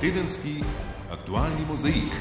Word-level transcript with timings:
Tedenski 0.00 0.60
aktualni 1.10 1.64
mozaik. 1.68 2.12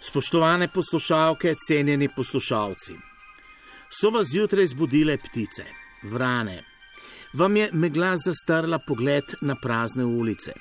Spoštovane 0.00 0.68
poslušalke, 0.68 1.54
cenjeni 1.66 2.08
poslušalci, 2.16 2.92
so 3.88 4.10
vas 4.10 4.26
zjutraj 4.26 4.66
zbudile 4.66 5.16
ptice, 5.16 5.64
vrane. 6.02 6.62
Vam 7.32 7.56
je 7.56 7.70
megla 7.72 8.16
zastrla 8.16 8.78
pogled 8.86 9.24
na 9.40 9.56
prazne 9.62 10.04
ulice. 10.04 10.52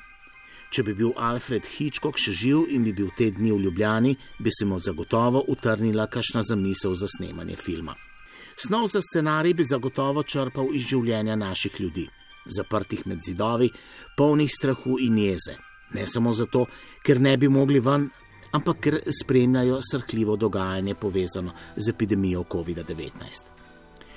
Če 0.72 0.84
bi 0.84 0.94
bil 0.94 1.12
Alfred 1.18 1.68
Hitchcock 1.76 2.16
še 2.16 2.32
živ 2.32 2.70
in 2.72 2.88
bi 2.88 2.94
bil 2.94 3.12
te 3.18 3.32
dni 3.32 3.52
v 3.52 3.66
Ljubljani, 3.66 4.16
bi 4.40 4.52
se 4.60 4.66
mu 4.66 4.80
zagotovo 4.80 5.44
utrnila 5.48 6.08
kašna 6.08 6.42
zamisel 6.42 6.96
za 6.96 7.08
snemanje 7.18 7.60
filma. 7.60 7.96
Snov 8.60 8.88
za 8.88 9.00
scenarij 9.02 9.54
bi 9.54 9.64
zagotovo 9.64 10.24
črpal 10.24 10.74
iz 10.76 10.84
življenja 10.90 11.36
naših 11.40 11.78
ljudi, 11.80 12.04
zaprtih 12.58 13.06
med 13.08 13.22
zidovi, 13.24 13.70
polnih 14.18 14.52
strahu 14.52 14.98
in 15.00 15.18
jeze. 15.18 15.56
Ne 15.96 16.04
samo 16.06 16.34
zato, 16.36 16.66
ker 17.06 17.22
ne 17.24 17.38
bi 17.40 17.48
mogli 17.48 17.80
ven, 17.80 18.10
ampak 18.52 18.82
ker 18.84 19.00
spremljajo 19.22 19.80
srhljivo 19.92 20.36
dogajanje 20.36 20.96
povezano 20.96 21.56
z 21.78 21.96
epidemijo 21.96 22.44
COVID-19. 22.52 23.48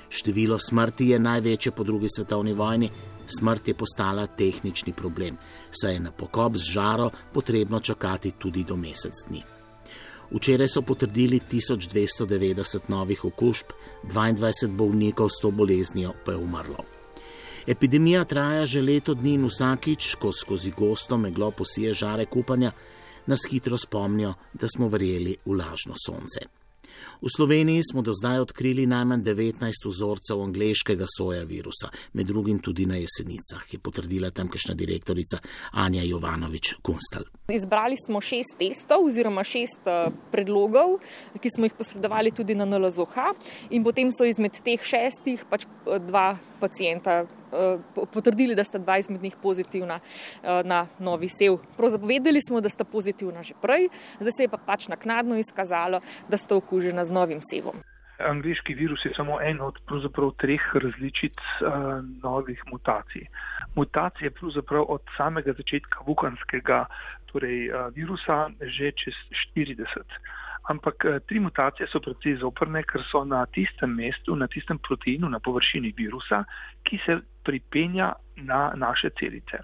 Število 0.09 0.59
smrti 0.59 1.13
je 1.13 1.23
največje 1.23 1.71
po 1.71 1.87
drugi 1.87 2.11
svetovni 2.11 2.53
vojni, 2.53 2.91
smrt 3.39 3.67
je 3.67 3.79
postala 3.79 4.27
tehnični 4.27 4.93
problem, 4.93 5.39
saj 5.71 5.93
je 5.93 5.99
na 5.99 6.11
pokop 6.11 6.59
z 6.59 6.71
žaro 6.75 7.11
potrebno 7.33 7.79
čakati 7.79 8.35
tudi 8.37 8.67
do 8.67 8.75
mesec 8.75 9.23
dni. 9.29 9.62
Včeraj 10.31 10.67
so 10.67 10.81
potrdili 10.81 11.39
1290 11.51 12.79
novih 12.87 13.25
okužb, 13.25 13.75
22 14.03 14.67
bolnikov 14.67 15.29
s 15.29 15.41
to 15.41 15.51
boleznijo 15.51 16.13
pa 16.25 16.31
je 16.31 16.37
umrlo. 16.37 16.85
Epidemija 17.67 18.23
traja 18.25 18.65
že 18.65 18.81
leto 18.81 19.13
dni 19.13 19.33
in 19.33 19.45
vsakič, 19.47 20.15
ko 20.15 20.31
skozi 20.31 20.71
gosto 20.77 21.17
meglo 21.17 21.51
posije 21.51 21.93
žare 21.93 22.25
kupanja, 22.25 22.71
nas 23.25 23.39
hitro 23.49 23.77
spomnijo, 23.77 24.33
da 24.53 24.67
smo 24.67 24.87
verjeli 24.87 25.37
v 25.45 25.55
lažno 25.55 25.95
sonce. 25.95 26.62
V 27.21 27.31
Sloveniji 27.35 27.81
smo 27.91 28.01
do 28.01 28.13
zdaj 28.13 28.39
odkrili 28.39 28.85
najmanj 28.85 29.23
19 29.23 29.85
vzorcev 29.85 30.41
angliškega 30.41 31.05
soja 31.17 31.43
virusa, 31.43 31.89
med 32.13 32.27
drugim 32.27 32.59
tudi 32.59 32.85
na 32.85 32.95
jesenicah, 32.95 33.63
je 33.73 33.79
potrdila 33.79 34.31
tamkajšnja 34.31 34.75
direktorica 34.75 35.39
Anja 35.71 36.03
Jovanovič 36.03 36.75
Kunstal. 36.81 37.23
Izbrali 37.47 37.95
smo 38.05 38.21
šest 38.21 38.57
testov 38.59 39.05
oziroma 39.05 39.43
šest 39.43 39.87
eh, 39.87 40.09
predlogov, 40.31 40.97
ki 41.41 41.49
smo 41.55 41.65
jih 41.65 41.77
posredovali 41.77 42.31
tudi 42.31 42.55
na 42.55 42.65
NLZOH 42.65 43.15
in 43.69 43.83
potem 43.83 44.11
so 44.11 44.25
izmed 44.25 44.59
teh 44.63 44.81
šestih 44.83 45.45
pač 45.49 45.65
eh, 45.65 45.99
dva 45.99 46.33
pacijenta 46.59 47.23
potrdili, 48.13 48.55
da 48.55 48.63
sta 48.63 48.77
dva 48.77 48.97
izmed 48.97 49.21
njih 49.21 49.35
pozitivna 49.41 49.99
eh, 49.99 50.61
na 50.63 50.87
novi 50.99 51.29
sev. 51.29 51.57
Zapovedali 51.89 52.41
smo, 52.41 52.61
da 52.61 52.69
sta 52.69 52.83
pozitivna 52.83 53.43
že 53.43 53.53
prej, 53.61 53.89
zdaj 54.19 54.31
se 54.31 54.43
je 54.43 54.49
pa 54.49 54.57
pač 54.57 54.87
naknadno 54.87 55.37
izkazalo, 55.37 55.99
da 56.29 56.37
sta 56.37 56.55
okužena 56.55 57.05
z 57.05 57.11
novim 57.11 57.41
sevom. 57.41 57.83
Angliški 58.19 58.73
virus 58.73 59.05
je 59.05 59.11
samo 59.15 59.41
en 59.41 59.61
od 59.61 59.79
treh 60.37 60.61
različic 60.73 61.33
uh, 61.61 61.99
novih 62.23 62.61
mutacij. 62.71 63.25
Mutacije 63.75 64.31
pravzaprav 64.31 64.85
od 64.87 65.01
samega 65.17 65.53
začetka 65.57 66.05
vukanskega 66.07 66.85
torej, 67.25 67.69
uh, 67.69 67.89
virusa 67.95 68.49
že 68.61 68.91
čez 68.91 69.17
40 69.55 70.03
ampak 70.63 71.05
eh, 71.05 71.19
tri 71.27 71.39
mutacije 71.39 71.87
so 71.91 71.99
precej 71.99 72.39
zoprne, 72.39 72.83
ker 72.83 73.03
so 73.11 73.23
na 73.27 73.45
tistem 73.45 73.95
mestu, 73.95 74.35
na 74.35 74.47
tistem 74.47 74.79
proteinu, 74.79 75.29
na 75.29 75.39
površini 75.39 75.93
virusa, 75.97 76.43
ki 76.87 76.99
se 77.05 77.19
pripenja 77.43 78.13
na 78.35 78.71
naše 78.75 79.09
celice. 79.19 79.59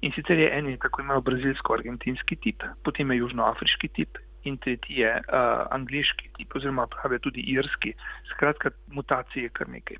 In 0.00 0.12
sicer 0.14 0.38
je 0.38 0.58
en 0.58 0.68
je 0.70 0.78
tako 0.78 1.02
imenovan 1.02 1.24
brazilsko-argentinski 1.24 2.36
tip, 2.36 2.62
potem 2.84 3.10
je 3.10 3.18
južnoafriški 3.18 3.88
tip 3.88 4.18
in 4.44 4.56
tretji 4.56 5.02
je 5.02 5.10
uh, 5.10 5.66
angliški 5.70 6.30
tip 6.36 6.54
oziroma 6.56 6.86
pravi 6.86 7.18
tudi 7.18 7.40
irski. 7.40 7.92
Skratka, 8.34 8.70
mutacije 8.86 9.42
je 9.42 9.48
kar 9.48 9.68
nekaj. 9.68 9.96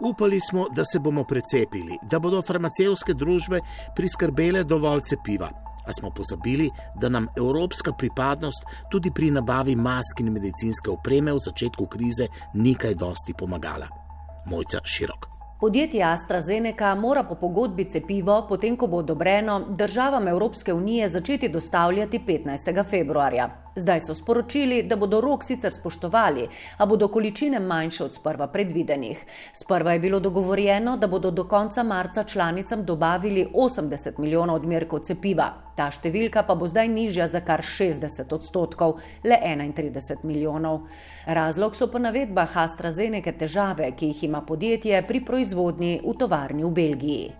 Upali 0.00 0.40
smo, 0.40 0.66
da 0.76 0.84
se 0.84 0.98
bomo 0.98 1.24
precepili, 1.24 1.98
da 2.10 2.18
bodo 2.18 2.42
farmacevske 2.42 3.14
družbe 3.14 3.60
priskrbele 3.96 4.64
dovolj 4.64 5.00
cepiva, 5.10 5.50
A 5.86 5.92
smo 5.92 6.10
pozabili, 6.10 6.70
da 7.00 7.08
nam 7.08 7.26
evropska 7.36 7.92
pripadnost 7.98 8.62
tudi 8.90 9.10
pri 9.14 9.30
nabavi 9.30 9.76
mask 9.76 10.20
in 10.20 10.32
medicinske 10.32 10.90
opreme 10.90 11.32
v 11.32 11.42
začetku 11.42 11.86
krize 11.86 12.28
ni 12.54 12.74
kaj 12.74 12.94
dosti 12.94 13.34
pomagala. 13.38 14.01
Mojca 14.46 14.78
širok. 14.84 15.26
Podjetje 15.60 16.02
AstraZeneca 16.02 16.94
mora 16.94 17.22
po 17.22 17.34
pogodbi 17.34 17.84
cepivo, 17.84 18.46
potem 18.48 18.76
ko 18.76 18.86
bo 18.86 18.96
odobreno, 18.96 19.60
državam 19.78 20.28
Evropske 20.28 20.72
unije 20.72 21.08
začeti 21.08 21.48
dostavljati 21.48 22.20
15. 22.26 22.84
februarja. 22.90 23.48
Zdaj 23.76 24.00
so 24.00 24.14
sporočili, 24.14 24.82
da 24.82 24.96
bodo 24.96 25.20
rok 25.20 25.44
sicer 25.44 25.72
spoštovali, 25.72 26.48
a 26.76 26.86
bodo 26.86 27.08
količine 27.08 27.60
manjše 27.60 28.04
od 28.04 28.14
sprva 28.14 28.46
predvidenih. 28.46 29.24
Sprva 29.52 29.92
je 29.92 29.98
bilo 29.98 30.20
dogovorjeno, 30.20 30.96
da 30.96 31.06
bodo 31.06 31.30
do 31.30 31.44
konca 31.48 31.82
marca 31.82 32.24
članicam 32.24 32.84
dobavili 32.84 33.46
80 33.54 34.18
milijonov 34.18 34.56
odmerkov 34.56 34.98
cepiva. 35.08 35.48
Ta 35.76 35.88
številka 35.88 36.42
pa 36.44 36.54
bo 36.54 36.68
zdaj 36.68 36.88
nižja 36.88 37.30
za 37.32 37.40
kar 37.40 37.64
60 37.64 38.34
odstotkov, 38.34 38.98
le 39.24 39.40
31 39.40 40.20
milijonov. 40.22 40.82
Razlog 41.26 41.76
so 41.76 41.88
po 41.88 41.98
navedbah 41.98 42.56
AstraZeneca 42.66 43.32
težave, 43.32 43.88
ki 43.96 44.12
jih 44.12 44.24
ima 44.28 44.42
podjetje 44.44 45.00
pri 45.08 45.24
proizvodnji 45.24 46.00
v 46.04 46.16
tovarni 46.18 46.64
v 46.64 46.70
Belgiji. 46.70 47.32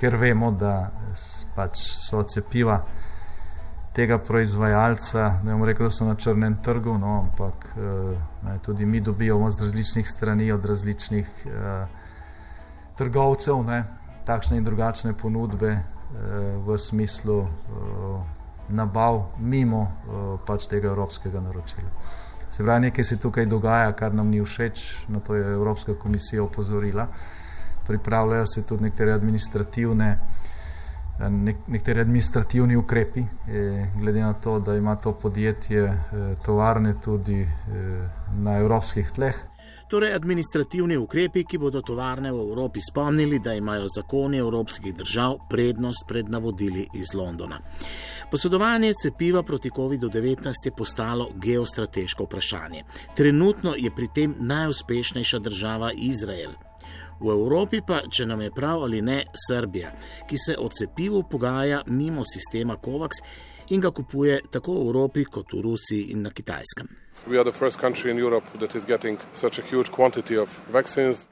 Ker 0.00 0.16
vemo, 0.16 0.50
da 0.50 0.88
pač 1.56 1.76
so 1.76 2.24
cepiva 2.24 2.80
tega 3.92 4.18
proizvajalca, 4.18 5.40
ne 5.44 5.52
bom 5.52 5.64
rekel, 5.64 5.86
da 5.86 5.90
so 5.90 6.06
na 6.08 6.14
črnem 6.14 6.56
trgu, 6.64 6.98
no, 6.98 7.18
ampak 7.20 7.66
eh, 7.76 8.18
ne, 8.46 8.58
tudi 8.64 8.86
mi 8.86 9.00
dobivamo 9.00 9.50
z 9.50 9.60
različnih 9.60 10.08
strani, 10.08 10.52
od 10.52 10.64
različnih 10.64 11.46
eh, 11.46 11.86
trgovcev, 12.96 13.62
ne, 13.66 13.84
takšne 14.24 14.56
in 14.56 14.64
drugačne 14.64 15.12
ponudbe 15.14 15.70
eh, 15.70 15.82
v 16.66 16.78
smislu 16.78 17.42
eh, 17.42 17.48
nabav 18.68 19.34
mimo 19.38 19.82
eh, 19.82 20.38
pač 20.46 20.66
tega 20.70 20.88
evropskega 20.88 21.40
naročila. 21.40 21.90
Se 22.52 22.64
pravi, 22.64 22.88
nekaj 22.88 23.04
se 23.04 23.16
tukaj 23.16 23.46
dogaja, 23.46 23.92
kar 23.96 24.14
nam 24.14 24.28
ni 24.28 24.42
všeč, 24.44 25.08
na 25.08 25.20
to 25.20 25.34
je 25.34 25.54
Evropska 25.54 25.94
komisija 25.94 26.42
opozorila. 26.44 27.06
Pripravljajo 27.86 28.46
se 28.46 28.62
tudi 28.62 28.84
nekatere 28.84 29.12
administrativne 29.12 30.18
nek, 31.18 31.56
nekateri 31.66 32.00
administrativni 32.00 32.76
ukrepi, 32.76 33.20
eh, 33.20 33.90
glede 33.98 34.20
na 34.20 34.32
to, 34.32 34.58
da 34.60 34.74
ima 34.76 34.96
to 34.96 35.12
podjetje 35.12 35.82
eh, 35.82 36.34
tovarne 36.44 36.94
tudi 37.04 37.40
eh, 37.40 37.48
na 38.36 38.58
evropskih 38.58 39.10
tleh. 39.10 39.34
Torej, 39.92 40.14
administrativni 40.14 40.96
ukrepi, 40.96 41.42
ki 41.44 41.58
bodo 41.58 41.82
tovarne 41.84 42.30
v 42.32 42.38
Evropi 42.40 42.80
spomnili, 42.80 43.38
da 43.38 43.52
imajo 43.54 43.90
zakoni 43.96 44.38
evropskih 44.38 44.94
držav 44.94 45.36
prednost 45.50 46.06
pred 46.08 46.30
navodili 46.30 46.86
iz 46.94 47.12
Londona. 47.14 47.60
Posodovanje 48.30 48.94
cepiva 49.02 49.42
proti 49.42 49.70
COVID-19 49.70 50.52
je 50.64 50.72
postalo 50.76 51.28
geostrateško 51.34 52.24
vprašanje. 52.24 52.84
Trenutno 53.16 53.74
je 53.76 53.90
pri 53.90 54.08
tem 54.14 54.34
najuspešnejša 54.38 55.38
država 55.38 55.92
Izrael. 55.92 56.71
V 57.22 57.30
Evropi 57.30 57.78
pa, 57.86 58.00
če 58.10 58.26
nam 58.26 58.40
je 58.42 58.50
prav 58.50 58.82
ali 58.82 58.98
ne, 59.02 59.20
Srbija, 59.46 59.92
ki 60.26 60.38
se 60.38 60.56
o 60.58 60.68
cepivu 60.68 61.22
pogaja 61.30 61.82
mimo 61.86 62.24
sistema 62.26 62.74
COVAX 62.82 63.22
in 63.70 63.80
ga 63.80 63.92
kupuje 63.94 64.40
tako 64.50 64.74
v 64.80 64.86
Evropi 64.86 65.24
kot 65.24 65.54
v 65.54 65.62
Rusiji 65.62 66.10
in 66.10 66.26
na 66.26 66.30
Kitajskem. 66.30 66.88
We 67.26 67.38
are 67.38 67.44
the 67.44 67.58
first 67.58 67.78
country 67.78 68.10
in 68.10 68.18
Europe 68.18 68.58
that 68.58 68.74
is 68.74 68.84
getting 68.84 69.18
such 69.34 69.58
a 69.58 69.62
huge 69.62 69.92
quantity 69.92 70.38
of 70.38 70.60
vaccines. 70.72 71.28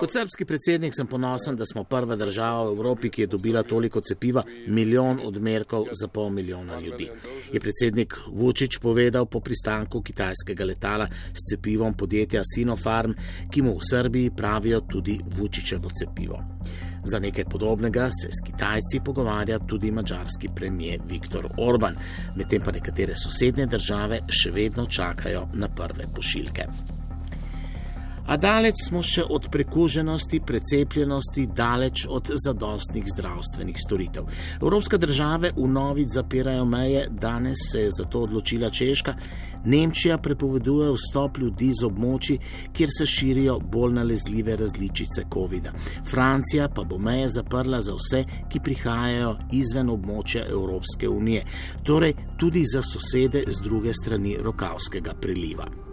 Kot 0.00 0.12
srpski 0.12 0.44
predsednik 0.44 0.94
sem 0.96 1.06
ponosen, 1.06 1.56
da 1.56 1.64
smo 1.64 1.84
prva 1.84 2.16
država 2.16 2.68
v 2.68 2.72
Evropi, 2.72 3.10
ki 3.10 3.22
je 3.22 3.26
dobila 3.26 3.62
toliko 3.62 4.00
cepiva, 4.00 4.42
milijon 4.66 5.20
odmerkov 5.24 5.86
za 6.00 6.08
pol 6.08 6.30
milijona 6.30 6.80
ljudi. 6.80 7.08
Je 7.52 7.60
predsednik 7.60 8.16
Vučić 8.26 8.78
povedal 8.82 9.26
po 9.26 9.40
pristanku 9.40 10.02
kitajskega 10.02 10.64
letala 10.64 11.08
s 11.32 11.50
cepivom 11.50 11.94
podjetja 11.94 12.42
Sinopharm, 12.54 13.12
ki 13.50 13.62
mu 13.62 13.76
v 13.76 13.90
Srbiji 13.90 14.30
pravijo 14.36 14.80
tudi 14.80 15.20
Vučićevo 15.36 15.90
cepivo. 15.90 16.42
Za 17.04 17.18
nekaj 17.18 17.44
podobnega 17.44 18.10
se 18.22 18.28
s 18.28 18.46
Kitajci 18.46 19.00
pogovarja 19.04 19.58
tudi 19.58 19.90
mačarski 19.90 20.48
premijer 20.54 21.00
Viktor 21.08 21.48
Orban, 21.58 21.96
medtem 22.36 22.62
pa 22.62 22.72
nekatere 22.72 23.16
sosednje 23.16 23.66
države 23.66 24.20
še 24.28 24.50
vedno 24.50 24.86
čakajo 24.86 25.48
na 25.54 25.68
prve 25.68 26.06
pošiljke. 26.14 26.66
A 28.26 28.36
daleč 28.36 28.86
smo 28.88 29.02
še 29.02 29.24
od 29.28 29.48
prekuženosti, 29.50 30.40
precepljenosti, 30.46 31.46
daleč 31.46 32.06
od 32.08 32.30
zadostnih 32.44 33.04
zdravstvenih 33.14 33.76
storitev. 33.86 34.28
Evropske 34.60 34.98
države 34.98 35.52
v 35.56 35.68
novic 35.68 36.14
zapirajo 36.14 36.64
meje, 36.64 37.08
danes 37.10 37.66
se 37.72 37.86
je 37.86 37.90
zato 37.98 38.22
odločila 38.22 38.70
Češka. 38.70 39.14
Nemčija 39.64 40.18
prepoveduje 40.18 40.90
vstop 40.92 41.38
ljudi 41.38 41.70
z 41.72 41.86
območji, 41.86 42.38
kjer 42.74 42.90
se 42.90 43.06
širijo 43.06 43.58
bolj 43.60 43.94
nalezljive 43.94 44.56
različice 44.56 45.24
COVID-a. 45.34 45.72
Francija 46.10 46.68
pa 46.68 46.84
bo 46.84 46.98
meje 46.98 47.28
zaprla 47.28 47.80
za 47.80 47.94
vse, 47.94 48.24
ki 48.50 48.60
prihajajo 48.60 49.36
izven 49.52 49.90
območja 49.90 50.48
Evropske 50.50 51.08
unije, 51.08 51.44
torej 51.86 52.14
tudi 52.38 52.64
za 52.66 52.82
sosede 52.82 53.44
z 53.46 53.62
druge 53.62 53.94
strani 53.94 54.36
Rokavskega 54.42 55.14
priliva. 55.14 55.91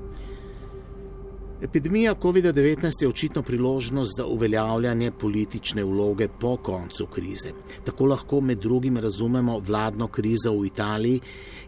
Epidemija 1.62 2.16
COVID-19 2.16 3.02
je 3.02 3.08
očitno 3.08 3.42
priložnost 3.42 4.12
za 4.18 4.26
uveljavljanje 4.26 5.12
politične 5.12 5.84
vloge 5.84 6.28
po 6.40 6.58
koncu 6.58 7.06
krize. 7.06 7.50
Tako 7.84 8.06
lahko 8.06 8.42
med 8.42 8.60
drugim 8.60 8.98
razumemo 8.98 9.60
vladno 9.60 10.08
krizo 10.08 10.52
v 10.52 10.66
Italiji, 10.66 11.20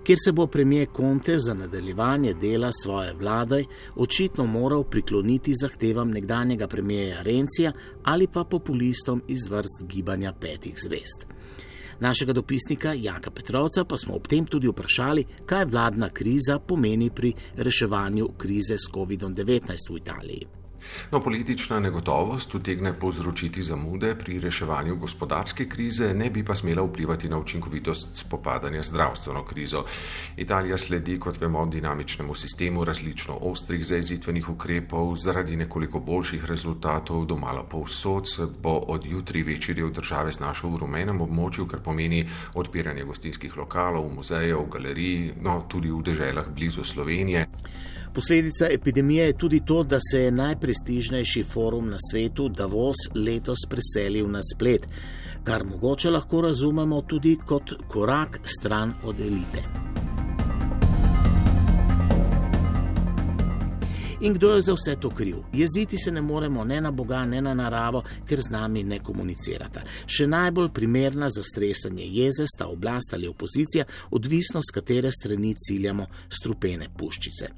kjer 0.04 0.18
se 0.26 0.32
bo 0.32 0.48
premijer 0.48 0.88
Conte 0.98 1.40
za 1.40 1.54
nadaljevanje 1.54 2.34
dela 2.34 2.72
svoje 2.84 3.14
vlade 3.14 3.66
očitno 3.96 4.46
moral 4.46 4.84
prikloniti 4.84 5.54
zahtevam 5.62 6.12
nekdanjega 6.12 6.68
premijeja 6.68 7.22
Rencija 7.22 7.72
ali 8.04 8.28
pa 8.28 8.44
populistom 8.44 9.22
iz 9.28 9.48
vrst 9.50 9.84
gibanja 9.88 10.34
petih 10.34 10.80
zvest. 10.84 11.28
Našega 12.02 12.34
dopisnika 12.34 12.94
Janka 12.94 13.32
Petrovca 13.32 13.84
pa 13.86 13.98
smo 13.98 14.16
ob 14.16 14.28
tem 14.28 14.46
tudi 14.46 14.68
vprašali, 14.68 15.26
kaj 15.46 15.66
vladna 15.66 16.10
kriza 16.10 16.60
pomeni 16.60 17.10
pri 17.10 17.34
reševanju 17.58 18.28
krize 18.38 18.78
s 18.78 18.90
COVID-19 18.94 19.94
v 19.94 19.98
Italiji. 19.98 20.61
No, 21.12 21.20
politična 21.20 21.80
negotovost 21.80 22.56
utegne 22.56 22.94
povzročiti 22.94 23.64
zamude 23.64 24.16
pri 24.16 24.40
reševanju 24.40 24.96
gospodarske 24.96 25.66
krize, 25.70 26.14
ne 26.14 26.30
bi 26.30 26.46
pa 26.46 26.56
smela 26.56 26.82
vplivati 26.82 27.30
na 27.30 27.38
učinkovitost 27.38 28.10
spopadanja 28.14 28.84
z 28.84 28.88
zdravstveno 28.88 29.44
krizo. 29.46 29.84
Italija 30.38 30.78
sledi, 30.78 31.20
kot 31.20 31.42
vemo, 31.42 31.66
dinamičnemu 31.66 32.36
sistemu 32.36 32.84
različno 32.84 33.38
ostrih 33.42 33.86
zaezitvenih 33.86 34.50
ukrepov, 34.50 35.16
zaradi 35.16 35.56
nekoliko 35.56 36.00
boljših 36.00 36.46
rezultatov 36.46 37.26
domala 37.26 37.64
povsod 37.64 38.30
se 38.30 38.48
bo 38.64 38.78
od 38.88 39.06
jutri 39.06 39.44
večji 39.44 39.76
del 39.76 39.92
države 39.92 40.32
znašel 40.32 40.70
v 40.70 40.82
rumenem 40.86 41.22
območju, 41.22 41.68
kar 41.68 41.80
pomeni 41.80 42.26
odpiranje 42.54 43.04
gostinskih 43.04 43.58
lokalov, 43.58 44.10
muzejev, 44.14 44.66
galerij, 44.72 45.34
no 45.42 45.62
tudi 45.70 45.92
v 45.92 46.04
deželah 46.04 46.50
blizu 46.56 46.84
Slovenije. 46.84 47.48
Posledica 48.14 48.68
epidemije 48.72 49.26
je 49.26 49.38
tudi 49.38 49.62
to, 49.66 49.84
da 49.84 50.00
se 50.12 50.20
je 50.22 50.32
najprestižnejši 50.32 51.44
forum 51.44 51.90
na 51.90 51.98
svetu 52.12 52.50
Davos 52.50 53.08
letos 53.16 53.60
preselil 53.70 54.28
na 54.32 54.42
splet, 54.54 54.88
kar 55.44 55.64
mogoče 55.66 56.10
lahko 56.10 56.42
razumemo 56.42 57.02
tudi 57.02 57.38
kot 57.46 57.74
korak 57.88 58.40
stran 58.44 58.94
od 59.04 59.20
elite. 59.20 59.91
In 64.22 64.34
kdo 64.34 64.56
je 64.56 64.62
za 64.62 64.74
vse 64.74 64.96
to 65.02 65.10
kriv? 65.10 65.36
Jeziti 65.54 65.98
se 65.98 66.12
ne 66.12 66.22
moremo 66.22 66.64
ne 66.64 66.82
na 66.82 66.92
Boga, 66.92 67.26
ne 67.26 67.42
na 67.42 67.54
naravo, 67.54 68.04
ker 68.30 68.42
z 68.42 68.52
nami 68.54 68.84
ne 68.84 69.00
komunicirata. 69.00 69.82
Še 70.06 70.28
najbolj 70.30 70.70
primerna 70.70 71.30
za 71.30 71.42
stresanje 71.44 72.06
jeze 72.06 72.46
sta 72.46 72.68
oblast 72.70 73.14
ali 73.14 73.28
opozicija, 73.28 73.86
odvisno 74.12 74.62
z 74.62 74.76
katere 74.78 75.12
strani 75.12 75.56
ciljamo 75.58 76.06
strupene 76.30 76.90
puščice. 76.98 77.50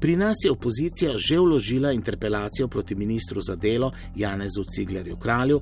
Pri 0.00 0.16
nas 0.16 0.44
je 0.44 0.54
opozicija 0.54 1.18
že 1.18 1.38
vložila 1.38 1.92
interpelacijo 1.92 2.68
proti 2.68 2.94
ministru 2.94 3.40
za 3.40 3.56
delo 3.56 3.90
Janezu 4.16 4.64
Ciglerju 4.64 5.16
Kralju 5.16 5.60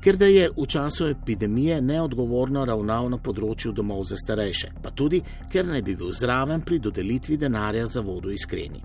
ker 0.00 0.16
da 0.16 0.26
je 0.26 0.48
v 0.56 0.66
času 0.66 1.06
epidemije 1.06 1.80
neodgovorno 1.80 2.64
ravnal 2.64 3.10
na 3.12 3.18
področju 3.20 3.72
domov 3.76 4.06
za 4.08 4.16
starejše, 4.16 4.72
pa 4.82 4.92
tudi, 4.96 5.20
ker 5.52 5.68
naj 5.68 5.84
bi 5.84 5.96
bil 5.96 6.14
zraven 6.16 6.64
pri 6.64 6.80
dodelitvi 6.80 7.36
denarja 7.36 7.86
za 7.86 8.00
vodo 8.00 8.32
iskreni. 8.32 8.80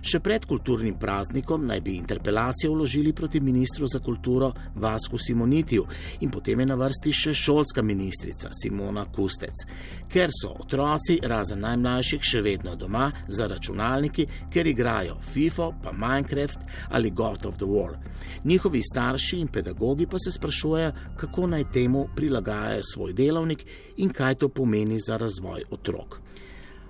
Še 0.00 0.20
pred 0.20 0.44
kulturnim 0.46 0.94
praznikom 0.98 1.66
naj 1.66 1.80
bi 1.80 1.96
interpelacijo 1.98 2.72
vložili 2.72 3.12
proti 3.12 3.40
ministru 3.40 3.86
za 3.86 3.98
kulturo 3.98 4.52
Vasku 4.74 5.18
Simonitiju 5.18 5.86
in 6.20 6.30
potem 6.30 6.60
je 6.60 6.66
na 6.66 6.76
vrsti 6.78 7.12
še 7.12 7.34
šolska 7.34 7.82
ministrica 7.82 8.50
Simona 8.54 9.04
Kustec. 9.12 9.64
Ker 10.08 10.30
so 10.32 10.54
otroci, 10.60 11.18
razen 11.22 11.64
najmlajših, 11.66 12.22
še 12.22 12.42
vedno 12.42 12.76
doma 12.76 13.10
za 13.28 13.48
računalniki, 13.50 14.28
ker 14.52 14.66
igrajo 14.66 15.18
FIFO, 15.32 15.72
pa 15.82 15.92
Minecraft 15.92 16.64
ali 16.90 17.10
God 17.10 17.46
of 17.46 17.58
the 17.58 17.66
War. 17.66 17.98
Njihovi 18.44 18.82
starši 18.82 19.40
in 19.40 19.48
pedagogi 19.48 20.06
pa 20.06 20.18
se 20.18 20.30
sprašujejo, 20.30 20.92
kako 21.16 21.46
naj 21.46 21.70
temu 21.72 22.06
prilagajajo 22.16 22.82
svoj 22.92 23.12
delovnik 23.12 23.66
in 23.96 24.12
kaj 24.12 24.34
to 24.34 24.48
pomeni 24.48 24.98
za 24.98 25.16
razvoj 25.16 25.64
otrok. 25.70 26.27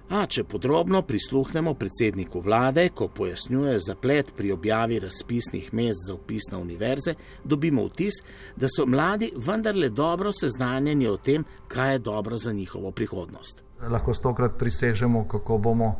A 0.08 0.22
če 0.26 0.46
podrobno 0.48 1.02
prisluhnemo 1.04 1.74
predsedniku 1.76 2.40
vlade, 2.40 2.86
ko 2.96 3.10
pojasnjuje 3.12 3.74
zaplet 3.84 4.30
pri 4.36 4.52
objavi 4.54 5.00
razpisnih 5.04 5.66
mest 5.76 6.06
za 6.06 6.14
upis 6.14 6.48
na 6.52 6.58
univerze, 6.58 7.14
dobimo 7.44 7.84
vtis, 7.90 8.22
da 8.56 8.70
so 8.72 8.86
mladi 8.86 9.28
vendarle 9.36 9.90
dobro 9.90 10.32
seznanjeni 10.32 11.08
o 11.08 11.16
tem, 11.16 11.44
kaj 11.68 11.92
je 11.92 11.98
dobro 11.98 12.36
za 12.36 12.52
njihovo 12.52 12.90
prihodnost. 12.90 13.62
Lahko 13.82 14.14
stokrat 14.14 14.56
prisežemo, 14.58 15.26
kako 15.28 15.58
bomo 15.58 15.94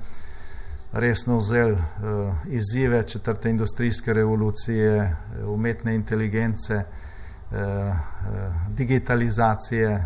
resno 0.93 1.37
vzeli 1.39 1.73
uh, 1.73 1.83
izzive 2.49 3.03
četrte 3.03 3.51
industrijske 3.51 4.13
revolucije, 4.13 4.97
eh, 4.97 5.45
umetne 5.45 5.95
inteligence. 5.95 6.85
Eh, 7.53 7.57
eh, 7.57 7.95
digitalizacije, 8.69 10.05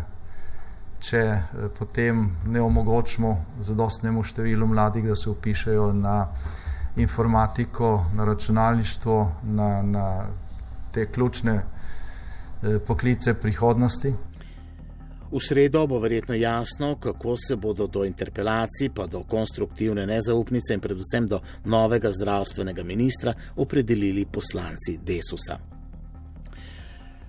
če 1.03 1.21
eh, 1.21 1.69
potem 1.77 2.25
ne 2.47 2.61
omogočimo 2.61 3.35
zadostnemu 3.61 4.23
številu 4.23 4.67
mladih, 4.67 5.07
da 5.11 5.15
se 5.15 5.29
upišajo 5.29 5.91
na 5.99 6.17
informatiko, 6.95 8.05
na 8.15 8.25
računalništvo, 8.25 9.17
na, 9.43 9.69
na 9.81 10.05
te 10.93 11.07
ključne 11.11 11.63
poklice 12.87 13.33
prihodnosti. 13.33 14.13
V 15.33 15.39
sredo 15.41 15.87
bo 15.87 15.97
verjetno 15.99 16.35
jasno, 16.35 16.95
kako 16.95 17.33
se 17.37 17.55
bodo 17.55 17.87
do 17.87 18.05
interpelacij, 18.05 18.91
pa 18.93 19.07
do 19.07 19.23
konstruktivne 19.23 20.05
nezaupnice 20.05 20.77
in 20.77 20.79
predvsem 20.79 21.27
do 21.27 21.41
novega 21.65 22.11
zdravstvenega 22.11 22.83
ministra 22.83 23.33
opredelili 23.55 24.25
poslanci 24.25 24.99
Desusa. 25.01 25.72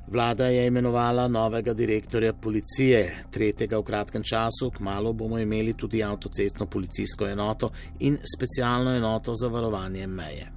Vlada 0.06 0.46
je 0.46 0.66
imenovala 0.66 1.28
novega 1.28 1.72
direktorja 1.74 2.32
policije, 2.32 3.24
tretjega 3.30 3.78
v 3.78 3.82
kratkem 3.82 4.22
času, 4.22 4.70
kmalo 4.76 5.12
bomo 5.12 5.38
imeli 5.38 5.72
tudi 5.72 6.02
avtocestno 6.02 6.66
policijsko 6.66 7.26
enoto 7.26 7.70
in 8.00 8.18
specialno 8.36 8.90
enoto 8.96 9.34
za 9.34 9.48
varovanje 9.48 10.06
meje. 10.06 10.52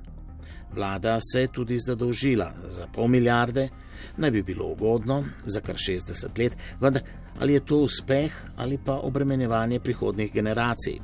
Vlada 0.76 1.20
se 1.32 1.42
je 1.42 1.48
tudi 1.48 1.78
zadolžila 1.80 2.52
za 2.70 2.88
pol 2.94 3.08
milijarde, 3.08 3.70
naj 4.18 4.32
bi 4.32 4.44
bilo 4.44 4.66
ugodno, 4.66 5.24
za 5.46 5.62
kar 5.62 5.76
60 5.76 6.40
let, 6.40 6.58
vendar 6.80 7.04
ali 7.40 7.54
je 7.54 7.66
to 7.66 7.78
uspeh 7.78 8.34
ali 8.56 8.78
pa 8.86 8.94
obremenjevanje 8.94 9.80
prihodnih 9.80 10.34
generacij. 10.34 11.00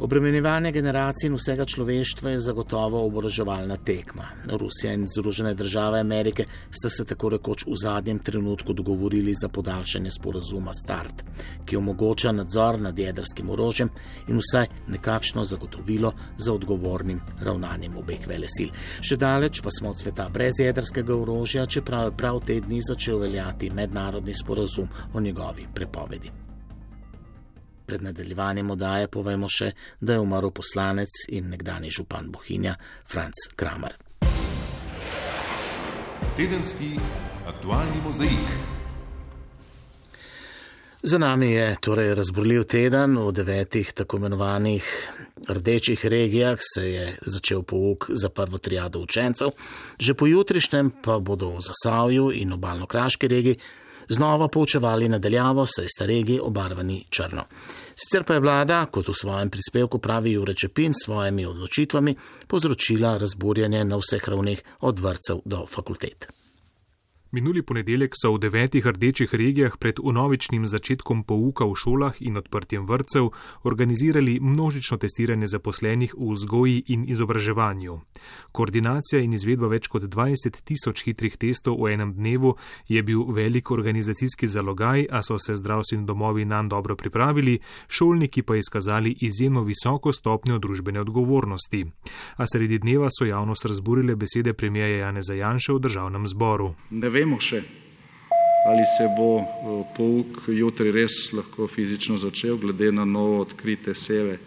Obremenjevanje 0.00 0.70
generacij 0.72 1.26
in 1.26 1.34
vsega 1.34 1.64
človeštva 1.64 2.30
je 2.30 2.38
zagotovo 2.38 3.00
oboroževalna 3.06 3.76
tekma. 3.76 4.28
Rusija 4.46 4.92
in 4.94 5.08
Združene 5.10 5.54
države 5.54 6.00
Amerike 6.00 6.44
sta 6.70 6.88
se 6.88 7.04
tako 7.04 7.28
rekoč 7.28 7.66
v 7.66 7.74
zadnjem 7.82 8.18
trenutku 8.18 8.72
dogovorili 8.72 9.34
za 9.34 9.48
podaljšanje 9.48 10.10
sporazuma 10.10 10.70
START, 10.84 11.24
ki 11.66 11.76
omogoča 11.76 12.32
nadzor 12.32 12.78
nad 12.80 12.98
jedrskim 12.98 13.50
orožjem 13.50 13.90
in 14.28 14.38
vsaj 14.38 14.66
nekakšno 14.86 15.44
zagotovilo 15.44 16.12
za 16.38 16.54
odgovornim 16.54 17.20
ravnanjem 17.40 17.96
obeh 17.96 18.26
velesil. 18.26 18.70
Še 19.00 19.16
daleč 19.16 19.62
pa 19.62 19.70
smo 19.74 19.90
od 19.90 19.98
sveta 19.98 20.28
brez 20.28 20.62
jedrskega 20.62 21.16
orožja, 21.16 21.66
čeprav 21.66 22.04
je 22.04 22.16
prav 22.16 22.44
te 22.46 22.60
dni 22.60 22.84
začel 22.86 23.18
veljati 23.18 23.70
mednarodni 23.70 24.34
sporazum 24.34 24.88
o 25.14 25.20
njegovi 25.20 25.66
prepovedi. 25.74 26.47
Pred 27.88 28.02
nadaljevanjem 28.02 28.70
odaje 28.70 29.08
povemo 29.08 29.48
še, 29.48 29.70
da 30.00 30.18
je 30.18 30.20
umrl 30.20 30.50
poslanec 30.52 31.22
in 31.32 31.46
nekdani 31.48 31.88
župan 31.88 32.26
Bohinja 32.28 32.74
Franz 33.08 33.46
Kramer. 33.56 33.94
Tedenski 36.36 36.90
aktualni 37.48 38.02
mozaik. 38.04 38.52
Za 41.02 41.18
nami 41.18 41.48
je 41.54 41.76
torej 41.80 42.12
razborljiv 42.14 42.68
teden. 42.68 43.16
V 43.16 43.32
devetih 43.32 43.92
tako 43.96 44.20
imenovanih 44.20 44.84
rdečih 45.48 46.06
regijah 46.06 46.60
se 46.60 46.90
je 46.90 47.10
začel 47.22 47.62
pouk 47.62 48.10
za 48.12 48.28
prvo 48.28 48.58
triado 48.58 49.00
učencev, 49.00 49.56
že 49.98 50.14
po 50.14 50.28
jutrišnjem 50.28 50.92
pa 51.00 51.18
bodo 51.18 51.54
v 51.56 51.64
Zasavju 51.72 52.32
in 52.36 52.52
obalno-kraški 52.52 53.28
regiji 53.28 53.58
znova 54.08 54.48
poučevali 54.48 55.08
nadaljavo, 55.08 55.66
saj 55.66 55.86
sta 55.88 56.06
regiji 56.06 56.40
obarvani 56.42 57.04
črno. 57.10 57.44
Sicer 57.94 58.24
pa 58.24 58.34
je 58.34 58.40
vlada, 58.40 58.86
kot 58.86 59.08
v 59.08 59.14
svojem 59.14 59.50
prispevku 59.50 59.98
pravi 59.98 60.32
Jurečepin, 60.32 60.92
s 60.94 61.04
svojimi 61.04 61.46
odločitvami 61.46 62.16
povzročila 62.46 63.16
razburjanje 63.18 63.84
na 63.84 63.96
vseh 63.96 64.28
ravneh 64.28 64.62
od 64.80 65.00
vrtcev 65.00 65.40
do 65.44 65.66
fakultet. 65.66 66.37
Minuli 67.30 67.60
ponedeljek 67.62 68.14
so 68.16 68.30
v 68.32 68.38
devetih 68.40 68.86
rdečih 68.86 69.34
regijah 69.34 69.74
pred 69.76 69.98
unovičnim 70.00 70.64
začetkom 70.66 71.24
pouka 71.28 71.66
v 71.68 71.74
šolah 71.76 72.16
in 72.24 72.36
odprtjem 72.40 72.86
vrtcev 72.88 73.28
organizirali 73.68 74.38
množično 74.40 74.96
testiranje 74.96 75.46
zaposlenih 75.46 76.14
v 76.16 76.28
vzgoji 76.32 76.82
in 76.86 77.04
izobraževanju. 77.04 77.98
Koordinacija 78.52 79.20
in 79.20 79.34
izvedba 79.36 79.68
več 79.68 79.90
kot 79.92 80.06
20 80.08 80.62
tisoč 80.64 81.04
hitrih 81.04 81.36
testov 81.36 81.76
v 81.82 81.92
enem 81.98 82.14
dnevu 82.16 82.54
je 82.88 83.02
bil 83.02 83.26
velik 83.28 83.70
organizacijski 83.70 84.48
zalogaj, 84.48 85.06
a 85.10 85.20
so 85.22 85.36
se 85.38 85.54
zdravstveni 85.54 86.06
domovi 86.08 86.48
nam 86.48 86.68
dobro 86.68 86.96
pripravili, 86.96 87.58
šolniki 87.88 88.42
pa 88.42 88.56
izkazali 88.56 89.12
izjemno 89.20 89.66
visoko 89.68 90.12
stopnjo 90.12 90.58
družbene 90.58 91.00
odgovornosti. 91.00 91.84
A 92.36 92.46
sredi 92.46 92.78
dneva 92.78 93.12
so 93.12 93.28
javnost 93.28 93.68
razburile 93.68 94.16
besede 94.16 94.52
premijeja 94.52 95.04
Janeza 95.04 95.34
Janša 95.34 95.76
v 95.76 95.78
državnem 95.78 96.26
zboru 96.26 96.72
vemo 97.18 97.40
še, 97.42 97.62
ali 98.70 98.84
se 98.86 99.08
bo 99.16 99.30
eh, 99.42 99.82
pouk 99.96 100.46
jutri 100.54 100.92
res 100.94 101.32
lahko 101.34 101.66
fizično 101.66 102.18
začel, 102.18 102.58
glede 102.62 102.92
na 102.92 103.04
novo 103.04 103.40
odkrite 103.42 103.94
seve 103.94 104.38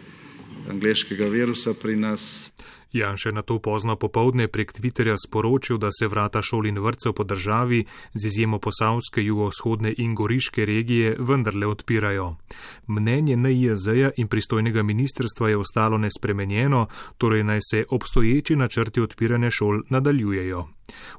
angliškega 0.70 1.28
virusa 1.32 1.74
pri 1.74 1.96
nas. 1.96 2.52
Janše 2.92 3.32
na 3.32 3.40
to 3.42 3.56
pozno 3.58 3.96
popovdne 3.96 4.48
prek 4.52 4.72
Twitterja 4.76 5.16
sporočil, 5.16 5.78
da 5.80 5.88
se 5.88 6.08
vrata 6.12 6.42
šol 6.44 6.68
in 6.68 6.76
vrtcev 6.78 7.14
po 7.16 7.24
državi, 7.24 7.84
z 8.12 8.26
izjemo 8.28 8.58
posavske, 8.60 9.24
jugovzhodne 9.24 9.94
in 9.96 10.12
goriške 10.14 10.66
regije, 10.68 11.16
vendarle 11.18 11.66
odpirajo. 11.66 12.36
Mnenje 12.86 13.36
NIJZ-ja 13.36 14.10
in 14.16 14.28
pristojnega 14.28 14.82
ministrstva 14.82 15.48
je 15.48 15.56
ostalo 15.56 15.98
nespremenjeno, 15.98 16.86
torej 17.18 17.44
naj 17.44 17.60
se 17.70 17.84
obstoječi 17.88 18.56
načrti 18.56 19.00
odpiranja 19.00 19.50
šol 19.50 19.82
nadaljujejo. 19.88 20.68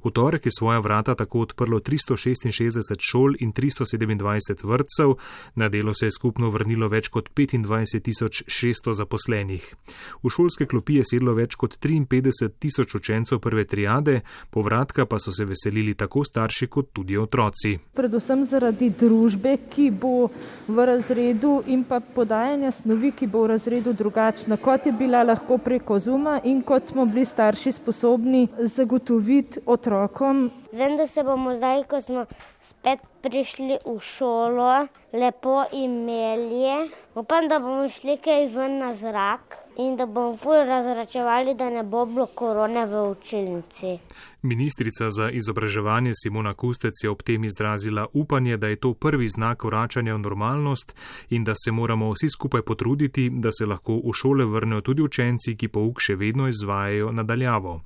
V 0.03 0.11
torek 0.11 0.45
je 0.45 0.51
svoja 0.59 0.79
vrata 0.79 1.15
tako 1.15 1.39
odprlo 1.39 1.79
366 1.79 2.95
šol 2.99 3.35
in 3.39 3.53
327 3.53 4.65
vrtcev, 4.67 5.15
na 5.55 5.69
delo 5.69 5.93
se 5.93 6.05
je 6.05 6.11
skupno 6.11 6.49
vrnilo 6.49 6.87
več 6.87 7.07
kot 7.07 7.29
25.600 7.35 8.93
zaposlenih. 8.93 9.75
V 10.23 10.29
šolske 10.29 10.65
klopi 10.65 10.99
je 11.01 11.07
sedlo 11.13 11.33
več 11.33 11.55
kot 11.55 11.77
53 11.81 12.49
tisoč 12.59 12.95
učencev 12.95 13.39
prve 13.39 13.65
triade, 13.65 14.21
povratka 14.51 15.05
pa 15.05 15.19
so 15.19 15.31
se 15.31 15.45
veselili 15.45 15.93
tako 15.93 16.23
starši 16.23 16.67
kot 16.67 16.91
tudi 16.93 17.17
otroci. 17.17 17.77
Predvsem 17.93 18.45
zaradi 18.45 18.89
družbe, 18.99 19.57
ki 19.69 19.89
bo 19.91 20.29
v 20.67 20.85
razredu 20.85 21.61
in 21.67 21.83
pa 21.87 21.99
podajanja 21.99 22.71
snovi, 22.71 23.11
ki 23.11 23.27
bo 23.27 23.43
v 23.43 23.53
razredu 23.55 23.93
drugačna, 23.93 24.57
kot 24.57 24.85
je 24.85 24.91
bila 24.91 25.23
lahko 25.23 25.57
preko 25.57 25.99
Zuma 25.99 26.39
in 26.43 26.61
kot 26.61 26.87
smo 26.91 27.05
bili 27.05 27.25
starši 27.25 27.71
sposobni 27.71 28.47
zagotoviti 28.75 29.62
otrokom. 29.65 30.51
Vem, 30.71 30.97
da 30.97 31.07
se 31.07 31.23
bomo 31.23 31.55
zdaj, 31.55 31.83
ko 31.83 32.01
smo 32.01 32.25
spet 32.61 32.99
prišli 33.21 33.77
v 33.85 33.99
šolo, 33.99 34.87
lepo 35.13 35.63
imeli. 35.71 36.89
Upam, 37.15 37.47
da 37.47 37.59
bomo 37.59 37.89
šli 37.89 38.17
kaj 38.17 38.47
ven 38.55 38.79
na 38.81 38.93
zrak 38.95 39.57
in 39.77 39.95
da 39.95 40.05
bomo 40.05 40.37
ful 40.37 40.65
razračevali, 40.65 41.53
da 41.53 41.69
ne 41.69 41.83
bo 41.83 42.05
bilo 42.05 42.25
korone 42.25 42.85
v 42.85 43.03
učilnici. 43.11 43.97
Ministrica 44.43 45.09
za 45.09 45.29
izobraževanje 45.29 46.11
Simona 46.23 46.53
Kustec 46.53 46.93
je 47.03 47.09
ob 47.09 47.21
tem 47.23 47.43
izrazila 47.43 48.07
upanje, 48.13 48.57
da 48.57 48.67
je 48.67 48.75
to 48.75 48.93
prvi 48.93 49.27
znak 49.27 49.63
vračanja 49.63 50.15
v 50.15 50.19
normalnost 50.19 50.95
in 51.29 51.43
da 51.43 51.53
se 51.55 51.71
moramo 51.71 52.11
vsi 52.11 52.29
skupaj 52.29 52.61
potruditi, 52.61 53.29
da 53.29 53.51
se 53.51 53.65
lahko 53.65 54.01
v 54.03 54.11
šole 54.13 54.45
vrnejo 54.45 54.81
tudi 54.81 55.01
učenci, 55.01 55.55
ki 55.55 55.67
pouk 55.67 56.01
še 56.03 56.15
vedno 56.15 56.47
izvajajo 56.47 57.11
nadaljavo. 57.11 57.81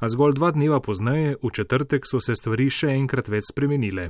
A 0.00 0.08
zgolj 0.08 0.32
dva 0.40 0.50
dneva 0.50 0.80
pozneje, 0.80 1.36
v 1.42 1.50
četrtek, 1.52 2.08
so 2.08 2.20
se 2.24 2.34
stvari 2.34 2.70
še 2.70 2.88
enkrat 2.96 3.28
več 3.28 3.52
spremenile. 3.52 4.08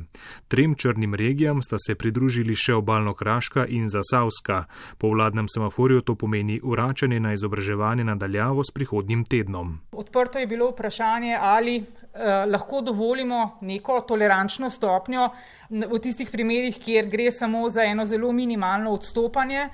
Trem 0.48 0.78
črnim 0.78 1.18
regijam 1.18 1.62
sta 1.62 1.82
se 1.82 1.98
pridružili 1.98 2.54
še 2.54 2.78
obalno 2.78 3.14
Kraška 3.14 3.66
in 3.66 3.90
Zasavska. 3.90 4.68
Po 4.98 5.10
vladnem 5.10 5.50
semaforju 5.50 6.06
to 6.06 6.14
pomeni 6.14 6.60
vračanje 6.62 7.18
na 7.20 7.34
izobraževanje 7.34 8.06
nadaljavo 8.06 8.62
s 8.62 8.70
prihodnjim 8.70 9.24
tednom. 9.24 9.80
Odprto 9.90 10.38
je 10.38 10.46
bilo 10.46 10.70
vprašanje, 10.70 11.34
ali 11.40 11.87
eh, 11.88 12.46
lahko 12.46 12.80
dovolimo 12.80 13.58
neko 13.60 14.00
tolerančno 14.08 14.70
stopnjo 14.70 15.28
v 15.70 16.00
tistih 16.02 16.30
primerjih, 16.30 16.78
kjer 16.84 17.08
gre 17.08 17.30
samo 17.30 17.68
za 17.68 17.84
eno 17.84 18.06
zelo 18.06 18.32
minimalno 18.32 18.92
odstopanje 18.96 19.68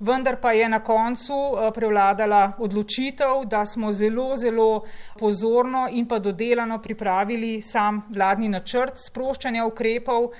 vendar 0.00 0.40
pa 0.40 0.52
je 0.52 0.68
na 0.68 0.80
koncu 0.84 1.34
eh, 1.34 1.70
prevladala 1.74 2.52
odločitev, 2.58 3.44
da 3.50 3.64
smo 3.66 3.92
zelo, 3.92 4.36
zelo 4.36 4.84
pozorno 5.18 5.88
in 5.92 6.06
pa 6.08 6.18
dodelano 6.18 6.78
pripravili 6.82 7.62
sam 7.62 8.02
vladni 8.14 8.48
načrt 8.48 8.98
sproščanja 8.98 9.64
ukrepov 9.66 10.30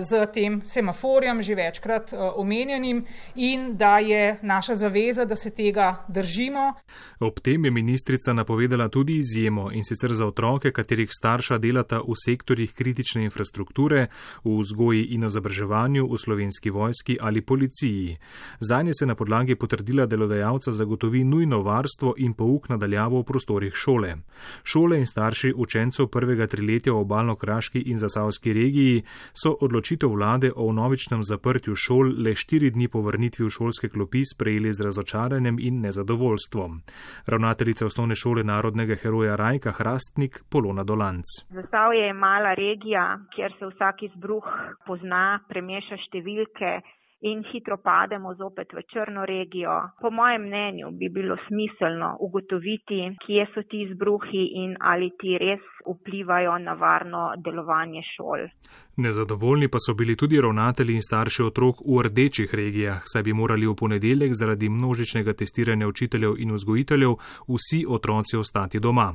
z 0.00 0.12
eh, 0.12 0.26
tem 0.32 0.60
semaforjem, 0.66 1.42
že 1.42 1.54
večkrat 1.54 2.12
eh, 2.12 2.16
omenjenim, 2.36 3.04
in 3.34 3.76
da 3.76 3.98
je 3.98 4.38
naša 4.42 4.74
zaveza, 4.74 5.24
da 5.24 5.36
se 5.36 5.50
tega 5.50 6.04
držimo. 6.08 6.72
Ob 7.20 7.40
tem 7.40 7.64
je 7.64 7.70
ministrica 7.70 8.32
napovedala 8.32 8.88
tudi 8.88 9.18
izjemo 9.18 9.70
in 9.72 9.84
sicer 9.84 10.12
za 10.12 10.26
otroke, 10.26 10.72
katerih 10.72 11.08
starša 11.12 11.58
delata 11.58 12.00
v 12.00 12.16
sektorjih 12.24 12.74
kritične 12.74 13.24
infrastrukture, 13.24 14.06
v 14.44 14.58
vzgoji 14.60 15.04
in 15.14 15.24
izobraževanju, 15.24 16.06
v 16.10 16.18
slovenski 16.18 16.70
vojski 16.70 17.18
ali 17.20 17.40
policiji. 17.40 18.16
Zanje 18.60 18.89
Lani 18.90 18.94
se 18.98 19.06
na 19.06 19.14
podlagi 19.14 19.54
potrdila 19.54 20.06
delodajalca 20.06 20.72
zagotovi 20.72 21.24
nujno 21.24 21.62
varstvo 21.62 22.14
in 22.18 22.32
pouk 22.34 22.68
nadaljavo 22.68 23.20
v 23.20 23.24
prostorih 23.24 23.74
šole. 23.74 24.16
Šole 24.64 24.98
in 24.98 25.06
starši 25.06 25.52
učencev 25.56 26.08
prvega 26.10 26.46
triletja 26.46 26.92
v 26.92 27.04
obalno-kraški 27.04 27.82
in 27.86 27.96
zasavski 27.96 28.52
regiji 28.52 29.04
so 29.32 29.54
odločitev 29.60 30.10
vlade 30.10 30.50
o 30.56 30.72
novičnem 30.72 31.22
zaprtju 31.22 31.76
šol 31.76 32.10
le 32.18 32.34
štiri 32.34 32.70
dni 32.70 32.88
po 32.88 33.02
vrnitvi 33.06 33.46
v 33.46 33.50
šolske 33.50 33.88
klopi 33.88 34.24
sprejeli 34.26 34.72
z 34.72 34.82
razočaranjem 34.82 35.62
in 35.62 35.80
nezadovoljstvom. 35.86 36.82
Ravnateljica 37.26 37.86
osnovne 37.86 38.14
šole 38.14 38.42
narodnega 38.44 38.98
heroja 38.98 39.36
Rajka 39.36 39.70
Hrastnik 39.70 40.42
Polona 40.50 40.82
Dolanc. 40.84 41.24
Zasavje 41.50 42.06
je 42.10 42.12
mala 42.12 42.54
regija, 42.54 43.20
kjer 43.36 43.54
se 43.58 43.70
vsak 43.70 44.02
izbruh 44.02 44.50
pozna, 44.86 45.38
premeša 45.48 46.02
številke 46.08 46.80
in 47.20 47.42
hitro 47.52 47.76
pademo 47.76 48.34
zopet 48.34 48.72
v 48.72 48.82
črno 48.92 49.24
regijo. 49.26 49.90
Po 50.00 50.10
mojem 50.10 50.42
mnenju 50.42 50.90
bi 50.90 51.08
bilo 51.08 51.36
smiselno 51.48 52.16
ugotoviti, 52.20 53.00
kje 53.26 53.46
so 53.54 53.62
ti 53.62 53.82
izbruhi 53.82 54.44
in 54.62 54.76
ali 54.80 55.10
ti 55.20 55.38
res 55.38 55.60
vplivajo 55.86 56.58
na 56.58 56.72
varno 56.72 57.32
delovanje 57.44 58.02
šol. 58.16 58.48
Nezadovoljni 58.96 59.68
pa 59.68 59.78
so 59.78 59.94
bili 59.94 60.16
tudi 60.16 60.40
ravnatelji 60.40 60.94
in 60.94 61.02
starši 61.02 61.42
otrok 61.42 61.76
v 61.86 62.02
rdečih 62.02 62.54
regijah, 62.54 63.02
saj 63.04 63.22
bi 63.22 63.32
morali 63.32 63.66
v 63.66 63.74
ponedeljek 63.74 64.34
zaradi 64.34 64.68
množičnega 64.68 65.32
testiranja 65.32 65.88
učiteljev 65.88 66.34
in 66.38 66.52
vzgojiteljev 66.52 67.14
vsi 67.48 67.84
otroci 67.88 68.36
ostati 68.36 68.80
doma. 68.80 69.14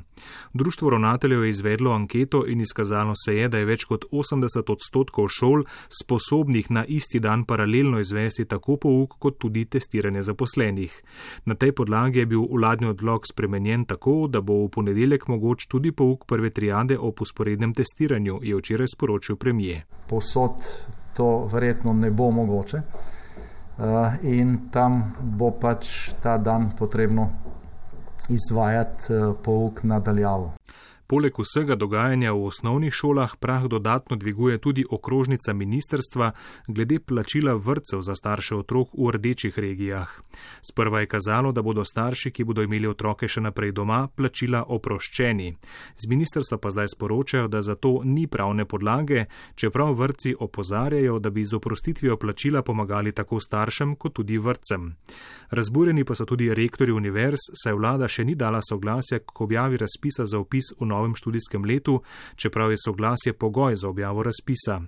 Društvo 0.54 0.90
ravnateljev 0.90 1.44
je 1.44 1.50
izvedlo 1.50 1.92
anketo 1.92 2.46
in 2.48 2.62
izkazalo 2.62 3.14
se 3.26 3.36
je, 3.36 3.50
da 3.50 3.58
je 3.58 3.66
več 3.66 3.86
kot 3.86 4.06
80 4.12 4.72
odstotkov 4.72 5.28
šol 5.28 5.64
sposobnih 6.02 6.72
na 6.72 6.86
isti 6.86 7.20
dan 7.20 7.46
paralelno 7.46 7.95
izvesti 8.00 8.46
tako 8.46 8.78
pouk 8.78 9.16
kot 9.20 9.38
tudi 9.40 9.66
testiranje 9.66 10.22
zaposlenih. 10.22 11.02
Na 11.46 11.56
tej 11.56 11.72
podlagi 11.72 12.20
je 12.20 12.26
bil 12.26 12.48
vladni 12.52 12.88
odlog 12.88 13.28
spremenjen 13.28 13.86
tako, 13.86 14.28
da 14.28 14.42
bo 14.42 14.66
v 14.66 14.70
ponedeljek 14.70 15.28
mogoč 15.28 15.68
tudi 15.68 15.92
pouk 15.92 16.26
prve 16.26 16.50
triade 16.50 16.98
o 16.98 17.12
posporednem 17.12 17.74
testiranju, 17.74 18.40
je 18.44 18.56
včeraj 18.56 18.88
sporočil 18.96 19.36
premije. 19.36 19.86
Posod 20.10 20.64
to 21.16 21.50
verjetno 21.54 21.94
ne 21.94 22.12
bo 22.12 22.32
mogoče 22.32 22.82
uh, 23.78 23.86
in 24.24 24.58
tam 24.72 25.14
bo 25.22 25.52
pač 25.52 26.12
ta 26.22 26.38
dan 26.38 26.72
potrebno 26.78 27.30
izvajati 28.30 29.14
uh, 29.14 29.36
pouk 29.44 29.84
nadaljavo. 29.84 30.54
Poleg 31.08 31.38
vsega 31.38 31.76
dogajanja 31.76 32.34
v 32.34 32.46
osnovnih 32.50 32.94
šolah 32.94 33.36
prah 33.38 33.68
dodatno 33.70 34.16
dviguje 34.16 34.58
tudi 34.58 34.86
okrožnica 34.90 35.54
ministerstva 35.54 36.32
glede 36.68 37.00
plačila 37.00 37.54
vrtcev 37.54 38.02
za 38.02 38.16
starše 38.16 38.56
otrok 38.56 38.90
v 38.98 39.12
rdečih 39.12 39.60
regijah. 39.60 40.10
Sprva 40.62 41.00
je 41.00 41.08
kazalo, 41.08 41.52
da 41.52 41.62
bodo 41.62 41.84
starši, 41.86 42.32
ki 42.32 42.44
bodo 42.44 42.64
imeli 42.66 42.88
otroke 42.88 43.28
še 43.28 43.42
naprej 43.42 43.72
doma, 43.72 44.08
plačila 44.08 44.64
oproščeni. 44.68 45.54
Z 45.96 46.10
ministerstva 46.10 46.58
pa 46.58 46.70
zdaj 46.74 46.88
sporočajo, 46.96 47.48
da 47.48 47.62
za 47.62 47.76
to 47.76 48.02
ni 48.04 48.26
pravne 48.28 48.66
podlage, 48.66 49.26
čeprav 49.56 49.94
vrtci 49.94 50.36
opozarjajo, 50.40 51.20
da 51.20 51.30
bi 51.30 51.46
z 51.46 51.54
oprostitvijo 51.56 52.18
plačila 52.18 52.62
pomagali 52.62 53.12
tako 53.12 53.40
staršem 53.40 53.96
kot 53.96 54.14
tudi 54.14 54.38
vrtcem. 54.38 54.96
Razburjeni 55.50 56.04
pa 56.04 56.16
so 56.16 56.26
tudi 56.26 56.50
rektori 56.54 56.92
univerz, 56.92 57.46
saj 57.54 57.78
vlada 57.78 58.08
še 58.08 58.26
ni 58.26 58.36
dala 58.36 58.62
soglasja 58.66 59.20
k 59.20 59.42
objavi 59.42 59.78
razpisa 59.78 60.26
za 60.26 60.40
upis 60.42 60.74
v 60.80 60.95
novem 60.96 61.16
študijskem 61.16 61.66
letu, 61.66 62.02
čeprav 62.36 62.72
je 62.72 62.78
soglasje 62.86 63.34
pogoj 63.34 63.76
za 63.76 63.90
objavo 63.90 64.24
razpisa. 64.24 64.82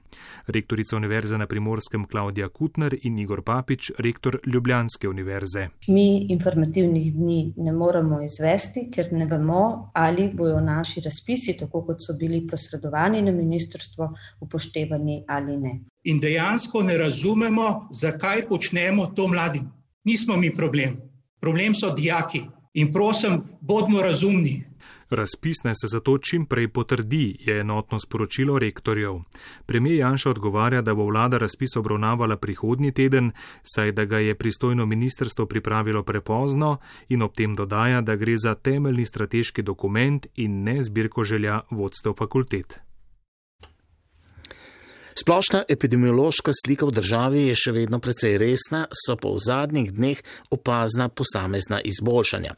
Rektorica 0.48 0.96
Univerze 0.96 1.38
na 1.38 1.48
primorskem 1.48 2.06
Klaudija 2.08 2.50
Kutner 2.50 2.96
in 3.04 3.20
Igor 3.20 3.42
Papič, 3.42 3.92
rektor 3.98 4.40
Ljubljanske 4.46 5.10
univerze. 5.10 5.68
Mi 5.88 6.26
informativnih 6.30 7.14
dni 7.14 7.54
ne 7.58 7.72
moremo 7.72 8.22
izvesti, 8.24 8.88
ker 8.94 9.12
ne 9.12 9.26
vemo, 9.26 9.92
ali 9.94 10.30
bojo 10.34 10.60
naši 10.62 11.02
razpisi, 11.06 11.58
tako 11.60 11.84
kot 11.86 12.04
so 12.06 12.16
bili 12.20 12.46
posredovani 12.48 13.22
na 13.22 13.32
ministrstvo, 13.32 14.12
upoštevani 14.42 15.24
ali 15.28 15.58
ne. 15.58 15.80
In 16.04 16.20
dejansko 16.20 16.84
ne 16.84 16.98
razumemo, 16.98 17.90
zakaj 17.92 18.48
počnemo 18.48 19.12
to 19.16 19.28
mladim. 19.28 19.68
Nismo 20.06 20.38
mi 20.38 20.54
problem. 20.56 21.02
Problem 21.40 21.76
so 21.76 21.90
dijaki. 21.96 22.42
In 22.74 22.92
prosim, 22.94 23.42
bodimo 23.62 24.02
razumni. 24.02 24.64
Razpis 25.10 25.64
naj 25.64 25.74
se 25.82 25.88
zato 25.88 26.18
čim 26.18 26.46
prej 26.46 26.68
potrdi, 26.68 27.38
je 27.40 27.60
enotno 27.60 28.00
sporočilo 28.00 28.60
rektorjev. 28.60 29.20
Premijer 29.66 30.00
Janša 30.00 30.30
odgovarja, 30.30 30.82
da 30.82 30.94
bo 30.94 31.06
vlada 31.06 31.38
razpis 31.38 31.76
obravnavala 31.76 32.38
prihodnji 32.38 32.92
teden, 32.92 33.32
saj 33.64 33.92
da 33.92 34.06
ga 34.06 34.20
je 34.20 34.36
pristojno 34.36 34.86
ministrstvo 34.86 35.46
pripravilo 35.46 36.04
prepozno 36.04 36.78
in 37.10 37.22
ob 37.22 37.34
tem 37.36 37.56
dodaja, 37.56 38.02
da 38.02 38.16
gre 38.16 38.38
za 38.38 38.56
temeljni 38.56 39.06
strateški 39.06 39.62
dokument 39.62 40.28
in 40.36 40.64
ne 40.64 40.82
zbirko 40.84 41.24
želja 41.24 41.62
vodstev 41.72 42.14
fakultet. 42.14 42.80
Splošna 45.20 45.64
epidemiološka 45.70 46.52
slika 46.66 46.86
v 46.86 46.92
državi 46.92 47.40
je 47.48 47.56
še 47.58 47.72
vedno 47.74 47.98
precej 48.00 48.36
resna, 48.38 48.84
so 48.94 49.16
pa 49.18 49.32
v 49.34 49.42
zadnjih 49.42 49.90
dneh 49.90 50.20
opazna 50.54 51.10
posamezna 51.10 51.80
izboljšanja. 51.82 52.54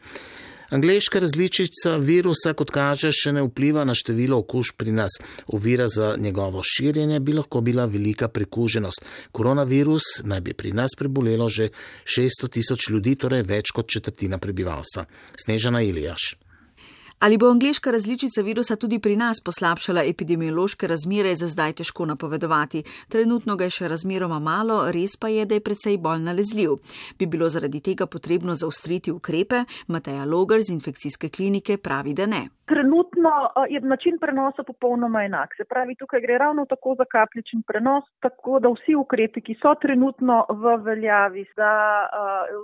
Angliška 0.70 1.20
različica 1.20 1.96
virusa, 1.98 2.54
kot 2.54 2.70
kaže, 2.72 3.10
še 3.16 3.34
ne 3.34 3.42
vpliva 3.48 3.86
na 3.90 3.96
število 3.98 4.38
okužb 4.44 4.78
pri 4.78 4.94
nas. 4.94 5.18
Ovira 5.48 5.88
za 5.88 6.14
njegovo 6.18 6.62
širjenje 6.64 7.20
bi 7.20 7.34
lahko 7.34 7.62
bila 7.62 7.86
velika 7.86 8.28
prekuženost. 8.28 9.06
Koronavirus 9.32 10.22
naj 10.24 10.42
bi 10.42 10.54
pri 10.54 10.74
nas 10.78 10.94
prebolelo 10.98 11.50
že 11.50 11.72
600 12.06 12.52
tisoč 12.54 12.90
ljudi, 12.90 13.16
torej 13.16 13.44
več 13.50 13.74
kot 13.74 13.90
četrtina 13.90 14.38
prebivalstva. 14.38 15.06
Snežana 15.46 15.82
Ilijaš. 15.82 16.36
Ali 17.22 17.38
bo 17.38 17.50
angliška 17.52 17.92
različica 17.92 18.42
virusa 18.42 18.76
tudi 18.76 19.00
pri 19.00 19.16
nas 19.16 19.42
poslabšala 19.46 20.02
epidemiološke 20.12 20.88
razmere, 20.88 21.30
je 21.30 21.36
za 21.36 21.48
zdaj 21.48 21.74
težko 21.74 22.06
napovedovati. 22.06 22.84
Trenutno 23.12 23.56
ga 23.56 23.68
je 23.68 23.76
še 23.78 23.90
razmeroma 23.92 24.40
malo, 24.40 24.78
res 24.96 25.18
pa 25.20 25.28
je, 25.28 25.44
da 25.46 25.58
je 25.58 25.66
precej 25.68 25.98
bolj 25.98 26.24
nalezljiv. 26.28 26.78
Bi 27.20 27.28
bilo 27.28 27.50
zaradi 27.50 27.82
tega 27.82 28.08
potrebno 28.08 28.56
zaustriti 28.56 29.12
ukrepe? 29.12 29.66
Mateja 29.88 30.24
Logar 30.26 30.64
z 30.64 30.72
infekcijske 30.78 31.30
klinike 31.30 31.78
pravi, 31.78 32.14
da 32.14 32.26
ne. 32.26 32.42
Trenutno 32.72 33.32
je 33.70 33.80
način 33.82 34.20
prenosa 34.22 34.64
popolnoma 34.64 35.24
enak. 35.26 35.56
Se 35.58 35.66
pravi, 35.66 35.96
tukaj 35.96 36.22
gre 36.22 36.38
ravno 36.38 36.66
tako 36.70 36.96
za 36.98 37.06
kapljičen 37.12 37.64
prenos, 37.68 38.04
tako 38.20 38.60
da 38.60 38.70
vsi 38.70 38.96
ukrepi, 38.96 39.42
ki 39.42 39.56
so 39.62 39.74
trenutno 39.82 40.46
v 40.50 40.76
veljavi, 40.88 41.46
da 41.58 41.72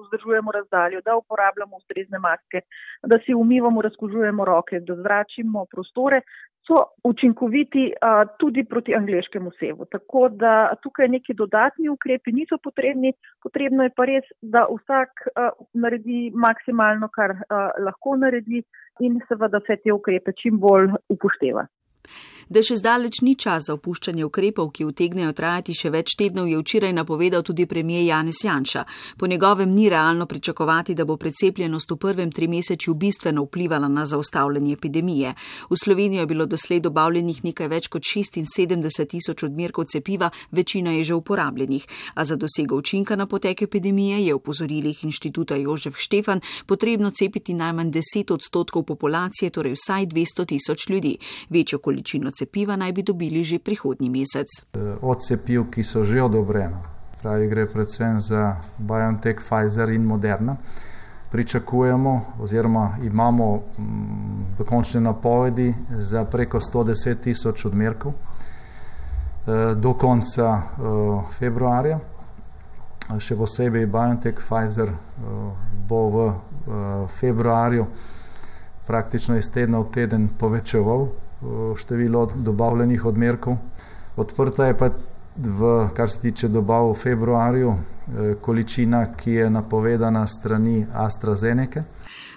vzdržujemo 0.04 0.52
razdaljo, 0.52 1.02
da 1.06 1.18
uporabljamo 1.18 1.78
ustrezne 1.78 2.20
maske, 2.20 2.62
da 3.04 3.18
si 3.26 3.34
umivamo, 3.34 3.82
razkužujemo 3.82 4.45
roke, 4.46 4.80
da 4.80 4.96
zračimo 4.96 5.66
prostore, 5.72 6.22
so 6.68 6.82
učinkoviti 7.04 7.92
a, 8.02 8.26
tudi 8.40 8.64
proti 8.64 8.96
angliškemu 8.96 9.52
sevu. 9.60 9.86
Tako 9.86 10.30
da 10.30 10.74
tukaj 10.84 11.08
neki 11.08 11.34
dodatni 11.34 11.90
ukrepi 11.90 12.32
niso 12.32 12.58
potrebni, 12.64 13.14
potrebno 13.44 13.84
je 13.84 13.94
pa 13.96 14.06
res, 14.10 14.26
da 14.42 14.66
vsak 14.72 15.28
a, 15.36 15.50
naredi 15.74 16.32
maksimalno, 16.34 17.10
kar 17.14 17.36
a, 17.50 17.70
lahko 17.86 18.18
naredi 18.18 18.64
in 19.00 19.20
seveda 19.28 19.62
vse 19.62 19.78
te 19.84 19.94
ukrepe 19.94 20.34
čim 20.42 20.60
bolj 20.60 20.94
upošteva. 21.10 21.68
Da 22.46 22.62
še 22.62 22.78
zdaleč 22.78 23.24
ni 23.26 23.34
čas 23.36 23.66
za 23.66 23.74
opuščanje 23.74 24.22
ukrepov, 24.26 24.70
ki 24.70 24.86
utegnejo 24.86 25.32
trajati 25.34 25.74
še 25.74 25.90
več 25.90 26.14
tednov, 26.14 26.46
je 26.46 26.60
včeraj 26.62 26.92
napovedal 26.94 27.42
tudi 27.42 27.66
premijer 27.66 28.06
Janez 28.06 28.44
Janša. 28.46 28.84
Po 29.18 29.26
njegovem 29.28 29.72
ni 29.74 29.90
realno 29.90 30.28
pričakovati, 30.30 30.94
da 30.94 31.08
bo 31.10 31.18
precepljenost 31.18 31.92
v 31.92 31.98
prvem 31.98 32.32
trimesečju 32.32 32.94
bistveno 32.94 33.48
vplivala 33.48 33.90
na 33.90 34.06
zaustavljanje 34.06 34.74
epidemije. 34.78 35.34
V 35.70 35.80
Slovenijo 35.84 36.22
je 36.22 36.30
bilo 36.30 36.46
doslej 36.46 36.84
dobavljenih 36.86 37.44
nekaj 37.44 37.68
več 37.68 37.90
kot 37.90 38.06
76 38.06 39.10
tisoč 39.10 39.44
odmerkov 39.50 39.90
cepiva, 39.90 40.30
večina 40.52 40.94
je 41.00 41.04
že 41.04 41.18
uporabljenih. 41.18 41.88
A 42.14 42.26
za 42.26 42.36
dosego 42.36 42.78
učinka 42.78 43.16
na 43.16 43.26
potek 43.26 43.66
epidemije 43.66 44.22
je 44.22 44.36
v 44.36 44.40
pozorilih 44.40 45.04
inštituta 45.04 45.56
Jožef 45.56 45.98
Štefan 45.98 46.46
potrebno 46.66 47.10
cepiti 47.10 47.58
najmanj 47.58 47.90
10 47.90 48.34
odstotkov 48.38 48.86
populacije, 48.86 49.50
torej 49.50 49.74
vsaj 49.74 50.06
200 50.14 50.46
tisoč 50.46 50.90
ljudi. 50.90 51.18
Večjo 51.50 51.80
količino 51.80 51.95
cepiva 52.32 52.76
naj 52.76 52.94
bi 52.94 53.04
dobili 53.04 53.44
že 53.44 53.60
prihodnji 53.60 54.10
mesec. 54.10 54.48
Od 55.02 55.22
cepiv, 55.22 55.70
ki 55.72 55.84
so 55.84 56.04
že 56.04 56.24
odobrena, 56.24 56.82
pravi 57.22 57.48
gre 57.48 57.66
predvsem 57.68 58.22
za 58.22 58.58
BioNTech, 58.78 59.42
Pfizer 59.42 59.90
in 59.90 60.04
Moderna, 60.04 60.58
pričakujemo 61.32 62.22
oziroma 62.40 62.98
imamo 63.04 63.56
mm, 63.56 64.58
dokončne 64.58 65.02
napovedi 65.02 65.74
za 65.90 66.26
preko 66.26 66.60
110 66.60 67.20
tisoč 67.20 67.66
odmerkov 67.66 68.14
do 69.76 69.94
konca 69.94 70.62
februarja. 71.38 72.00
Še 73.22 73.36
posebej 73.38 73.86
BioNTech, 73.86 74.42
Pfizer 74.42 74.90
bo 75.86 76.00
v 76.10 76.30
februarju 77.20 77.86
praktično 78.88 79.38
iz 79.38 79.52
tedna 79.54 79.84
v 79.84 79.92
teden 79.94 80.30
povečeval 80.40 81.08
število 81.78 82.28
dobavljenih 82.36 83.06
odmerkov. 83.06 83.58
Odprta 84.16 84.68
je 84.68 84.78
pa, 84.78 84.90
v, 85.36 85.90
kar 85.96 86.10
se 86.10 86.20
tiče 86.20 86.48
dobav 86.48 86.92
v 86.92 86.96
februarju, 86.96 87.76
količina, 88.42 89.06
ki 89.18 89.32
je 89.32 89.50
napovedana 89.50 90.28
strani 90.28 90.86
AstraZeneca. 90.94 91.84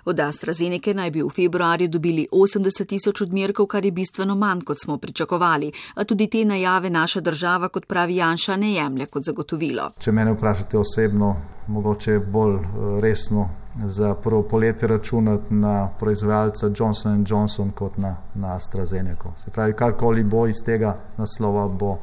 Od 0.05 0.21
AstraZeneca 0.21 0.95
naj 0.95 1.11
bi 1.11 1.23
v 1.23 1.29
februarju 1.37 1.89
dobili 1.89 2.27
80 2.33 2.87
tisoč 2.89 3.21
odmerkov, 3.21 3.67
kar 3.67 3.85
je 3.85 3.93
bistveno 3.93 4.35
manj, 4.35 4.63
kot 4.65 4.81
smo 4.85 4.97
pričakovali. 4.99 5.73
A 5.95 6.05
tudi 6.05 6.27
te 6.27 6.45
najave 6.45 6.91
naša 6.91 7.21
država, 7.21 7.69
kot 7.69 7.87
pravi 7.87 8.17
Janša, 8.17 8.57
ne 8.57 8.73
jemlje 8.73 9.07
kot 9.07 9.25
zagotovilo. 9.25 9.91
Če 9.99 10.13
mene 10.13 10.33
vprašate 10.33 10.79
osebno, 10.79 11.37
mogoče 11.67 12.19
bolj 12.19 12.57
resno 13.03 13.51
za 13.85 14.15
prvo 14.15 14.43
poletje 14.43 14.89
računati 14.89 15.55
na 15.55 15.89
proizvajalca 16.01 16.71
Johnson 16.79 17.25
Johnson 17.29 17.71
kot 17.71 17.97
na, 17.97 18.17
na 18.35 18.57
AstraZeneca. 18.57 19.37
Se 19.37 19.51
pravi, 19.51 19.73
karkoli 19.73 20.25
bo 20.25 20.47
iz 20.47 20.65
tega 20.67 20.97
naslova, 21.17 21.69
bo, 21.69 21.99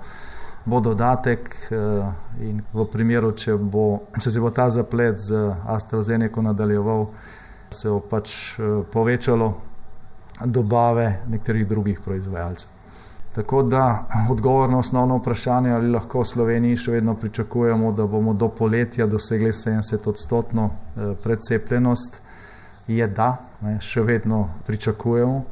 bo 0.65 0.80
dodatek 0.80 1.56
in 2.41 2.62
v 2.73 2.86
primeru, 2.91 3.32
če, 3.38 3.56
bo, 3.58 4.06
če 4.19 4.32
se 4.32 4.41
bo 4.41 4.49
ta 4.49 4.69
zaplet 4.69 5.19
z 5.21 5.38
AstraZeneca 5.69 6.41
nadaljeval, 6.41 7.08
se 7.69 7.89
bo 7.89 7.99
pač 8.01 8.58
povečalo 8.91 9.54
dobave 10.45 11.19
nekaterih 11.30 11.67
drugih 11.67 12.01
proizvajalcev. 12.01 12.69
Tako 13.36 13.63
da 13.63 14.08
odgovor 14.32 14.69
na 14.69 14.78
osnovno 14.78 15.17
vprašanje, 15.17 15.71
ali 15.71 15.91
lahko 15.91 16.21
v 16.23 16.28
Sloveniji 16.30 16.78
še 16.78 16.91
vedno 16.91 17.17
pričakujemo, 17.19 17.91
da 17.91 18.06
bomo 18.08 18.34
do 18.34 18.47
poletja 18.47 19.08
dosegli 19.12 19.51
70 19.51 20.08
odstotno 20.08 20.69
precepljenost, 21.23 22.21
je 22.88 23.08
da, 23.08 23.36
ne, 23.62 23.75
še 23.82 24.06
vedno 24.08 24.47
pričakujemo. 24.67 25.43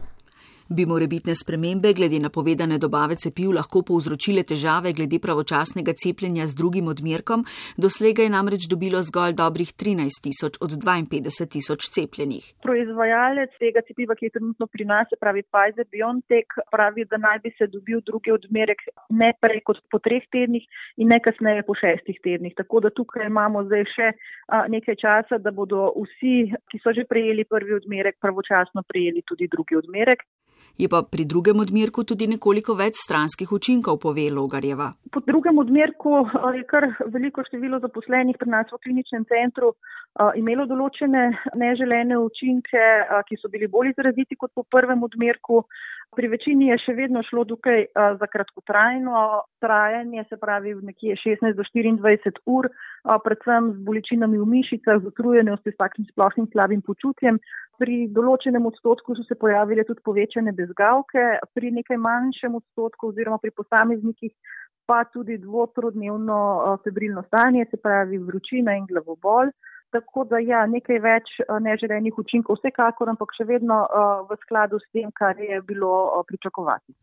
Bi 0.70 0.86
morebitne 0.86 1.36
spremembe 1.36 1.92
glede 1.92 2.20
napovedane 2.24 2.78
dobave 2.80 3.18
cepiv 3.20 3.52
lahko 3.52 3.82
povzročile 3.84 4.44
težave 4.48 4.94
glede 4.96 5.20
pravočasnega 5.20 5.92
cepljenja 5.92 6.48
z 6.48 6.56
drugim 6.56 6.88
odmerkom? 6.88 7.44
Doslej 7.76 8.14
ga 8.16 8.24
je 8.24 8.32
namreč 8.32 8.68
dobilo 8.72 9.02
zgolj 9.04 9.36
dobrih 9.36 9.74
13 9.76 10.24
tisoč 10.24 10.62
od 10.64 10.78
52 10.80 11.50
tisoč 11.56 11.90
cepljenih. 11.96 12.46
Proizvajalec 12.64 13.58
tega 13.60 13.84
cepiva, 13.88 14.16
ki 14.16 14.30
je 14.30 14.36
trenutno 14.38 14.68
pri 14.72 14.88
nas, 14.88 15.10
se 15.12 15.20
pravi 15.20 15.44
Pfizer 15.44 15.88
BioNTech, 15.92 16.56
pravi, 16.72 17.04
da 17.12 17.20
naj 17.20 17.44
bi 17.44 17.52
se 17.58 17.68
dobil 17.68 18.00
drugi 18.00 18.32
odmerek 18.32 18.88
ne 19.10 19.34
prej 19.44 19.60
kot 19.68 19.84
po 19.92 20.00
treh 20.00 20.24
tednih 20.32 20.64
in 20.96 21.12
ne 21.12 21.20
kasneje 21.20 21.66
po 21.68 21.76
šestih 21.76 22.24
tednih. 22.24 22.56
Tako 22.56 22.86
da 22.88 22.94
tukaj 22.96 23.28
imamo 23.28 23.66
zdaj 23.68 23.84
še 23.96 24.14
nekaj 24.72 24.96
časa, 24.96 25.42
da 25.44 25.52
bodo 25.52 25.92
vsi, 26.00 26.54
ki 26.72 26.80
so 26.80 26.96
že 26.96 27.04
prejeli 27.04 27.44
prvi 27.44 27.76
odmerek, 27.82 28.16
pravočasno 28.24 28.88
prejeli 28.88 29.28
tudi 29.28 29.52
drugi 29.52 29.76
odmerek. 29.76 30.24
Je 30.78 30.90
pa 30.90 31.04
pri 31.06 31.26
drugem 31.30 31.60
odmerku 31.62 32.02
tudi 32.02 32.26
nekoliko 32.26 32.74
več 32.74 32.98
stranskih 32.98 33.52
učinkov, 33.54 34.00
pove 34.02 34.26
Logarjeva. 34.34 34.88
Po 35.14 35.22
drugem 35.22 35.60
odmerku 35.62 36.24
je 36.58 36.64
kar 36.66 36.88
veliko 37.14 37.46
število 37.46 37.78
zaposlenih 37.84 38.40
pri 38.42 38.50
nas 38.50 38.74
v 38.74 38.82
kliničnem 38.82 39.28
centru 39.30 39.76
imelo 40.38 40.66
določene 40.70 41.24
neželene 41.58 42.18
učinke, 42.22 42.82
ki 43.30 43.38
so 43.42 43.50
bili 43.54 43.70
bolj 43.70 43.94
izraziti 43.94 44.38
kot 44.38 44.54
po 44.54 44.66
prvem 44.66 45.06
odmerku. 45.06 45.64
Pri 46.14 46.28
večini 46.30 46.68
je 46.68 46.78
še 46.84 46.94
vedno 46.94 47.24
šlo 47.26 47.46
tukaj 47.50 47.86
za 48.20 48.28
kratkotrajno 48.30 49.44
trajanje, 49.64 50.26
se 50.30 50.38
pravi 50.38 50.76
nekje 50.76 51.16
16 51.24 51.58
do 51.58 51.66
24 51.66 52.44
ur, 52.46 52.70
predvsem 53.26 53.72
z 53.74 53.86
bolečinami 53.88 54.38
v 54.38 54.48
mišicah, 54.56 55.02
z 55.02 55.10
utrujenostjo, 55.10 55.74
s 55.74 55.82
takim 55.82 56.06
splošnim 56.12 56.50
slabim 56.54 56.82
počutjem. 56.82 57.40
pri 57.82 58.08
določenem 58.16 58.66
odstotku 58.70 59.16
so 59.18 59.24
se 59.26 59.36
pojavile 59.36 59.84
tudi 59.84 60.04
povečane 60.06 60.54
bezgavke, 60.54 61.24
pri 61.58 61.72
nekaj 61.80 61.98
manjšem 61.98 62.56
odstotku 62.60 63.10
oziroma 63.10 63.40
pri 63.42 63.52
posameznikih 63.52 64.32
pa 64.86 65.04
tudi 65.14 65.38
dvotrodnevno 65.38 66.40
eh, 66.40 66.78
febrilno 66.84 67.24
stanje, 67.28 67.66
se 67.72 67.78
pravi 67.78 68.18
vročina 68.18 68.76
in 68.76 68.86
glavobol. 68.90 69.52
Tako 69.94 70.24
da 70.26 70.42
ja, 70.42 70.64
nekaj 70.66 71.00
več 71.00 71.32
eh, 71.40 71.54
neželenih 71.62 72.18
učinkov, 72.18 72.58
vsekakor, 72.58 73.12
ampak 73.14 73.36
še 73.38 73.46
vedno 73.46 73.84
uh, 73.86 74.24
v 74.26 74.38
skladu 74.42 74.80
s 74.82 74.90
tem, 74.90 75.12
kar 75.14 75.38
je 75.38 75.62
bilo 75.62 75.92
uh, 76.08 76.24
pričakovati. 76.26 76.96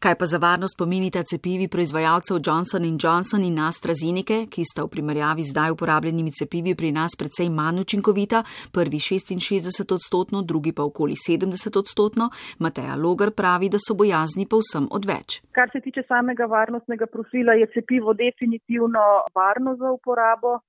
Kaj 0.00 0.16
pa 0.16 0.28
za 0.30 0.40
varnost 0.40 0.78
pomenita 0.80 1.22
cepivi 1.22 1.68
proizvajalcev 1.68 2.40
Johnson 2.40 2.86
Johnson 3.02 3.44
in 3.44 3.58
AstraZeneca, 3.60 4.46
ki 4.48 4.64
sta 4.64 4.86
v 4.86 4.92
primerjavi 4.94 5.44
z 5.44 5.52
zdaj 5.52 5.74
uporabljenimi 5.76 6.32
cepivi 6.32 6.74
pri 6.74 6.92
nas 6.96 7.12
precej 7.18 7.50
manj 7.50 7.82
učinkovita, 7.84 8.42
prvi 8.72 8.98
66 8.98 9.94
odstotno, 9.94 10.42
drugi 10.42 10.72
pa 10.72 10.82
okoli 10.82 11.14
70 11.28 11.78
odstotno, 11.78 12.30
Mateja 12.58 12.96
Logar 12.96 13.30
pravi, 13.36 13.68
da 13.68 13.78
so 13.78 13.94
bojazni 13.94 14.46
povsem 14.48 14.88
odveč. 14.90 15.42
Kar 15.52 15.68
se 15.72 15.80
tiče 15.80 16.02
samega 16.08 16.46
varnostnega 16.46 17.06
profila, 17.06 17.52
je 17.52 17.66
cepivo 17.74 18.14
definitivno 18.14 19.04
varno 19.34 19.76
za 19.76 19.92
uporabo 19.92 20.60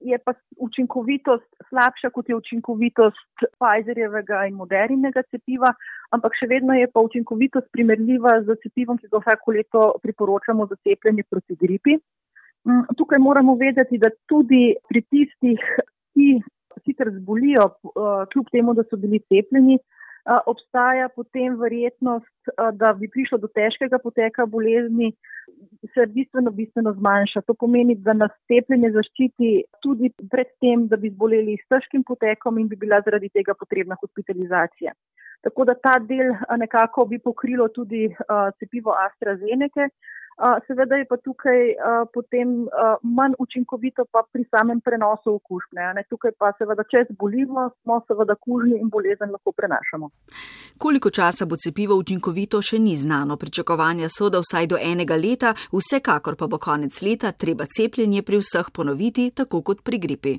je 0.00 0.18
pa 0.18 0.32
učinkovitost 0.56 1.48
slabša, 1.68 2.10
kot 2.10 2.28
je 2.28 2.36
učinkovitost 2.36 3.44
Pfizerjevega 3.58 4.44
in 4.46 4.54
modernega 4.54 5.22
cepiva, 5.30 5.72
ampak 6.14 6.36
še 6.38 6.46
vedno 6.50 6.76
je 6.78 6.86
pa 6.92 7.02
učinkovitost 7.04 7.70
primerljiva 7.74 8.38
z 8.46 8.56
cepivom, 8.62 8.98
ki 8.98 9.10
ga 9.10 9.22
vsako 9.24 9.56
leto 9.58 9.82
priporočamo 10.02 10.68
za 10.70 10.78
cepljenje 10.86 11.26
proti 11.30 11.58
gripi. 11.58 11.98
Mm, 12.68 12.94
tukaj 12.98 13.18
moramo 13.22 13.56
vedeti, 13.58 13.98
da 13.98 14.10
tudi 14.30 14.76
pri 14.88 15.02
tistih, 15.10 15.62
ki 16.14 16.38
sicer 16.84 17.10
zbolijo, 17.18 17.64
eh, 17.66 18.26
kljub 18.32 18.50
temu, 18.52 18.74
da 18.74 18.84
so 18.86 18.96
bili 18.96 19.20
cepljeni, 19.26 19.78
obstaja 20.46 21.08
potem 21.08 21.56
verjetnost, 21.60 22.52
da 22.76 22.92
bi 22.92 23.08
prišlo 23.08 23.38
do 23.38 23.48
težkega 23.48 23.98
poteka 24.02 24.46
bolezni, 24.46 25.12
se 25.94 26.06
bistveno, 26.06 26.50
bistveno 26.50 26.92
zmanjša. 26.92 27.42
To 27.46 27.54
pomeni, 27.54 27.94
da 27.94 28.12
nas 28.12 28.34
cepljenje 28.50 28.90
zaščiti 28.96 29.52
tudi 29.84 30.10
pred 30.30 30.50
tem, 30.60 30.86
da 30.88 30.96
bi 30.96 31.10
zboleli 31.14 31.56
s 31.60 31.68
težkim 31.72 32.04
potekom 32.04 32.58
in 32.58 32.68
bi 32.68 32.76
bila 32.76 33.00
zaradi 33.06 33.30
tega 33.32 33.54
potrebna 33.54 33.96
hospitalizacija. 34.02 34.92
Tako 35.46 35.64
da 35.64 35.74
ta 35.74 35.98
del 36.02 36.34
nekako 36.58 37.06
bi 37.06 37.18
pokrilo 37.22 37.68
tudi 37.68 38.08
cepivo 38.58 38.94
AstraZeneca. 39.06 39.88
Seveda 40.66 40.96
je 40.96 41.04
pa 41.10 41.16
tukaj 41.16 41.60
potem 42.14 42.68
manj 43.02 43.34
učinkovito 43.38 44.04
pa 44.12 44.22
pri 44.32 44.44
samem 44.50 44.80
prenosu 44.80 45.34
okužbe. 45.34 45.86
Tukaj 46.08 46.32
pa 46.38 46.52
seveda, 46.58 46.84
če 46.90 47.04
zbolimo, 47.10 47.68
smo 47.82 48.00
seveda 48.06 48.36
kužni 48.38 48.78
in 48.78 48.88
bolezen 48.88 49.34
lahko 49.34 49.52
prenašamo. 49.52 50.10
Koliko 50.78 51.10
časa 51.10 51.46
bo 51.46 51.58
cepivo 51.58 51.98
učinkovito, 51.98 52.62
še 52.62 52.78
ni 52.78 52.96
znano. 52.96 53.36
Pričakovanja 53.36 54.08
so, 54.08 54.30
da 54.30 54.38
vsaj 54.44 54.70
do 54.70 54.78
enega 54.78 55.18
leta, 55.18 55.54
vsekakor 55.74 56.38
pa 56.38 56.46
bo 56.46 56.58
konec 56.58 57.02
leta 57.02 57.32
treba 57.32 57.66
cepljenje 57.66 58.22
pri 58.22 58.38
vseh 58.38 58.70
ponoviti, 58.70 59.30
tako 59.34 59.62
kot 59.62 59.82
pri 59.82 59.98
gripi. 59.98 60.38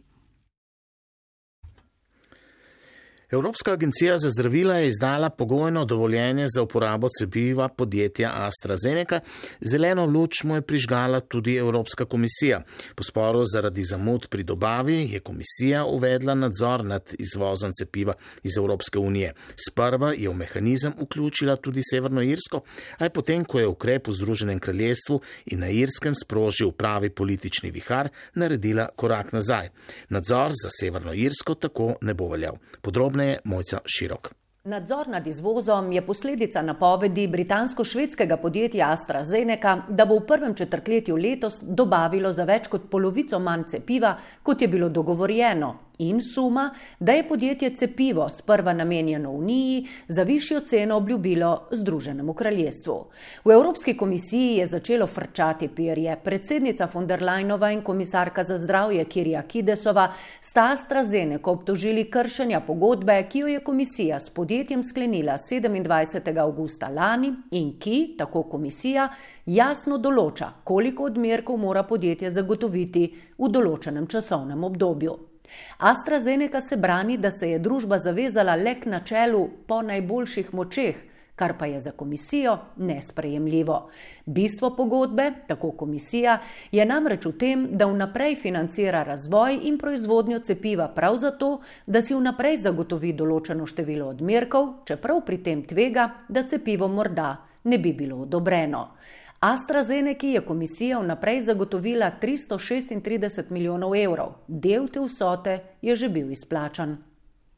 Evropska 3.31 3.71
agencija 3.71 4.17
za 4.17 4.29
zdravila 4.29 4.75
je 4.75 4.87
izdala 4.87 5.29
pogojno 5.29 5.85
dovoljenje 5.85 6.47
za 6.55 6.61
uporabo 6.61 7.07
cepiva 7.19 7.67
podjetja 7.67 8.31
AstraZeneca, 8.33 9.19
zeleno 9.61 10.05
luč 10.05 10.43
mu 10.43 10.55
je 10.55 10.61
prižgala 10.61 11.19
tudi 11.19 11.55
Evropska 11.55 12.05
komisija. 12.05 12.63
Po 12.95 13.03
sporu 13.03 13.43
zaradi 13.53 13.83
zamud 13.83 14.27
pri 14.29 14.43
dobavi 14.43 15.09
je 15.11 15.19
komisija 15.19 15.85
uvedla 15.85 16.35
nadzor 16.35 16.85
nad 16.85 17.13
izvozom 17.19 17.71
cepiva 17.73 18.13
iz 18.43 18.57
Evropske 18.57 18.99
unije. 18.99 19.33
Sprva 19.69 20.13
je 20.17 20.29
v 20.29 20.33
mehanizem 20.33 20.93
vključila 21.01 21.55
tudi 21.55 21.81
Severno 21.91 22.21
Irsko, 22.21 22.61
a 22.97 23.03
je 23.03 23.09
potem, 23.09 23.45
ko 23.45 23.59
je 23.59 23.67
ukrep 23.67 24.07
v 24.07 24.11
Združenem 24.11 24.59
kraljestvu 24.59 25.21
in 25.45 25.59
na 25.59 25.69
Irskem 25.69 26.15
sprožil 26.15 26.71
pravi 26.71 27.09
politični 27.09 27.71
vihar, 27.71 28.09
naredila 28.33 28.89
korak 28.95 29.33
nazaj. 29.33 29.69
Nadzor 30.09 30.51
za 30.63 30.69
Severno 30.79 31.13
Irsko 31.13 31.55
tako 31.55 31.93
ne 32.01 32.13
bo 32.13 32.27
veljal. 32.27 32.57
Podrobno 32.81 33.18
podrobneje 33.19 33.39
Mojca 33.43 33.79
Širok. 33.85 34.33
Nadzor 34.63 35.07
nad 35.07 35.27
izvozom 35.27 35.91
je 35.91 36.01
posledica 36.05 36.61
napovedi 36.61 37.27
britansko-švedskega 37.27 38.37
podjetja 38.37 38.91
AstraZeneca, 38.91 39.77
da 39.89 40.05
bo 40.05 40.19
v 40.19 40.25
prvem 40.27 40.53
četrtletju 40.53 41.15
letos 41.15 41.61
dobavilo 41.61 42.33
za 42.33 42.43
več 42.43 42.67
kot 42.67 42.89
polovico 42.91 43.39
manj 43.39 43.63
cepiva, 43.67 44.17
kot 44.43 44.61
je 44.61 44.67
bilo 44.67 44.89
dogovorjeno, 44.89 45.75
in 45.99 46.21
suma, 46.21 46.69
da 46.99 47.11
je 47.11 47.27
podjetje 47.27 47.75
cepivo 47.75 48.29
sprva 48.29 48.73
namenjeno 48.73 49.31
Uniji 49.31 49.87
za 50.07 50.23
višjo 50.23 50.59
ceno 50.59 50.95
obljubilo 50.95 51.67
Združenemu 51.71 52.33
kraljestvu. 52.33 53.05
V 53.45 53.51
Evropski 53.51 53.97
komisiji 53.97 54.55
je 54.55 54.65
začelo 54.65 55.07
frčati 55.07 55.67
perje. 55.67 56.15
Predsednica 56.23 56.87
von 56.93 57.07
der 57.07 57.23
Leinova 57.23 57.71
in 57.71 57.81
komisarka 57.81 58.43
za 58.43 58.57
zdravje 58.57 59.05
Kirja 59.05 59.41
Kidesova 59.41 60.11
sta 60.41 60.71
AstraZeneca 60.71 61.51
obtožili 61.51 62.09
kršenja 62.11 62.59
pogodbe, 62.59 63.23
ki 63.29 63.39
jo 63.39 63.47
je 63.47 63.59
komisija 63.59 64.19
s 64.19 64.29
podjetjem 64.29 64.83
sklenila 64.83 65.33
27. 65.33 66.39
augusta 66.39 66.89
lani 66.89 67.33
in 67.51 67.79
ki, 67.79 68.15
tako 68.17 68.43
komisija, 68.43 69.09
jasno 69.45 69.97
določa, 69.97 70.51
koliko 70.63 71.03
odmerkov 71.03 71.57
mora 71.57 71.83
podjetje 71.83 72.31
zagotoviti 72.31 73.09
v 73.37 73.49
določenem 73.49 74.07
časovnem 74.07 74.63
obdobju. 74.63 75.28
AstraZeneca 75.77 76.61
se 76.61 76.77
brani, 76.77 77.17
da 77.17 77.31
se 77.31 77.49
je 77.49 77.59
družba 77.59 77.99
zavezala 77.99 78.55
le 78.55 78.75
k 78.79 78.85
načelu 78.85 79.49
po 79.67 79.81
najboljših 79.81 80.53
močeh, 80.53 80.95
kar 81.39 81.53
pa 81.57 81.65
je 81.65 81.79
za 81.79 81.91
komisijo 81.91 82.57
nesprejemljivo. 82.77 83.89
Bistvo 84.25 84.75
pogodbe, 84.75 85.31
tako 85.47 85.71
komisija, 85.71 86.39
je 86.71 86.85
namreč 86.85 87.25
v 87.25 87.31
tem, 87.39 87.67
da 87.71 87.87
vnaprej 87.87 88.35
financira 88.35 89.03
razvoj 89.03 89.59
in 89.63 89.77
proizvodnjo 89.79 90.39
cepiva 90.39 90.89
prav 90.95 91.15
zato, 91.17 91.61
da 91.85 92.01
si 92.01 92.15
vnaprej 92.15 92.57
zagotovi 92.65 93.13
določeno 93.13 93.65
število 93.65 94.09
odmerkov, 94.11 94.73
čeprav 94.85 95.23
pri 95.25 95.39
tem 95.43 95.63
tvega, 95.63 96.09
da 96.27 96.43
cepivo 96.43 96.91
morda 96.91 97.37
ne 97.63 97.77
bi 97.79 97.93
bilo 97.93 98.21
odobreno. 98.27 98.87
AstraZeneca 99.39 100.27
je 100.27 100.41
komisija 100.41 100.99
vnaprej 100.99 101.41
zagotovila 101.41 102.11
336 102.21 103.43
milijonov 103.49 103.95
evrov, 103.95 104.33
del 104.47 104.87
te 104.87 104.99
vsote 104.99 105.59
je 105.81 105.95
že 105.95 106.09
bil 106.09 106.31
izplačan. 106.31 106.97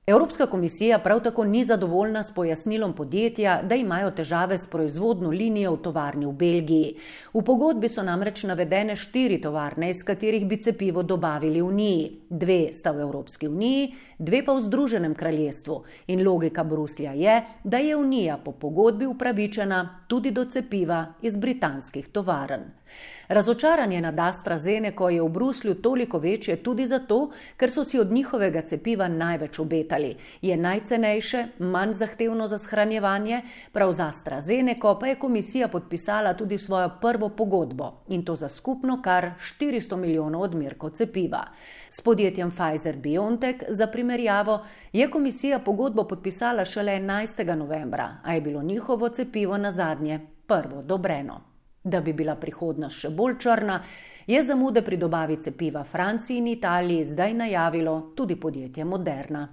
Evropska 0.08 0.46
komisija 0.46 1.00
prav 1.00 1.20
tako 1.20 1.44
ni 1.46 1.64
zadovoljna 1.64 2.24
s 2.24 2.34
pojasnilom 2.34 2.94
podjetja, 2.94 3.62
da 3.64 3.76
imajo 3.76 4.12
težave 4.12 4.58
s 4.58 4.68
proizvodno 4.68 5.30
linijo 5.30 5.76
v 5.76 5.78
tovarni 5.78 6.26
v 6.26 6.32
Belgiji. 6.32 6.96
V 7.34 7.44
pogodbi 7.46 7.90
so 7.90 8.02
namreč 8.04 8.42
navedene 8.50 8.96
štiri 8.96 9.38
tovarne, 9.42 9.90
iz 9.90 10.02
katerih 10.04 10.48
bi 10.48 10.58
cepivo 10.58 11.04
dobavili 11.04 11.62
v 11.62 11.68
Uniji. 11.68 12.10
Dve 12.30 12.74
sta 12.74 12.92
v 12.92 13.06
Evropski 13.06 13.48
uniji, 13.48 13.94
dve 14.18 14.42
pa 14.46 14.58
v 14.58 14.66
Združenem 14.66 15.14
kraljestvu. 15.16 15.84
In 16.08 16.26
logika 16.26 16.64
Bruslja 16.64 17.14
je, 17.14 17.42
da 17.64 17.78
je 17.78 17.96
Unija 17.96 18.38
po 18.38 18.52
pogodbi 18.52 19.06
upravičena 19.06 20.00
tudi 20.08 20.32
do 20.32 20.46
cepiva 20.46 21.14
iz 21.22 21.38
britanskih 21.38 22.10
tovarn. 22.10 22.81
Razočaranje 23.28 24.02
nad 24.02 24.20
AstraZeneca 24.20 25.10
je 25.10 25.22
v 25.22 25.30
Bruslju 25.30 25.76
toliko 25.76 26.18
večje 26.18 26.56
tudi 26.64 26.86
zato, 26.86 27.32
ker 27.58 27.72
so 27.72 27.84
si 27.84 28.00
od 28.00 28.12
njihovega 28.12 28.62
cepiva 28.62 29.08
največ 29.08 29.60
obetali. 29.60 30.16
Je 30.42 30.58
najcenejše, 30.58 31.46
manj 31.60 31.94
zahtevno 31.94 32.48
za 32.48 32.58
shranjevanje, 32.58 33.42
prav 33.72 33.92
za 33.92 34.08
AstraZeneca 34.08 34.96
pa 35.00 35.08
je 35.08 35.16
komisija 35.16 35.68
podpisala 35.68 36.34
tudi 36.34 36.58
svojo 36.58 36.90
prvo 37.02 37.30
pogodbo 37.30 38.04
in 38.08 38.26
to 38.26 38.36
za 38.36 38.50
skupno 38.50 39.02
kar 39.02 39.32
400 39.60 39.96
milijonov 39.96 40.42
odmerkov 40.42 40.90
cepiva. 40.90 41.46
S 41.90 42.02
podjetjem 42.02 42.52
Pfizer 42.52 42.98
BioNTech 42.98 43.64
za 43.68 43.88
primerjavo 43.88 44.66
je 44.94 45.10
komisija 45.10 45.60
pogodbo 45.60 46.04
podpisala 46.04 46.66
šele 46.66 47.00
11. 47.00 47.56
novembra, 47.56 48.18
a 48.24 48.34
je 48.34 48.42
bilo 48.42 48.64
njihovo 48.64 49.10
cepivo 49.10 49.58
na 49.58 49.72
zadnje 49.72 50.20
prvo 50.48 50.80
odobreno. 50.80 51.51
Da 51.84 52.02
bi 52.02 52.14
bila 52.14 52.36
prihodnost 52.36 53.00
še 53.02 53.10
bolj 53.10 53.40
črna, 53.42 53.80
je 54.28 54.44
zamude 54.44 54.84
pri 54.86 54.98
dobavi 54.98 55.40
cepiva 55.42 55.84
Franciji 55.84 56.38
in 56.38 56.48
Italiji 56.48 57.06
zdaj 57.06 57.34
najavilo 57.34 57.96
tudi 58.16 58.36
podjetje 58.36 58.86
Moderna. 58.86 59.48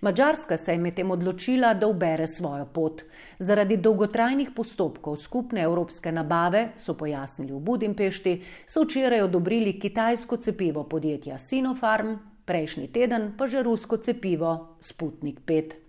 Mačarska 0.00 0.56
se 0.56 0.72
je 0.72 0.78
medtem 0.78 1.10
odločila, 1.10 1.74
da 1.74 1.86
ubere 1.86 2.26
svojo 2.26 2.66
pot. 2.66 3.02
Zaradi 3.38 3.76
dolgotrajnih 3.76 4.50
postopkov 4.56 5.16
skupne 5.16 5.62
evropske 5.62 6.12
nabave, 6.12 6.68
so 6.76 6.94
pojasnili 6.94 7.52
v 7.52 7.60
Budimpešti, 7.60 8.38
so 8.66 8.86
včeraj 8.86 9.26
odobrili 9.26 9.78
kitajsko 9.80 10.36
cepivo 10.36 10.84
podjetja 10.88 11.38
Sinopharm, 11.38 12.16
prejšnji 12.44 12.88
teden 12.92 13.34
pa 13.36 13.46
že 13.46 13.62
rusko 13.62 13.96
cepivo 13.96 14.78
Sputnik 14.80 15.40
5. 15.40 15.87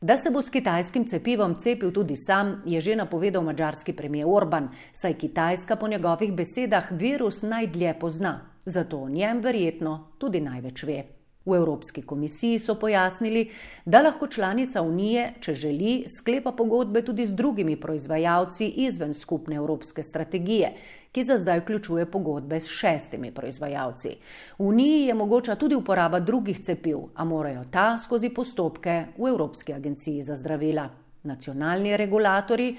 Da 0.00 0.16
se 0.16 0.30
bo 0.30 0.42
s 0.42 0.50
kitajskim 0.50 1.08
cepivom 1.08 1.54
cepil 1.58 1.90
tudi 1.92 2.16
sam, 2.16 2.62
je 2.66 2.80
že 2.80 2.96
napovedal 2.96 3.42
mađarski 3.42 3.92
premijer 3.92 4.26
Orban, 4.30 4.68
saj 4.92 5.14
Kitajska 5.14 5.76
po 5.76 5.88
njegovih 5.88 6.32
besedah 6.32 6.86
virus 6.90 7.42
najdlje 7.42 7.94
pozna, 8.00 8.40
zato 8.64 8.98
o 8.98 9.08
njem 9.08 9.40
verjetno 9.40 10.12
tudi 10.18 10.40
največ 10.40 10.82
ve. 10.82 11.17
V 11.48 11.56
Evropski 11.56 12.02
komisiji 12.02 12.58
so 12.58 12.74
pojasnili, 12.74 13.48
da 13.84 14.02
lahko 14.02 14.26
članica 14.26 14.82
Unije, 14.82 15.30
če 15.40 15.54
želi, 15.54 16.04
sklepa 16.08 16.52
pogodbe 16.52 17.02
tudi 17.02 17.26
z 17.26 17.34
drugimi 17.34 17.76
proizvajalci 17.80 18.66
izven 18.84 19.14
skupne 19.14 19.56
evropske 19.56 20.02
strategije, 20.02 20.74
ki 21.12 21.24
za 21.24 21.38
zdaj 21.38 21.60
vključuje 21.60 22.06
pogodbe 22.10 22.60
s 22.60 22.68
šestimi 22.68 23.32
proizvajalci. 23.34 24.16
V 24.58 24.68
Uniji 24.68 25.06
je 25.06 25.14
mogoča 25.14 25.56
tudi 25.56 25.74
uporaba 25.74 26.20
drugih 26.20 26.60
cepiv, 26.60 26.98
a 27.14 27.24
morajo 27.24 27.64
ta 27.70 27.98
skozi 27.98 28.28
postopke 28.28 29.04
v 29.16 29.28
Evropski 29.28 29.72
agenciji 29.72 30.22
za 30.22 30.36
zdravila. 30.36 30.88
Nacionalni 31.22 31.96
regulatori 31.96 32.76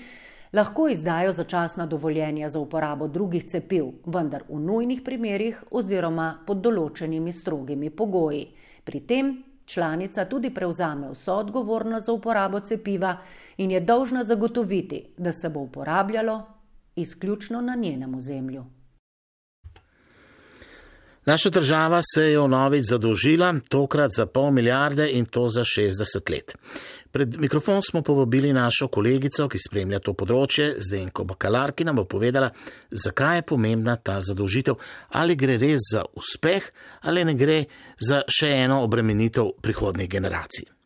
lahko 0.53 0.87
izdajo 0.89 1.31
začasna 1.31 1.85
dovoljenja 1.85 2.49
za 2.49 2.59
uporabo 2.59 3.07
drugih 3.07 3.43
cepiv, 3.43 3.91
vendar 4.05 4.43
v 4.49 4.59
nujnih 4.59 5.01
primerjih 5.01 5.63
oziroma 5.71 6.37
pod 6.45 6.61
določenimi 6.61 7.33
strogimi 7.33 7.89
pogoji. 7.89 8.47
Pri 8.89 8.99
tem 8.99 9.43
članica 9.65 10.25
tudi 10.25 10.49
prevzame 10.53 11.11
vso 11.11 11.33
odgovornost 11.33 12.05
za 12.05 12.13
uporabo 12.13 12.59
cepiva 12.59 13.17
in 13.57 13.71
je 13.71 13.79
dolžna 13.79 14.23
zagotoviti, 14.23 15.05
da 15.17 15.33
se 15.33 15.49
bo 15.49 15.59
uporabljalo 15.59 16.41
izključno 16.95 17.61
na 17.61 17.75
njenem 17.75 18.15
ozemlju. 18.15 18.65
Naša 21.25 21.49
država 21.49 22.01
se 22.13 22.23
je 22.23 22.39
vnovič 22.39 22.85
zadolžila, 22.89 23.53
tokrat 23.69 24.11
za 24.17 24.25
pol 24.25 24.51
milijarde 24.51 25.11
in 25.11 25.25
to 25.25 25.47
za 25.47 25.61
60 25.61 26.31
let. 26.31 26.55
Pred 27.11 27.39
mikrofon 27.41 27.81
smo 27.81 28.01
povabili 28.01 28.53
našo 28.53 28.87
kolegico, 28.87 29.47
ki 29.49 29.57
spremlja 29.57 29.99
to 30.05 30.13
področje, 30.13 30.75
Zdenko 30.85 31.25
Bakalar, 31.25 31.73
ki 31.73 31.87
nam 31.87 31.97
bo 32.01 32.05
povedala, 32.05 32.51
zakaj 32.91 33.39
je 33.41 33.45
pomembna 33.49 33.95
ta 33.97 34.19
zadolžitev, 34.21 34.77
ali 35.17 35.37
gre 35.39 35.57
res 35.57 35.89
za 35.93 36.05
uspeh 36.13 36.69
ali 37.01 37.25
ne 37.25 37.33
gre 37.33 37.63
za 37.97 38.21
še 38.29 38.51
eno 38.65 38.83
obremenitev 38.85 39.55
prihodnih 39.61 40.09
generacij. 40.09 40.78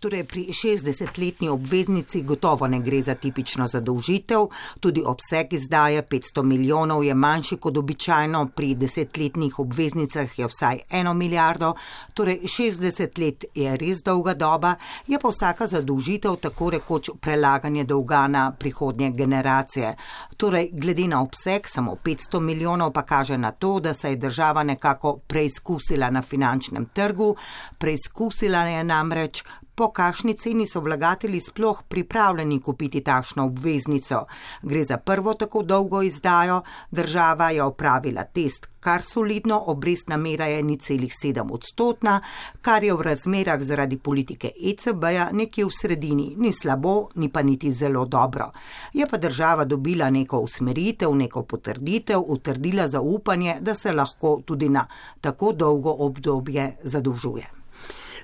Torej, 0.00 0.24
pri 0.24 0.46
60-letni 0.48 1.48
obveznici 1.52 2.22
gotovo 2.22 2.66
ne 2.66 2.78
gre 2.80 3.02
za 3.02 3.14
tipično 3.14 3.66
zadolžitev, 3.68 4.46
tudi 4.80 5.02
obseg 5.04 5.52
izdaje 5.52 6.02
500 6.02 6.42
milijonov 6.42 7.04
je 7.04 7.14
manjši 7.14 7.56
kot 7.56 7.76
običajno, 7.76 8.46
pri 8.56 8.70
desetletnih 8.80 9.58
obveznicah 9.58 10.38
je 10.38 10.48
vsaj 10.48 10.80
eno 10.90 11.12
milijardo, 11.14 11.74
torej 12.14 12.40
60 12.48 13.20
let 13.20 13.44
je 13.54 13.76
res 13.76 14.00
dolga 14.04 14.34
doba, 14.34 14.72
je 15.06 15.18
pa 15.20 15.28
vsaka 15.28 15.66
zadolžitev 15.66 16.40
tako 16.40 16.70
rekoč 16.70 17.10
prelaganje 17.20 17.84
dolga 17.84 18.24
na 18.26 18.46
prihodnje 18.58 19.10
generacije. 19.10 19.92
Torej, 20.36 20.70
glede 20.72 21.10
na 21.12 21.20
obseg 21.20 21.68
samo 21.68 21.98
500 22.04 22.40
milijonov 22.40 22.94
pa 22.96 23.02
kaže 23.02 23.36
na 23.38 23.52
to, 23.52 23.76
da 23.80 23.92
se 23.94 24.10
je 24.10 24.16
država 24.16 24.62
nekako 24.62 25.18
preizkusila 25.26 26.10
na 26.10 26.22
finančnem 26.22 26.88
trgu, 26.94 27.34
preizkusila 27.78 28.64
je 28.64 28.84
namreč 28.84 29.44
po 29.80 29.86
kakšni 29.96 30.34
ceni 30.36 30.66
so 30.68 30.80
vlagatelji 30.84 31.38
sploh 31.40 31.78
pripravljeni 31.88 32.58
kupiti 32.60 33.00
takšno 33.00 33.46
obveznico. 33.48 34.26
Gre 34.62 34.84
za 34.84 34.96
prvo 34.96 35.32
tako 35.34 35.62
dolgo 35.62 36.02
izdajo, 36.02 36.58
država 36.90 37.48
je 37.50 37.62
opravila 37.62 38.24
test, 38.24 38.66
kar 38.80 39.02
solidno, 39.02 39.62
obrestna 39.72 40.16
mera 40.16 40.46
je 40.46 40.62
ni 40.62 40.76
celih 40.76 41.14
sedem 41.16 41.50
odstotna, 41.50 42.18
kar 42.60 42.84
je 42.84 42.94
v 42.94 43.06
razmerah 43.06 43.62
zaradi 43.62 43.96
politike 43.98 44.50
ECB-ja 44.72 45.30
nekje 45.32 45.64
v 45.64 45.72
sredini, 45.78 46.26
ni 46.36 46.52
slabo, 46.52 47.08
ni 47.14 47.30
pa 47.32 47.42
niti 47.42 47.72
zelo 47.72 48.04
dobro. 48.04 48.50
Je 48.92 49.06
pa 49.06 49.16
država 49.16 49.64
dobila 49.64 50.10
neko 50.10 50.42
usmeritev, 50.44 51.14
neko 51.14 51.42
potrditev, 51.42 52.20
utrdila 52.26 52.88
zaupanje, 52.88 53.56
da 53.60 53.74
se 53.74 53.92
lahko 53.92 54.42
tudi 54.44 54.68
na 54.68 54.84
tako 55.20 55.52
dolgo 55.52 55.96
obdobje 55.98 56.76
zadolžuje. 56.84 57.59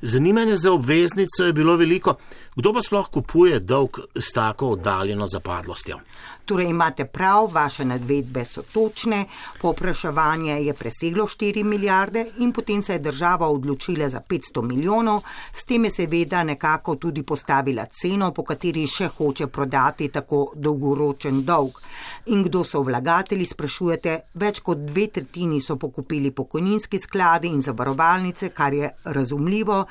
Zanimanje 0.03 0.57
za 0.57 0.73
obveznico 0.73 1.45
je 1.45 1.53
bilo 1.53 1.77
veliko. 1.77 2.15
Kdo 2.57 2.73
pa 2.73 2.81
sploh 2.81 3.09
kupuje 3.13 3.59
dolg 3.61 3.99
s 4.15 4.33
tako 4.33 4.71
oddaljeno 4.79 5.27
zapadlostjo? 5.27 5.99
Torej 6.45 6.71
imate 6.71 7.05
prav, 7.05 7.51
vaše 7.53 7.85
nadvedbe 7.85 8.45
so 8.45 8.63
točne, 8.73 9.27
popraševanje 9.61 10.55
je 10.65 10.75
preseglo 10.75 11.27
4 11.27 11.65
milijarde 11.65 12.25
in 12.39 12.53
potem 12.53 12.83
se 12.83 12.93
je 12.93 12.99
država 12.99 13.49
odločila 13.49 14.09
za 14.09 14.21
500 14.29 14.63
milijonov, 14.63 15.21
s 15.53 15.65
tem 15.65 15.85
je 15.85 15.91
seveda 15.91 16.43
nekako 16.45 16.95
tudi 16.97 17.23
postavila 17.23 17.87
ceno, 17.93 18.31
po 18.33 18.45
kateri 18.45 18.87
še 18.87 19.11
hoče 19.19 19.47
prodati 19.47 20.09
tako 20.09 20.53
dolgoročen 20.55 21.45
dolg. 21.45 21.83
In 22.27 22.43
kdo 22.43 22.65
so 22.65 22.81
vlagatelji, 22.81 23.47
sprašujete, 23.47 24.21
več 24.35 24.61
kot 24.61 24.79
dve 24.79 25.09
tretjini 25.09 25.61
so 25.61 25.77
pokupili 25.77 26.31
pokojninski 26.31 26.99
skladi 26.99 27.53
in 27.53 27.61
zavarovalnice, 27.61 28.49
kar 28.49 28.75
je 28.75 28.95
razumljivo. 29.05 29.85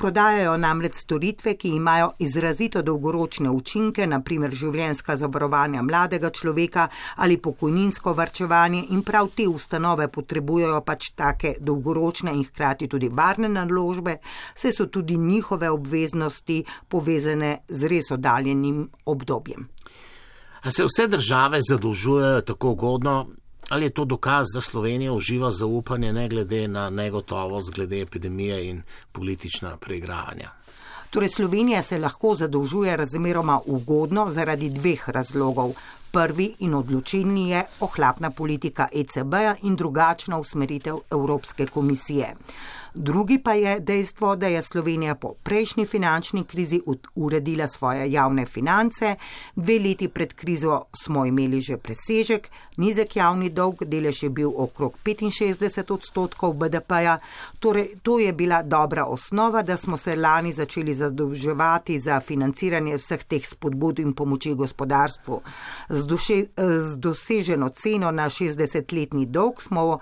Prodajajo 0.00 0.54
namreč 0.56 0.94
storitve, 0.96 1.52
ki 1.60 1.68
imajo 1.76 2.12
izrazito 2.24 2.80
dolgoročne 2.82 3.50
učinke, 3.52 4.06
naprimer 4.08 4.54
življenska 4.56 5.12
zavarovanja 5.20 5.82
mladega 5.84 6.30
človeka 6.32 6.86
ali 7.20 7.36
pokojninsko 7.36 8.14
varčevanje 8.16 8.80
in 8.96 9.02
prav 9.04 9.28
te 9.36 9.44
ustanove 9.48 10.06
potrebujejo 10.08 10.78
pač 10.86 11.10
take 11.12 11.52
dolgoročne 11.60 12.32
in 12.32 12.46
hkrati 12.48 12.88
tudi 12.88 13.10
varne 13.12 13.50
naložbe, 13.52 14.16
se 14.54 14.72
so 14.72 14.86
tudi 14.86 15.18
njihove 15.20 15.68
obveznosti 15.70 16.62
povezane 16.88 17.58
z 17.68 17.92
res 17.92 18.08
oddaljenim 18.16 18.86
obdobjem. 19.04 19.68
A 20.62 20.70
se 20.70 20.88
vse 20.88 21.10
države 21.12 21.60
zadolžujejo 21.68 22.40
tako 22.40 22.72
ugodno, 22.72 23.26
Ali 23.70 23.86
je 23.86 23.90
to 23.90 24.04
dokaz, 24.04 24.46
da 24.54 24.60
Slovenija 24.60 25.12
uživa 25.12 25.50
zaupanje 25.50 26.12
ne 26.12 26.28
glede 26.28 26.68
na 26.68 26.90
negotovost 26.90 27.70
glede 27.70 28.00
epidemije 28.00 28.68
in 28.68 28.82
politična 29.12 29.76
preigravanja? 29.76 30.50
Torej, 31.10 31.28
Slovenija 31.28 31.82
se 31.82 31.98
lahko 31.98 32.34
zadolžuje 32.34 32.96
razmeroma 32.96 33.60
ugodno 33.66 34.30
zaradi 34.30 34.70
dveh 34.70 35.08
razlogov. 35.08 35.72
Prvi 36.10 36.54
in 36.58 36.74
odločilni 36.74 37.50
je 37.50 37.64
ohlapna 37.80 38.30
politika 38.30 38.88
ECB-ja 38.92 39.54
in 39.62 39.76
drugačna 39.76 40.38
usmeritev 40.38 40.96
Evropske 41.10 41.66
komisije. 41.66 42.34
Drugi 42.94 43.38
pa 43.38 43.52
je 43.52 43.80
dejstvo, 43.80 44.36
da 44.36 44.46
je 44.46 44.62
Slovenija 44.62 45.14
po 45.14 45.34
prejšnji 45.42 45.86
finančni 45.86 46.44
krizi 46.44 46.80
uredila 47.14 47.68
svoje 47.68 48.12
javne 48.12 48.46
finance. 48.46 49.14
Dve 49.56 49.78
leti 49.78 50.08
pred 50.08 50.34
krizo 50.34 50.82
smo 51.04 51.26
imeli 51.26 51.60
že 51.60 51.76
presežek, 51.76 52.48
nizek 52.76 53.16
javni 53.16 53.50
dolg, 53.50 53.84
delež 53.84 54.22
je 54.22 54.30
bil 54.30 54.50
okrog 54.56 54.98
65 55.04 55.92
odstotkov 55.92 56.54
BDP-ja. 56.54 57.18
Torej, 57.58 57.88
to 58.02 58.18
je 58.18 58.32
bila 58.32 58.62
dobra 58.62 59.04
osnova, 59.04 59.62
da 59.62 59.76
smo 59.76 59.96
se 59.96 60.16
lani 60.16 60.52
začeli 60.52 60.94
zadolževati 60.94 61.98
za 61.98 62.20
financiranje 62.20 62.96
vseh 62.96 63.24
teh 63.24 63.48
spodbud 63.48 63.98
in 63.98 64.12
pomoči 64.12 64.54
gospodarstvu. 64.54 65.40
Z, 65.88 66.06
duše, 66.06 66.44
z 66.56 66.96
doseženo 66.96 67.68
ceno 67.68 68.10
na 68.10 68.26
60-letni 68.30 69.26
dolg 69.26 69.62
smo 69.62 69.98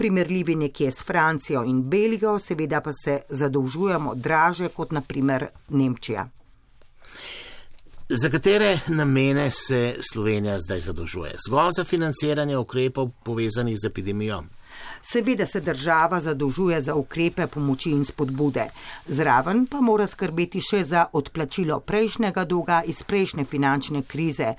primerljivi 0.00 0.54
nekje 0.56 0.90
s 0.90 1.04
Francijo 1.04 1.60
in 1.68 1.82
Belgijo, 1.82 2.38
seveda 2.38 2.80
pa 2.80 2.92
se 3.04 3.20
zadolžujemo 3.28 4.14
draže 4.14 4.68
kot 4.72 4.92
naprimer 4.96 5.46
Nemčija. 5.68 6.28
Za 8.08 8.30
katere 8.30 8.78
namene 8.88 9.50
se 9.50 9.96
Slovenija 10.12 10.56
zdaj 10.58 10.78
zadolžuje? 10.78 11.34
Zgolj 11.46 11.76
za 11.76 11.84
financiranje 11.84 12.56
ukrepov 12.58 13.10
povezanih 13.24 13.76
z 13.82 13.86
epidemijo? 13.86 14.42
Seveda 15.02 15.46
se 15.46 15.60
država 15.60 16.20
zadolžuje 16.20 16.80
za 16.80 16.94
ukrepe 16.94 17.46
pomoči 17.46 17.90
in 17.90 18.04
spodbude, 18.04 18.66
zraven 19.06 19.66
pa 19.66 19.80
mora 19.80 20.06
skrbeti 20.06 20.60
še 20.60 20.82
za 20.84 21.06
odplačilo 21.12 21.80
prejšnjega 21.80 22.44
dolga 22.44 22.82
iz 22.86 23.02
prejšnje 23.02 23.44
finančne 23.44 24.02
krize, 24.02 24.54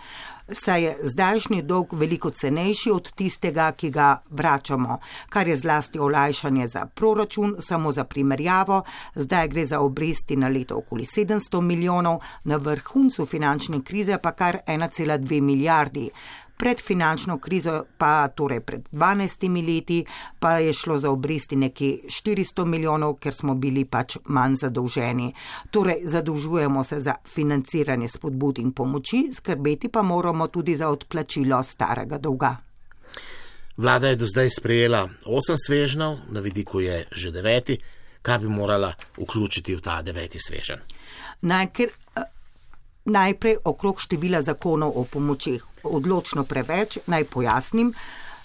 saj 0.49 0.83
je 0.83 0.97
zdajšnji 1.03 1.61
dolg 1.61 1.93
veliko 1.93 2.29
cenejši 2.29 2.91
od 2.91 3.11
tistega, 3.15 3.71
ki 3.71 3.89
ga 3.89 4.21
vračamo, 4.29 4.99
kar 5.29 5.47
je 5.47 5.57
zlasti 5.57 5.99
olajšanje 5.99 6.67
za 6.67 6.85
proračun, 6.85 7.55
samo 7.59 7.91
za 7.91 8.03
primerjavo, 8.03 8.83
zdaj 9.15 9.47
gre 9.47 9.65
za 9.65 9.79
obresti 9.79 10.35
na 10.35 10.47
leto 10.47 10.77
okoli 10.77 11.05
700 11.05 11.61
milijonov, 11.61 12.19
na 12.43 12.57
vrhuncu 12.57 13.25
finančne 13.25 13.81
krize 13.83 14.17
pa 14.17 14.31
kar 14.31 14.57
1,2 14.67 15.41
milijardi 15.41 16.09
pred 16.61 16.81
finančno 16.81 17.39
krizo, 17.41 17.85
pa 17.97 18.27
torej 18.27 18.59
pred 18.61 18.81
12 18.91 19.47
leti, 19.67 20.05
pa 20.39 20.59
je 20.61 20.73
šlo 20.73 20.99
za 20.99 21.09
obresti 21.09 21.55
nekje 21.55 22.03
400 22.05 22.65
milijonov, 22.65 23.15
ker 23.17 23.33
smo 23.33 23.55
bili 23.55 23.85
pač 23.85 24.19
manj 24.25 24.59
zadolženi. 24.61 25.31
Torej, 25.71 26.03
zadolžujemo 26.05 26.83
se 26.83 26.99
za 27.01 27.15
financiranje 27.33 28.07
spodbud 28.07 28.59
in 28.61 28.75
pomoči, 28.77 29.23
skrbeti 29.33 29.89
pa 29.89 30.01
moramo 30.01 30.47
tudi 30.47 30.75
za 30.77 30.89
odplačilo 30.93 31.63
starega 31.63 32.17
dolga. 32.17 32.55
Vlada 33.77 34.07
je 34.07 34.15
do 34.15 34.29
zdaj 34.29 34.49
sprejela 34.59 35.09
osem 35.25 35.57
svežnjev, 35.57 36.17
na 36.29 36.39
vidiku 36.39 36.79
je 36.79 37.07
že 37.11 37.31
deveti, 37.31 37.79
kaj 38.21 38.37
bi 38.37 38.53
morala 38.53 38.93
vključiti 39.17 39.75
v 39.75 39.81
ta 39.81 40.01
deveti 40.01 40.37
svežen. 40.39 40.85
Najker, 41.41 41.89
Najprej 43.05 43.55
okrog 43.65 44.01
števila 44.01 44.41
zakonov 44.41 44.91
o 44.95 45.03
pomočeh. 45.03 45.63
Odločno 45.83 46.43
preveč, 46.43 46.97
naj 47.07 47.23
pojasnim. 47.23 47.93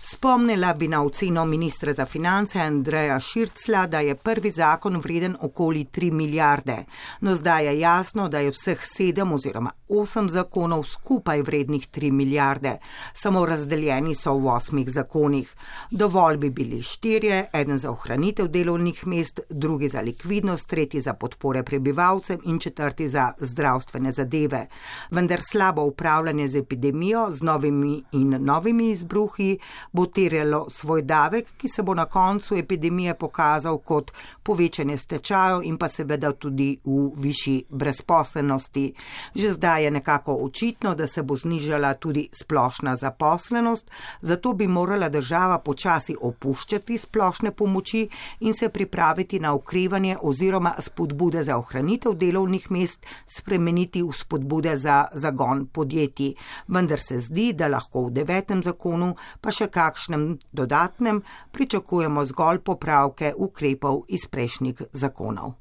Spomnila 0.03 0.73
bi 0.73 0.88
na 0.88 1.03
oceno 1.03 1.45
ministra 1.45 1.92
za 1.92 2.07
finance 2.07 2.61
Andreja 2.61 3.21
Šircla, 3.21 3.87
da 3.87 4.01
je 4.01 4.14
prvi 4.14 4.51
zakon 4.51 4.97
vreden 4.97 5.37
okoli 5.40 5.85
3 5.85 6.12
milijarde. 6.12 6.77
No 7.21 7.35
zdaj 7.35 7.66
je 7.66 7.81
jasno, 7.81 8.29
da 8.29 8.38
je 8.38 8.51
vseh 8.51 8.85
sedem 8.85 9.33
oziroma 9.33 9.71
osem 9.88 10.31
zakonov 10.31 10.85
skupaj 10.85 11.42
vrednih 11.42 11.88
3 11.88 12.11
milijarde. 12.11 12.79
Samo 13.14 13.46
razdeljeni 13.46 14.14
so 14.14 14.35
v 14.35 14.49
osmih 14.49 14.90
zakonih. 14.90 15.55
Dovolj 15.90 16.37
bi 16.37 16.51
bili 16.51 16.83
štirje, 16.83 17.46
eden 17.53 17.79
za 17.79 17.90
ohranitev 17.90 18.49
delovnih 18.49 19.07
mest, 19.07 19.40
drugi 19.51 19.88
za 19.88 20.01
likvidnost, 20.01 20.68
tretji 20.68 21.01
za 21.01 21.14
podpore 21.14 21.62
prebivalcem 21.62 22.38
in 22.44 22.59
četrti 22.59 23.09
za 23.09 23.33
zdravstvene 23.40 24.12
zadeve. 24.12 24.66
Vendar 25.11 25.40
slabo 25.51 25.83
upravljanje 25.83 26.49
z 26.49 26.57
epidemijo, 26.57 27.29
z 27.33 27.42
novimi 27.42 28.03
in 28.12 28.44
novimi 28.44 28.90
izbruhi, 28.90 29.59
bo 29.92 30.07
terjalo 30.07 30.66
svoj 30.70 31.03
davek, 31.03 31.53
ki 31.57 31.68
se 31.68 31.83
bo 31.83 31.94
na 31.94 32.05
koncu 32.05 32.57
epidemije 32.57 33.14
pokazal 33.14 33.79
kot 33.79 34.11
povečanje 34.42 34.99
stečajev 34.99 35.62
in 35.62 35.79
pa 35.79 35.88
seveda 35.88 36.33
tudi 36.33 36.77
v 36.85 37.11
višji 37.16 37.64
brezposelnosti. 37.70 38.92
Že 39.35 39.53
zdaj 39.53 39.76
je 39.79 39.91
nekako 39.91 40.35
očitno, 40.35 40.95
da 40.95 41.07
se 41.07 41.23
bo 41.23 41.37
znižala 41.37 41.95
tudi 41.95 42.29
splošna 42.33 42.97
zaposlenost, 42.97 43.91
zato 44.21 44.53
bi 44.53 44.67
morala 44.67 45.09
država 45.09 45.59
počasi 45.59 46.17
opuščati 46.21 46.99
splošne 46.99 47.51
pomoči 47.51 48.09
in 48.41 48.55
se 48.55 48.69
pripraviti 48.69 49.41
na 49.41 49.55
okrevanje 49.55 50.17
oziroma 50.23 50.75
spodbude 50.79 51.45
za 51.45 51.59
ohranitev 51.59 52.15
delovnih 52.15 52.71
mest 52.71 53.07
spremeniti 53.27 54.03
v 54.03 54.12
spodbude 54.12 54.77
za 54.77 55.05
zagon 55.12 55.67
podjetij. 55.67 56.35
Vendar 56.69 57.01
se 57.01 57.21
zdi, 57.21 57.53
da 57.53 57.69
lahko 57.69 58.07
v 58.07 58.12
devetem 58.21 58.62
zakonu, 58.62 59.15
pa 59.41 59.51
še 59.51 59.69
kakšnem 59.73 60.39
dodatnem, 60.53 61.23
pričakujemo 61.53 62.25
zgolj 62.27 62.62
popravke 62.65 63.35
ukrepov 63.37 64.05
iz 64.09 64.27
prejšnjih 64.27 64.83
zakonov. 64.93 65.55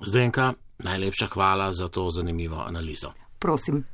Zdenka, 0.00 0.52
najlepša 0.84 1.26
hvala 1.34 1.72
za 1.72 1.88
to 1.88 2.10
zanimivo 2.10 2.62
analizo. 2.66 3.12
Prosim. 3.38 3.84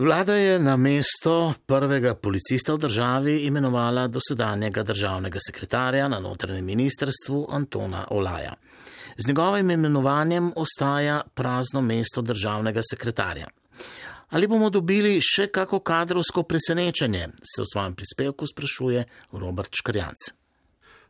Vlada 0.00 0.34
je 0.34 0.58
na 0.58 0.76
mesto 0.76 1.54
prvega 1.66 2.14
policista 2.14 2.72
v 2.74 2.78
državi 2.78 3.34
imenovala 3.46 4.06
dosedanjega 4.08 4.82
državnega 4.82 5.38
sekretarja 5.46 6.08
na 6.08 6.20
notranjem 6.20 6.64
ministrstvu 6.64 7.46
Antona 7.50 8.06
Olaja. 8.10 8.54
Z 9.16 9.28
njegovim 9.28 9.70
imenovanjem 9.70 10.52
ostaja 10.56 11.20
prazno 11.34 11.82
mesto 11.82 12.22
državnega 12.22 12.80
sekretarja. 12.90 13.46
Ali 14.30 14.46
bomo 14.46 14.70
dobili 14.70 15.18
še 15.20 15.50
kako 15.52 15.80
kadrovsko 15.80 16.42
presenečenje, 16.42 17.28
se 17.44 17.62
v 17.62 17.70
svojem 17.72 17.94
prispevku 17.94 18.46
sprašuje 18.46 19.04
Robert 19.32 19.74
Škrjanc. 19.74 20.39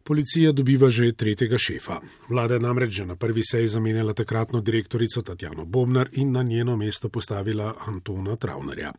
Policija 0.04 0.52
dobiva 0.52 0.90
že 0.90 1.12
tretjega 1.12 1.58
šefa. 1.58 2.00
Vlada 2.28 2.54
je 2.54 2.60
namreč 2.60 2.90
že 2.90 3.06
na 3.06 3.16
prvi 3.16 3.42
seji 3.44 3.68
zamenjala 3.68 4.12
takratno 4.12 4.60
direktorico 4.60 5.22
Tatjano 5.22 5.64
Bobnar 5.64 6.08
in 6.12 6.32
na 6.32 6.42
njeno 6.42 6.76
mesto 6.76 7.08
postavila 7.08 7.74
Antona 7.86 8.36
Travnerja. 8.36 8.92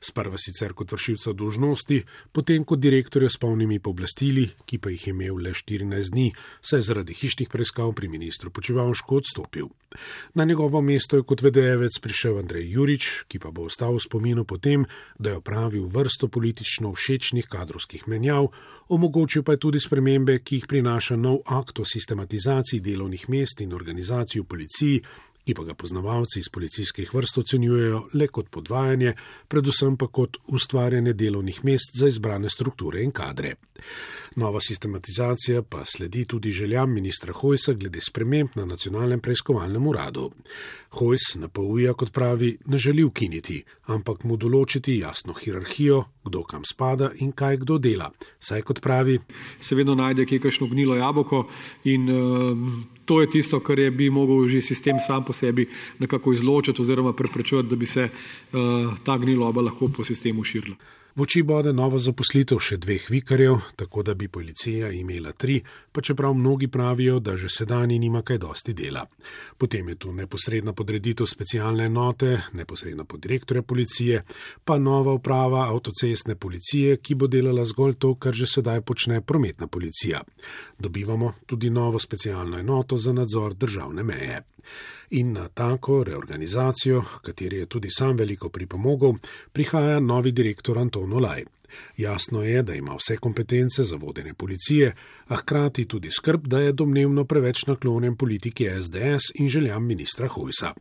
Sprva 0.00 0.38
sicer 0.38 0.72
kot 0.72 0.92
vršilca 0.92 1.32
dožnosti, 1.32 2.02
potem 2.32 2.64
kot 2.64 2.78
direktorja 2.78 3.28
s 3.30 3.36
polnimi 3.36 3.78
pooblastili, 3.78 4.48
ki 4.66 4.78
pa 4.78 4.90
jih 4.90 5.06
je 5.06 5.10
imel 5.10 5.42
le 5.42 5.50
14 5.50 6.10
dni, 6.10 6.32
saj 6.60 6.78
je 6.78 6.82
zaradi 6.82 7.14
hišnih 7.14 7.48
preiskav 7.48 7.92
pri 7.92 8.08
ministru 8.08 8.50
Počevalšku 8.50 9.16
odstopil. 9.16 9.68
Na 10.34 10.44
njegovo 10.44 10.80
mesto 10.80 11.16
je 11.16 11.22
kot 11.22 11.42
vedejevec 11.42 11.98
prišel 12.02 12.38
Andrej 12.38 12.70
Jurič, 12.70 13.24
ki 13.28 13.38
pa 13.38 13.50
bo 13.50 13.66
ostal 13.66 13.94
v 13.94 14.02
spominu 14.02 14.44
potem, 14.44 14.86
da 15.18 15.30
je 15.30 15.36
opravil 15.36 15.86
vrsto 15.86 16.28
politično 16.28 16.94
všečnih 16.94 17.46
kadrovskih 17.50 18.08
menjav, 18.08 18.50
omogočil 18.88 19.42
pa 19.42 19.54
je 19.54 19.62
tudi 19.66 19.80
spremembe, 19.80 20.38
ki 20.44 20.60
jih 20.60 20.66
prinaša 20.68 21.16
nov 21.16 21.40
akt 21.46 21.80
o 21.80 21.84
sistematizaciji 21.84 22.80
delovnih 22.80 23.28
mest 23.28 23.60
in 23.60 23.72
organizaciji 23.72 24.42
v 24.42 24.48
policiji, 24.48 25.00
ki 25.44 25.54
pa 25.54 25.64
ga 25.64 25.74
poznavalci 25.76 26.40
iz 26.40 26.48
policijskih 26.48 27.10
vrst 27.14 27.38
ocenjujejo 27.38 28.00
le 28.14 28.28
kot 28.32 28.48
podvajanje, 28.50 29.14
predvsem 29.48 29.96
pa 30.00 30.08
kot 30.08 30.38
ustvarjanje 30.46 31.12
delovnih 31.12 31.64
mest 31.64 31.98
za 32.00 32.08
izbrane 32.08 32.50
strukture 32.50 33.02
in 33.04 33.12
kadre. 33.12 33.54
Nova 34.36 34.60
sistematizacija 34.60 35.62
pa 35.62 35.84
sledi 35.84 36.24
tudi 36.24 36.50
željam 36.50 36.92
ministra 36.92 37.32
Hojsa 37.32 37.72
glede 37.72 38.00
sprememb 38.00 38.48
na 38.54 38.64
nacionalnem 38.64 39.20
preiskovalnem 39.20 39.86
uradu. 39.86 40.30
Hojs 40.90 41.34
na 41.34 41.48
PUJ, 41.48 41.92
kot 41.96 42.12
pravi, 42.12 42.56
ne 42.66 42.78
želi 42.78 43.04
ukiniti, 43.04 43.62
ampak 43.86 44.24
mu 44.24 44.36
določiti 44.36 44.96
jasno 44.98 45.34
hierarhijo, 45.38 46.00
kdo 46.24 46.42
kam 46.50 46.64
spada 46.64 47.12
in 47.22 47.30
kaj 47.32 47.60
kdo 47.62 47.78
dela. 47.78 48.10
Saj, 48.40 48.62
kot 48.62 48.80
pravi, 48.82 49.20
se 49.60 49.78
vedno 49.78 49.94
najde 49.94 50.26
kakšno 50.26 50.66
gnilo 50.66 50.96
jabolko 50.98 51.44
in 51.84 52.10
uh, 52.10 52.66
to 53.04 53.20
je 53.20 53.30
tisto, 53.30 53.60
kar 53.60 53.78
je 53.78 53.90
bi 53.90 54.10
mogel 54.10 54.48
že 54.48 54.62
sistem 54.62 54.98
sam 55.00 55.24
po 55.24 55.32
sebi 55.32 55.68
nekako 55.98 56.32
izločiti 56.32 56.82
oziroma 56.82 57.12
preprečevati, 57.12 57.68
da 57.68 57.76
bi 57.76 57.86
se 57.86 58.08
uh, 58.08 58.98
ta 59.04 59.18
gniloba 59.18 59.62
lahko 59.62 59.88
po 59.88 60.04
sistemu 60.04 60.44
širila. 60.44 60.76
V 61.14 61.22
oči 61.22 61.44
bode 61.46 61.70
novo 61.70 61.94
zaposlitev 61.94 62.58
še 62.58 62.74
dveh 62.82 63.04
vikarjev, 63.06 63.60
tako 63.78 64.02
da 64.02 64.16
bi 64.18 64.26
policija 64.26 64.88
imela 64.90 65.30
tri, 65.30 65.60
pa 65.94 66.02
čeprav 66.02 66.32
mnogi 66.34 66.66
pravijo, 66.66 67.20
da 67.22 67.36
že 67.38 67.46
sedajni 67.48 68.00
nima 68.02 68.24
kaj 68.26 68.40
dosti 68.42 68.74
dela. 68.74 69.04
Potem 69.54 69.88
je 69.88 69.94
tu 69.94 70.12
neposredna 70.12 70.72
podreditev 70.74 71.30
specialne 71.30 71.86
enote, 71.86 72.40
neposredna 72.58 73.04
pod 73.04 73.22
direktorja 73.22 73.62
policije, 73.62 74.24
pa 74.64 74.78
nova 74.78 75.14
uprava 75.14 75.68
avtocestne 75.70 76.34
policije, 76.34 76.96
ki 76.98 77.14
bo 77.14 77.30
delala 77.30 77.62
zgolj 77.62 77.94
to, 77.94 78.16
kar 78.18 78.34
že 78.34 78.50
sedaj 78.50 78.82
počne 78.82 79.20
prometna 79.22 79.70
policija. 79.70 80.24
Dobivamo 80.78 81.32
tudi 81.46 81.70
novo 81.70 81.98
specialno 81.98 82.58
enoto 82.58 82.98
za 82.98 83.12
nadzor 83.12 83.54
državne 83.54 84.02
meje 84.02 84.42
in 85.10 85.32
na 85.32 85.48
tako 85.48 86.04
reorganizacijo, 86.04 87.02
kateri 87.22 87.56
je 87.56 87.66
tudi 87.66 87.90
sam 87.90 88.16
veliko 88.16 88.48
pripomogel, 88.48 89.12
prihaja 89.52 90.00
novi 90.00 90.32
direktor 90.32 90.78
Anton 90.78 91.03
Olaj. 91.12 91.44
Jasno 91.96 92.42
je, 92.42 92.62
da 92.62 92.74
ima 92.74 92.94
vse 92.94 93.16
kompetence 93.16 93.82
za 93.82 93.96
vodenje 93.96 94.34
policije, 94.34 94.92
a 95.28 95.36
hkrati 95.36 95.84
tudi 95.84 96.10
skrb, 96.10 96.46
da 96.46 96.60
je 96.60 96.72
domnevno 96.72 97.24
preveč 97.24 97.66
naklonjen 97.66 98.16
politiki 98.16 98.68
SDS 98.82 99.32
in 99.34 99.48
željam 99.48 99.86
ministra 99.86 100.28
Hojsa. 100.28 100.72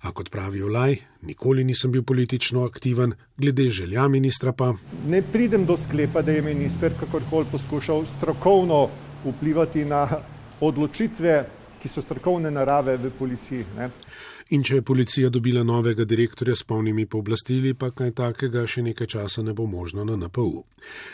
A 0.00 0.12
kot 0.12 0.30
pravi 0.30 0.62
Olaj, 0.62 0.96
nikoli 1.22 1.64
nisem 1.64 1.92
bil 1.92 2.02
politično 2.02 2.64
aktiven, 2.64 3.12
glede 3.36 3.70
želja 3.70 4.08
ministra 4.08 4.52
pa. 4.52 4.74
Ne 5.06 5.22
pridem 5.22 5.66
do 5.66 5.76
sklepa, 5.76 6.22
da 6.22 6.32
je 6.32 6.42
minister 6.42 6.92
kakorkoli 7.00 7.46
poskušal 7.52 8.06
strokovno 8.06 8.88
vplivati 9.24 9.84
na 9.84 10.08
odločitve 10.60 11.44
ki 11.80 11.88
so 11.88 12.02
strokovne 12.04 12.50
narave 12.50 12.96
v 13.00 13.10
policiji. 13.18 13.64
Ne. 13.76 13.90
In 14.50 14.64
če 14.66 14.80
je 14.80 14.82
policija 14.82 15.28
dobila 15.30 15.62
novega 15.62 16.02
direktorja 16.04 16.56
s 16.58 16.64
polnimi 16.66 17.04
pooblastili, 17.06 17.70
pa 17.78 17.92
kaj 17.94 18.10
takega 18.18 18.64
še 18.66 18.82
nekaj 18.82 19.06
časa 19.12 19.44
ne 19.46 19.52
bo 19.54 19.62
možno 19.70 20.02
na 20.04 20.16
NPU. 20.18 20.64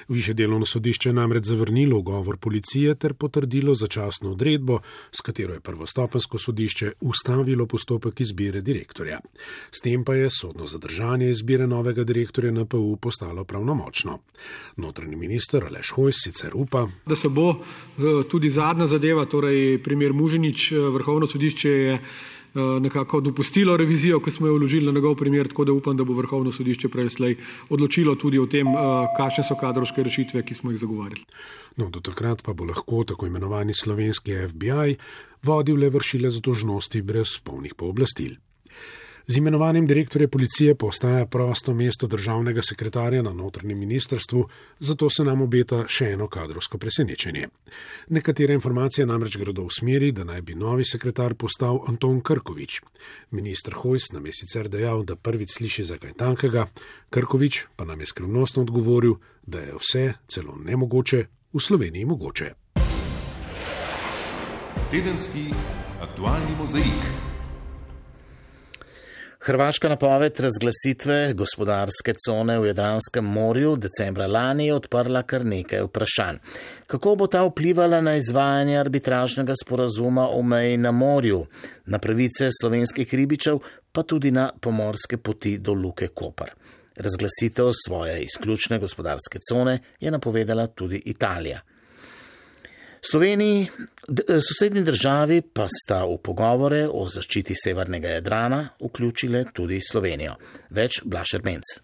Više 0.08 0.32
delovno 0.32 0.64
sodišče 0.66 1.10
je 1.10 1.12
namreč 1.12 1.50
zavrnilo 1.50 2.00
govor 2.02 2.38
policije 2.40 2.94
ter 2.94 3.12
potrdilo 3.14 3.74
začasno 3.74 4.30
odredbo, 4.32 4.78
s 5.12 5.20
katero 5.20 5.52
je 5.52 5.60
prvostopensko 5.60 6.38
sodišče 6.38 6.92
ustavilo 7.00 7.66
postopek 7.66 8.20
izbire 8.24 8.62
direktorja. 8.64 9.18
S 9.70 9.84
tem 9.84 10.04
pa 10.04 10.14
je 10.16 10.30
sodno 10.30 10.66
zadržanje 10.66 11.28
izbire 11.30 11.66
novega 11.66 12.04
direktorja 12.08 12.54
NPU 12.56 12.96
postalo 12.96 13.44
pravnomočno. 13.44 14.16
Notranji 14.76 15.16
minister 15.16 15.64
Aleš 15.64 15.90
Hojs 15.98 16.22
sicer 16.24 16.56
upa, 16.56 16.86
da 17.06 17.16
se 17.16 17.28
bo 17.28 17.50
eh, 17.52 18.24
tudi 18.30 18.50
zadnja 18.50 18.86
zadeva, 18.86 19.26
torej 19.26 19.82
primer 19.84 20.16
Muženič, 20.16 20.72
eh, 20.72 20.88
vrhovno 20.96 21.26
sodišče 21.26 21.70
je. 21.70 22.00
Eh, 22.56 22.80
nekako 22.80 23.20
dopustilo 23.20 23.76
revizijo, 23.76 24.20
ki 24.20 24.30
smo 24.30 24.46
jo 24.46 24.54
vložili 24.54 24.86
na 24.86 24.92
njegov 24.92 25.14
primer, 25.14 25.48
tako 25.48 25.64
da 25.64 25.72
upam, 25.72 25.96
da 25.96 26.04
bo 26.04 26.14
vrhovno 26.16 26.52
sodišče 26.52 26.88
prej 26.88 27.10
slej 27.10 27.36
odločilo 27.68 28.14
tudi 28.14 28.38
o 28.38 28.46
tem, 28.46 28.66
eh, 28.68 28.72
kakšne 29.16 29.44
so 29.44 29.58
kadrovske 29.60 30.02
rešitve, 30.02 30.42
ki 30.42 30.54
smo 30.54 30.70
jih 30.70 30.80
zagovarjali. 30.80 31.24
No, 31.76 31.90
do 31.90 32.00
takrat 32.00 32.42
pa 32.42 32.54
bo 32.54 32.64
lahko 32.64 33.04
tako 33.04 33.26
imenovani 33.26 33.74
slovenski 33.74 34.32
FBI 34.48 34.96
vodil 35.42 35.76
le 35.76 35.90
vršile 35.90 36.30
z 36.30 36.40
dožnosti 36.40 37.02
brez 37.02 37.38
polnih 37.44 37.74
pooblastil. 37.74 38.36
Z 39.28 39.36
imenovanjem 39.36 39.86
direktorja 39.86 40.28
policije 40.28 40.74
postaja 40.74 41.26
prosto 41.26 41.74
mesto 41.74 42.06
državnega 42.06 42.62
sekretarja 42.62 43.22
na 43.22 43.32
notranjem 43.32 43.78
ministrstvu, 43.78 44.48
zato 44.78 45.10
se 45.10 45.24
nam 45.24 45.42
obeta 45.42 45.82
še 45.88 46.12
eno 46.12 46.28
kadrovsko 46.28 46.78
presenečenje. 46.78 47.48
Nekatere 48.08 48.54
informacije 48.54 49.06
namreč 49.06 49.36
gredo 49.36 49.66
v 49.66 49.74
smeri, 49.78 50.12
da 50.12 50.24
naj 50.24 50.42
bi 50.42 50.54
novi 50.54 50.86
sekretar 50.86 51.34
postal 51.34 51.82
Anton 51.88 52.20
Krkovič. 52.20 52.80
Ministr 53.30 53.74
Hojs 53.74 54.12
nam 54.12 54.26
je 54.26 54.32
sicer 54.32 54.70
dejal, 54.70 55.02
da 55.02 55.16
prvič 55.16 55.58
sliši 55.58 55.84
za 55.84 55.98
kaj 55.98 56.14
tankega, 56.22 56.68
Krkovič 57.10 57.64
pa 57.76 57.84
nam 57.84 58.00
je 58.00 58.06
skrivnostno 58.06 58.62
odgovoril, 58.62 59.18
da 59.42 59.58
je 59.58 59.74
vse, 59.74 60.12
celo 60.26 60.54
nemogoče, 60.54 61.26
v 61.52 61.60
Sloveniji 61.60 62.04
mogoče. 62.04 62.54
Tedenski 64.90 65.50
aktualni 65.98 66.54
mozaik. 66.58 67.25
Hrvaška 69.46 69.88
napoved 69.88 70.40
razglasitve 70.40 71.32
gospodarske 71.34 72.14
cone 72.26 72.58
v 72.58 72.66
Jadranskem 72.66 73.24
morju 73.24 73.76
decembra 73.76 74.26
lani 74.26 74.66
je 74.66 74.74
odprla 74.74 75.22
kar 75.22 75.44
nekaj 75.46 75.84
vprašanj. 75.86 76.40
Kako 76.86 77.14
bo 77.14 77.28
ta 77.30 77.44
vplivala 77.46 78.00
na 78.00 78.16
izvajanje 78.18 78.78
arbitražnega 78.78 79.54
sporazuma 79.62 80.26
o 80.28 80.42
meji 80.42 80.76
na 80.76 80.90
morju, 80.90 81.44
na 81.86 81.98
pravice 81.98 82.50
slovenskih 82.60 83.14
ribičev, 83.14 83.60
pa 83.92 84.02
tudi 84.02 84.30
na 84.30 84.50
pomorske 84.60 85.16
poti 85.16 85.58
do 85.58 85.78
Luke 85.78 86.08
Kopar. 86.08 86.50
Razglasitev 86.96 87.70
svoje 87.86 88.22
izključne 88.24 88.78
gospodarske 88.78 89.38
cone 89.50 89.78
je 90.00 90.10
napovedala 90.10 90.66
tudi 90.66 91.02
Italija. 91.04 91.60
Sloveniji, 93.10 93.66
sosednji 94.48 94.82
državi 94.82 95.42
pa 95.54 95.68
sta 95.70 96.04
v 96.04 96.16
pogovore 96.18 96.88
o 96.90 97.04
zaščiti 97.08 97.54
severnega 97.54 98.16
Jadrana 98.16 98.64
vključile 98.82 99.44
tudi 99.54 99.78
Slovenijo. 99.90 100.34
Več 100.70 101.02
Blašer 101.04 101.44
Menc. 101.44 101.76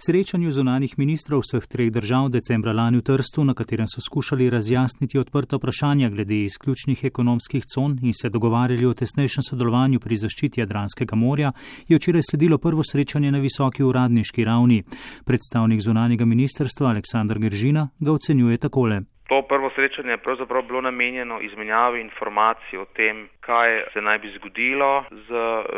Srečanju 0.00 0.50
zunanih 0.50 0.94
ministrov 0.98 1.42
vseh 1.42 1.66
treh 1.66 1.90
držav 1.92 2.30
decembra 2.30 2.72
lani 2.72 3.02
v 3.02 3.04
Trstu, 3.04 3.42
na 3.44 3.54
katerem 3.54 3.88
so 3.90 4.00
skušali 4.00 4.46
razjasniti 4.50 5.18
odprta 5.18 5.58
vprašanja 5.58 6.08
glede 6.14 6.38
izključnih 6.44 7.04
ekonomskih 7.04 7.66
con 7.74 7.98
in 8.02 8.14
se 8.14 8.30
dogovarjali 8.30 8.86
o 8.86 8.94
tesnejšem 8.94 9.44
sodelovanju 9.50 10.00
pri 10.00 10.16
zaščiti 10.16 10.60
Jadranskega 10.60 11.16
morja, 11.16 11.52
je 11.88 11.98
včeraj 11.98 12.30
sledilo 12.30 12.58
prvo 12.58 12.82
srečanje 12.86 13.30
na 13.30 13.38
visoki 13.38 13.82
uradniški 13.82 14.44
ravni. 14.44 14.84
Predstavnik 15.24 15.80
zunanjega 15.80 16.24
ministrstva 16.24 16.88
Aleksandr 16.94 17.38
Geržina 17.38 17.88
ga 17.98 18.12
ocenjuje 18.12 18.56
takole. 18.56 19.02
To 19.30 19.42
prvo 19.42 19.70
srečanje 19.70 20.10
je 20.10 20.16
pravzaprav 20.16 20.62
bilo 20.62 20.80
namenjeno 20.80 21.40
izmenjavi 21.40 22.00
informacij 22.00 22.78
o 22.78 22.84
tem, 22.84 23.28
kaj 23.40 23.70
se 23.92 24.00
naj 24.00 24.18
bi 24.18 24.32
zgodilo 24.36 25.04
z 25.10 25.28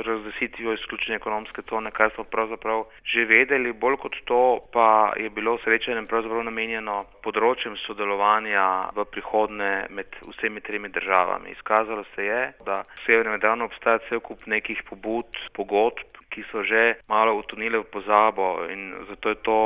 razglasitvijo 0.06 0.72
izključne 0.72 1.14
ekonomske 1.14 1.62
cone, 1.62 1.90
kaj 1.90 2.10
smo 2.14 2.24
pravzaprav 2.24 2.84
že 3.04 3.24
vedeli. 3.24 3.72
Bolj 3.72 3.96
kot 3.96 4.16
to 4.24 4.60
pa 4.72 5.12
je 5.16 5.30
bilo 5.30 5.58
srečanje 5.64 6.06
pravzaprav 6.08 6.44
namenjeno 6.48 7.04
področjem 7.22 7.76
sodelovanja 7.84 8.64
v 8.96 9.04
prihodne 9.04 9.86
med 9.90 10.16
vsemi 10.32 10.64
tremi 10.64 10.88
državami. 10.88 11.52
Izkazalo 11.52 12.04
se 12.14 12.24
je, 12.24 12.40
da 12.64 12.80
v 12.80 13.04
Severnem 13.04 13.36
Jadranu 13.36 13.68
obstaja 13.68 14.00
cel 14.08 14.24
kup 14.24 14.46
nekih 14.46 14.80
pobud, 14.88 15.28
pogodb, 15.52 16.08
ki 16.32 16.48
so 16.48 16.64
že 16.64 16.96
malo 17.08 17.36
utonile 17.36 17.84
v 17.84 17.90
pozabo 17.92 18.64
in 18.72 18.94
zato 19.12 19.28
je 19.28 19.38
to 19.44 19.58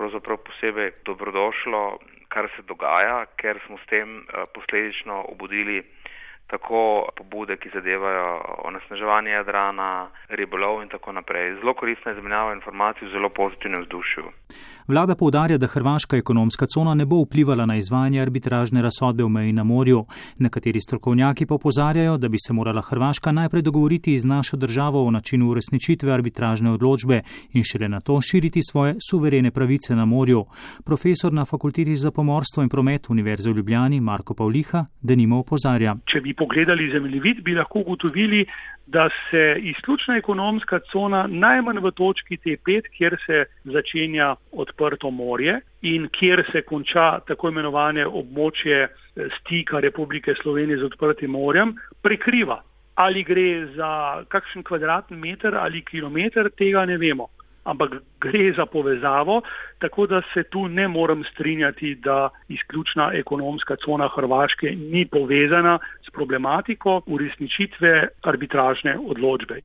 pravzaprav 0.00 0.40
posebej 0.48 0.92
dobrodošlo 1.04 2.00
kar 2.34 2.50
se 2.56 2.62
dogaja, 2.66 3.26
ker 3.40 3.60
smo 3.66 3.78
s 3.78 3.86
tem 3.90 4.18
eh, 4.22 4.46
posledično 4.54 5.22
obudili 5.30 5.82
tako 6.46 7.08
pobude, 7.16 7.56
ki 7.56 7.70
zadevajo 7.74 8.40
onesnaževanje 8.64 9.30
Jadrana, 9.30 10.08
ribolov 10.28 10.82
in 10.82 10.88
tako 10.88 11.12
naprej. 11.12 11.54
Zelo 11.60 11.74
koristna 11.74 12.12
izmenjava 12.12 12.52
informacij 12.54 13.08
v 13.08 13.10
zelo 13.10 13.28
pozitivnem 13.28 13.82
vzdušju. 13.82 14.24
Vlada 14.88 15.14
poudarja, 15.14 15.58
da 15.58 15.66
hrvaška 15.66 16.16
ekonomska 16.16 16.66
cona 16.66 16.94
ne 16.94 17.06
bo 17.06 17.22
vplivala 17.22 17.66
na 17.66 17.76
izvajanje 17.76 18.22
arbitražne 18.22 18.82
razsodbe 18.82 19.24
v 19.24 19.28
meji 19.28 19.52
na 19.52 19.64
morju. 19.64 20.04
Nekateri 20.38 20.80
strokovnjaki 20.80 21.46
pa 21.46 21.54
opozarjajo, 21.54 22.16
da 22.16 22.28
bi 22.28 22.38
se 22.46 22.52
morala 22.52 22.82
Hrvaška 22.82 23.32
najprej 23.32 23.62
dogovoriti 23.62 24.18
z 24.18 24.26
našo 24.26 24.56
državo 24.56 25.06
o 25.06 25.10
načinu 25.10 25.48
uresničitve 25.50 26.12
arbitražne 26.12 26.70
odločbe 26.70 27.22
in 27.52 27.64
šele 27.64 27.88
na 27.88 28.00
to 28.00 28.20
širiti 28.20 28.60
svoje 28.70 28.96
suverene 29.10 29.50
pravice 29.50 29.94
na 29.94 30.04
morju. 30.04 30.44
Profesor 30.84 31.32
na 31.32 31.44
Fakulteti 31.44 31.96
za 31.96 32.10
pomorstvo 32.10 32.62
in 32.62 32.68
promet 32.68 33.10
Univerze 33.10 33.50
v 33.50 33.56
Ljubljani 33.56 34.00
Marko 34.00 34.34
Pavliha 34.34 34.86
denimo 35.02 35.38
opozarja 35.38 35.96
pogledali 36.36 36.90
zemljevid, 36.90 37.42
bi 37.42 37.54
lahko 37.54 37.78
ugotovili, 37.78 38.46
da 38.86 39.08
se 39.30 39.56
izključna 39.58 40.16
ekonomska 40.16 40.78
cona 40.92 41.26
najmanj 41.26 41.78
v 41.78 41.90
točki 41.90 42.36
T5, 42.36 42.82
kjer 42.96 43.16
se 43.26 43.44
začenja 43.64 44.34
odprto 44.52 45.10
morje 45.10 45.60
in 45.82 46.08
kjer 46.08 46.44
se 46.52 46.62
konča 46.62 47.20
tako 47.26 47.48
imenovane 47.48 48.06
območje 48.06 48.82
eh, 48.82 49.28
stika 49.40 49.80
Republike 49.80 50.34
Slovenije 50.42 50.78
z 50.78 50.90
odprtim 50.90 51.30
morjem, 51.30 51.76
prekriva. 52.02 52.62
Ali 52.94 53.24
gre 53.24 53.66
za 53.74 54.24
kakšen 54.28 54.62
kvadratni 54.62 55.16
meter 55.16 55.54
ali 55.54 55.82
kilometr, 55.82 56.50
tega 56.58 56.84
ne 56.86 56.98
vemo 56.98 57.28
ampak 57.64 57.90
gre 58.20 58.52
za 58.56 58.66
povezavo, 58.66 59.40
tako 59.78 60.06
da 60.06 60.22
se 60.34 60.42
tu 60.50 60.68
ne 60.68 60.88
morem 60.88 61.24
strinjati, 61.32 61.94
da 61.94 62.28
izključna 62.48 63.10
ekonomska 63.14 63.76
cona 63.84 64.08
Hrvaške 64.16 64.70
ni 64.70 65.06
povezana 65.12 65.78
s 66.06 66.10
problematiko 66.10 67.02
uresničitve 67.06 68.08
arbitražne 68.22 68.98
odločbe. 69.06 69.60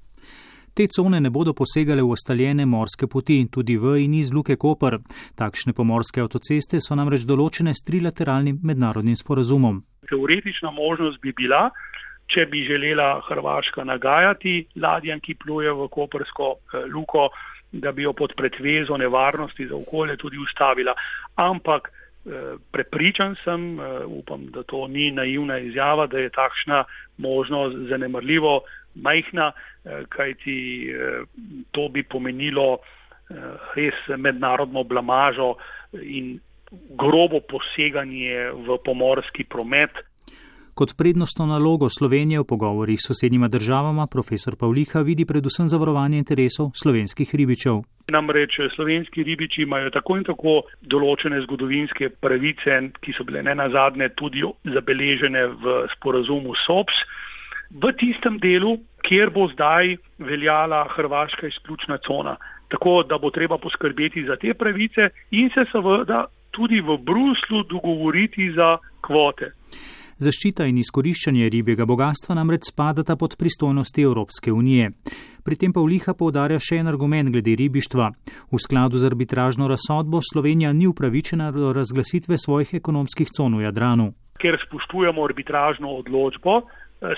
Te 0.74 0.86
cone 0.88 1.20
ne 1.20 1.30
bodo 1.30 1.52
posegale 1.54 2.00
v 2.00 2.14
ostaljene 2.16 2.66
morske 2.66 3.08
poti, 3.12 3.41
tudi 3.52 3.76
v 3.78 3.97
in 4.06 4.14
iz 4.16 4.30
Luke 4.32 4.56
Koper. 4.56 5.00
Takšne 5.36 5.74
pomorske 5.76 6.22
avtoceste 6.24 6.80
so 6.80 6.95
namreč 6.95 7.26
določene 7.28 7.74
s 7.74 7.84
trilateralnim 7.84 8.62
mednarodnim 8.64 9.18
sporazumom. 9.20 9.82
Teoretična 10.08 10.72
možnost 10.72 11.20
bi 11.22 11.34
bila, 11.36 11.68
če 12.32 12.45
bi 12.47 12.64
želela 12.64 13.10
Hrvaška 13.28 13.84
nagajati 13.84 14.56
ladjan, 14.80 15.20
ki 15.20 15.36
pluje 15.43 15.74
v 15.74 15.89
Kopersko 15.91 16.54
eh, 16.56 16.88
luko, 16.93 17.28
da 17.72 17.91
bi 17.91 18.03
jo 18.03 18.13
pod 18.13 18.34
pretvezo 18.38 18.97
nevarnosti 18.97 19.67
za 19.67 19.76
okolje 19.76 20.17
tudi 20.17 20.38
ustavila. 20.38 20.93
Ampak 21.36 21.89
eh, 21.89 22.32
prepričan 22.72 23.36
sem, 23.43 23.80
eh, 23.80 24.05
upam, 24.05 24.45
da 24.51 24.63
to 24.63 24.88
ni 24.88 25.11
naivna 25.11 25.59
izjava, 25.59 26.07
da 26.07 26.17
je 26.17 26.30
takšna 26.30 26.84
možnost 27.17 27.76
zanemrljivo 27.89 28.61
majhna, 28.95 29.51
eh, 29.51 30.03
kajti 30.09 30.89
to 31.72 31.88
bi 31.89 32.03
pomenilo 32.03 32.78
res 33.76 33.93
mednarodno 34.17 34.84
blamažo 34.84 35.53
in 36.01 36.39
grobo 36.97 37.39
poseganje 37.39 38.51
v 38.53 38.78
pomorski 38.86 39.43
promet, 39.43 39.91
Kot 40.80 40.95
prednostno 40.97 41.43
nalogo 41.45 41.89
Slovenije 41.91 42.39
v 42.39 42.47
pogovorih 42.47 42.99
s 42.99 43.07
sosednjima 43.07 43.47
državama 43.47 44.07
profesor 44.07 44.55
Pavliha 44.59 45.01
vidi 45.09 45.25
predvsem 45.25 45.67
zavarovanje 45.67 46.17
interesov 46.17 46.69
slovenskih 46.82 47.36
ribičev. 47.36 47.82
Namreč 48.15 48.53
slovenski 48.75 49.23
ribiči 49.23 49.61
imajo 49.67 49.89
tako 49.97 50.15
in 50.19 50.23
tako 50.30 50.53
določene 50.93 51.41
zgodovinske 51.43 52.09
pravice, 52.23 52.80
ki 53.03 53.17
so 53.17 53.27
bile 53.27 53.43
ne 53.43 53.57
nazadnje 53.59 54.07
tudi 54.21 54.45
zabeležene 54.77 55.43
v 55.65 55.75
sporazumu 55.97 56.55
SOPS. 56.63 57.03
V 57.84 57.91
tistem 57.99 58.39
delu, 58.39 58.77
kjer 59.03 59.36
bo 59.36 59.49
zdaj 59.51 59.97
veljala 60.32 60.86
Hrvaška 60.95 61.51
izključna 61.51 61.99
cona. 62.07 62.39
Tako 62.71 63.01
da 63.03 63.19
bo 63.19 63.36
treba 63.36 63.59
poskrbeti 63.59 64.23
za 64.32 64.39
te 64.39 64.55
pravice 64.55 65.11
in 65.36 65.51
se 65.51 65.67
seveda 65.75 66.25
tudi 66.55 66.80
v 66.80 67.01
Bruslu 67.03 67.67
dogovoriti 67.67 68.53
za 68.55 68.77
kvote. 69.03 69.51
Zaščita 70.20 70.65
in 70.67 70.82
izkoriščanje 70.82 71.45
ribjega 71.47 71.86
bogatstva 71.88 72.36
namreč 72.36 72.65
spadata 72.67 73.15
pod 73.15 73.38
pristojnosti 73.39 74.03
Evropske 74.03 74.51
unije. 74.51 74.89
Pri 75.47 75.55
tem 75.55 75.72
pa 75.72 75.80
vliha 75.80 76.11
povdarja 76.11 76.57
še 76.59 76.82
en 76.82 76.91
argument 76.91 77.32
glede 77.32 77.53
ribištva. 77.55 78.09
V 78.51 78.59
skladu 78.59 78.99
z 78.99 79.07
arbitražno 79.07 79.70
razsodbo 79.72 80.20
Slovenija 80.20 80.74
ni 80.76 80.89
upravičena 80.91 81.53
do 81.55 81.72
razglasitve 81.72 82.36
svojih 82.36 82.74
ekonomskih 82.82 83.32
con 83.32 83.55
v 83.55 83.63
Jadranu. 83.63 84.09
Ker 84.43 84.59
spoštujemo 84.67 85.24
arbitražno 85.24 85.95
odločbo, 86.03 86.65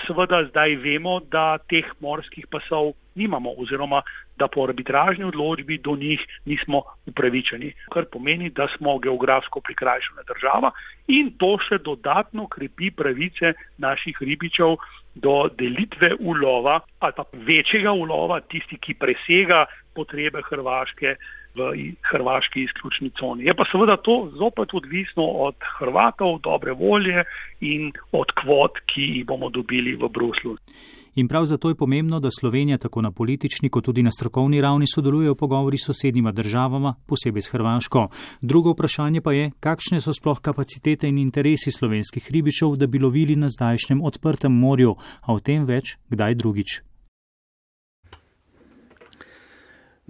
seveda 0.06 0.44
zdaj 0.50 0.76
vemo, 0.82 1.20
da 1.20 1.58
teh 1.70 1.86
morskih 2.00 2.46
pasov 2.50 2.92
nimamo 3.14 3.50
oziroma 3.58 4.02
da 4.38 4.48
po 4.48 4.64
arbitražni 4.64 5.24
odločbi 5.24 5.78
do 5.78 5.96
njih 5.96 6.20
nismo 6.44 6.82
upravičeni, 7.06 7.72
kar 7.92 8.04
pomeni, 8.12 8.50
da 8.50 8.68
smo 8.76 8.98
geografsko 8.98 9.60
prikrajšana 9.60 10.22
država 10.30 10.70
in 11.08 11.32
to 11.38 11.56
še 11.68 11.78
dodatno 11.84 12.46
krepi 12.48 12.90
pravice 12.90 13.52
naših 13.78 14.16
ribičev 14.20 14.76
do 15.14 15.48
delitve 15.58 16.14
ulova 16.20 16.80
ali 16.98 17.12
pa 17.16 17.24
večjega 17.32 17.92
ulova, 17.92 18.40
tisti, 18.40 18.78
ki 18.78 18.94
presega 18.94 19.64
potrebe 19.94 20.40
Hrvaške 20.48 21.16
v 21.54 21.92
hrvaški 22.10 22.62
izključni 22.62 23.10
coni. 23.18 23.44
Je 23.44 23.54
pa 23.54 23.64
seveda 23.72 23.96
to 23.96 24.30
zopet 24.38 24.74
odvisno 24.74 25.24
od 25.48 25.54
Hrvatov, 25.78 26.38
dobre 26.42 26.72
volje 26.72 27.24
in 27.60 27.92
od 28.12 28.32
kvot, 28.42 28.82
ki 28.86 29.02
jih 29.02 29.26
bomo 29.26 29.50
dobili 29.50 29.96
v 29.96 30.08
Bruslu. 30.08 30.56
In 31.14 31.28
prav 31.28 31.44
zato 31.44 31.68
je 31.68 31.74
pomembno, 31.74 32.20
da 32.20 32.30
Slovenija 32.30 32.78
tako 32.78 33.02
na 33.02 33.10
politični 33.10 33.68
kot 33.68 33.84
tudi 33.84 34.02
na 34.02 34.10
strokovni 34.10 34.60
ravni 34.60 34.86
sodeluje 34.86 35.30
v 35.30 35.34
pogovori 35.34 35.78
s 35.78 35.86
sosednjima 35.86 36.32
državama, 36.32 36.94
posebej 37.06 37.42
s 37.42 37.52
Hrvaško. 37.52 38.08
Drugo 38.40 38.72
vprašanje 38.72 39.20
pa 39.20 39.32
je, 39.32 39.50
kakšne 39.60 40.00
so 40.00 40.12
sploh 40.12 40.40
kapacitete 40.40 41.08
in 41.08 41.18
interesi 41.18 41.70
slovenskih 41.70 42.30
ribičev, 42.32 42.76
da 42.76 42.86
bi 42.86 42.98
lovili 42.98 43.36
na 43.36 43.48
zdajšnjem 43.48 44.00
odprtem 44.02 44.52
morju, 44.52 44.96
a 45.22 45.34
o 45.34 45.40
tem 45.40 45.68
več 45.68 45.98
kdaj 46.08 46.34
drugič. 46.34 46.91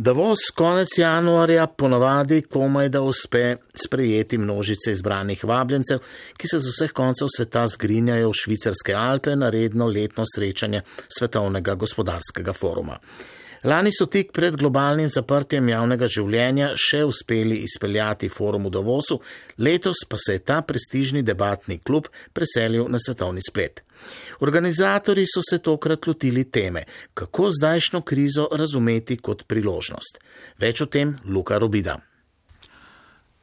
Davos 0.03 0.39
konec 0.55 0.89
januarja 0.99 1.67
ponavadi 1.67 2.41
komaj 2.43 2.89
da 2.89 3.03
uspe 3.03 3.57
sprejeti 3.75 4.39
množice 4.39 4.91
izbranih 4.93 5.45
vabljencev, 5.45 6.01
ki 6.37 6.49
se 6.51 6.59
z 6.59 6.73
vseh 6.73 6.91
koncev 6.91 7.29
sveta 7.37 7.63
zgrinjajo 7.71 8.33
v 8.33 8.39
švicarske 8.41 8.97
Alpe 8.99 9.37
na 9.37 9.51
redno 9.51 9.87
letno 9.87 10.25
srečanje 10.27 10.81
Svetovnega 11.19 11.75
gospodarskega 11.75 12.53
foruma. 12.53 12.99
Lani 13.65 13.93
so 13.95 14.09
tik 14.11 14.33
pred 14.35 14.57
globalnim 14.59 15.07
zaprtjem 15.07 15.69
javnega 15.71 16.09
življenja 16.11 16.73
še 16.75 17.05
uspeli 17.07 17.61
izpeljati 17.63 18.27
forum 18.29 18.67
v 18.67 18.73
Davosu, 18.75 19.21
letos 19.63 20.03
pa 20.09 20.19
se 20.19 20.39
je 20.39 20.43
ta 20.51 20.59
prestižni 20.67 21.23
debatni 21.23 21.79
klub 21.79 22.09
preselil 22.35 22.91
na 22.91 22.99
svetovni 22.99 23.43
splet. 23.47 23.85
Organizatori 24.43 25.23
so 25.31 25.45
se 25.47 25.61
tokrat 25.63 26.07
lotili 26.11 26.49
teme, 26.51 26.83
kako 27.15 27.53
zdajšnjo 27.55 28.01
krizo 28.03 28.49
razumeti 28.51 29.21
kot 29.23 29.47
priložnost. 29.47 30.19
Več 30.59 30.83
o 30.83 30.91
tem 30.91 31.15
Luka 31.25 31.59
Robida. 31.63 32.01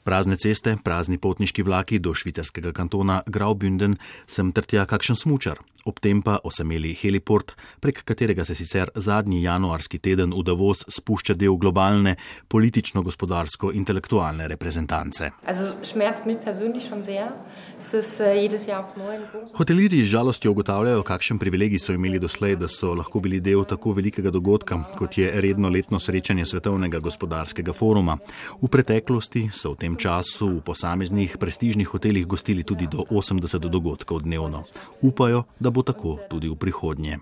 Prazne 0.04 0.36
ceste, 0.42 0.74
prazni 0.84 1.20
potniški 1.22 1.64
vlaki 1.64 2.00
do 2.00 2.12
švicarskega 2.18 2.72
kantona 2.76 3.22
Graubünden, 3.28 3.96
sem 4.28 4.52
trtja 4.52 4.88
kakšen 4.90 5.16
smučar, 5.16 5.60
ob 5.86 6.00
tem 6.00 6.22
pa 6.22 6.40
osemeli 6.44 6.94
heliport, 7.02 7.54
prek 7.80 8.04
katerega 8.04 8.46
se 8.46 8.56
sicer 8.56 8.90
zadnji 8.96 9.44
januarski 9.44 10.00
teden 10.00 10.34
v 10.34 10.44
Davos 10.44 10.84
spušča 10.90 11.34
del 11.34 11.58
globalne 11.58 12.16
politično-gospodarsko-intelektualne 12.50 14.48
reprezentance. 14.48 15.32
Hoteliri 19.54 20.02
z 20.04 20.10
žalostjo 20.12 20.52
ugotavljajo, 20.52 21.04
kakšen 21.04 21.40
privilegij 21.40 21.80
so 21.80 21.94
imeli 21.94 22.20
doslej, 22.20 22.56
da 22.60 22.68
so 22.68 22.94
lahko 22.94 23.20
bili 23.20 23.40
del 23.40 23.64
tako 23.66 23.94
velikega 23.96 24.32
dogodka, 24.32 24.82
kot 24.98 25.18
je 25.18 25.32
redno 25.42 25.70
letno 25.70 26.00
srečanje 26.00 26.46
Svetovnega 26.46 27.00
gospodarskega 27.00 27.74
foruma. 27.74 28.18
V 28.62 28.68
preteklosti 28.68 29.50
so 29.54 29.74
v 29.74 29.80
tem 29.86 29.96
času 29.96 30.50
v 30.60 30.64
posameznih 30.66 31.38
prestižnih 31.40 31.88
hotelih 31.88 32.28
gostili 32.28 32.64
tudi 32.64 32.88
do 32.88 33.06
80 33.10 33.70
dogodkov 33.70 34.24
dnevno. 34.24 34.64
Upajo, 35.02 35.44
da 35.60 35.70
bo 35.70 35.79
tako 35.84 36.18
tudi 36.30 36.50
v 36.50 36.56
prihodnje. 36.56 37.20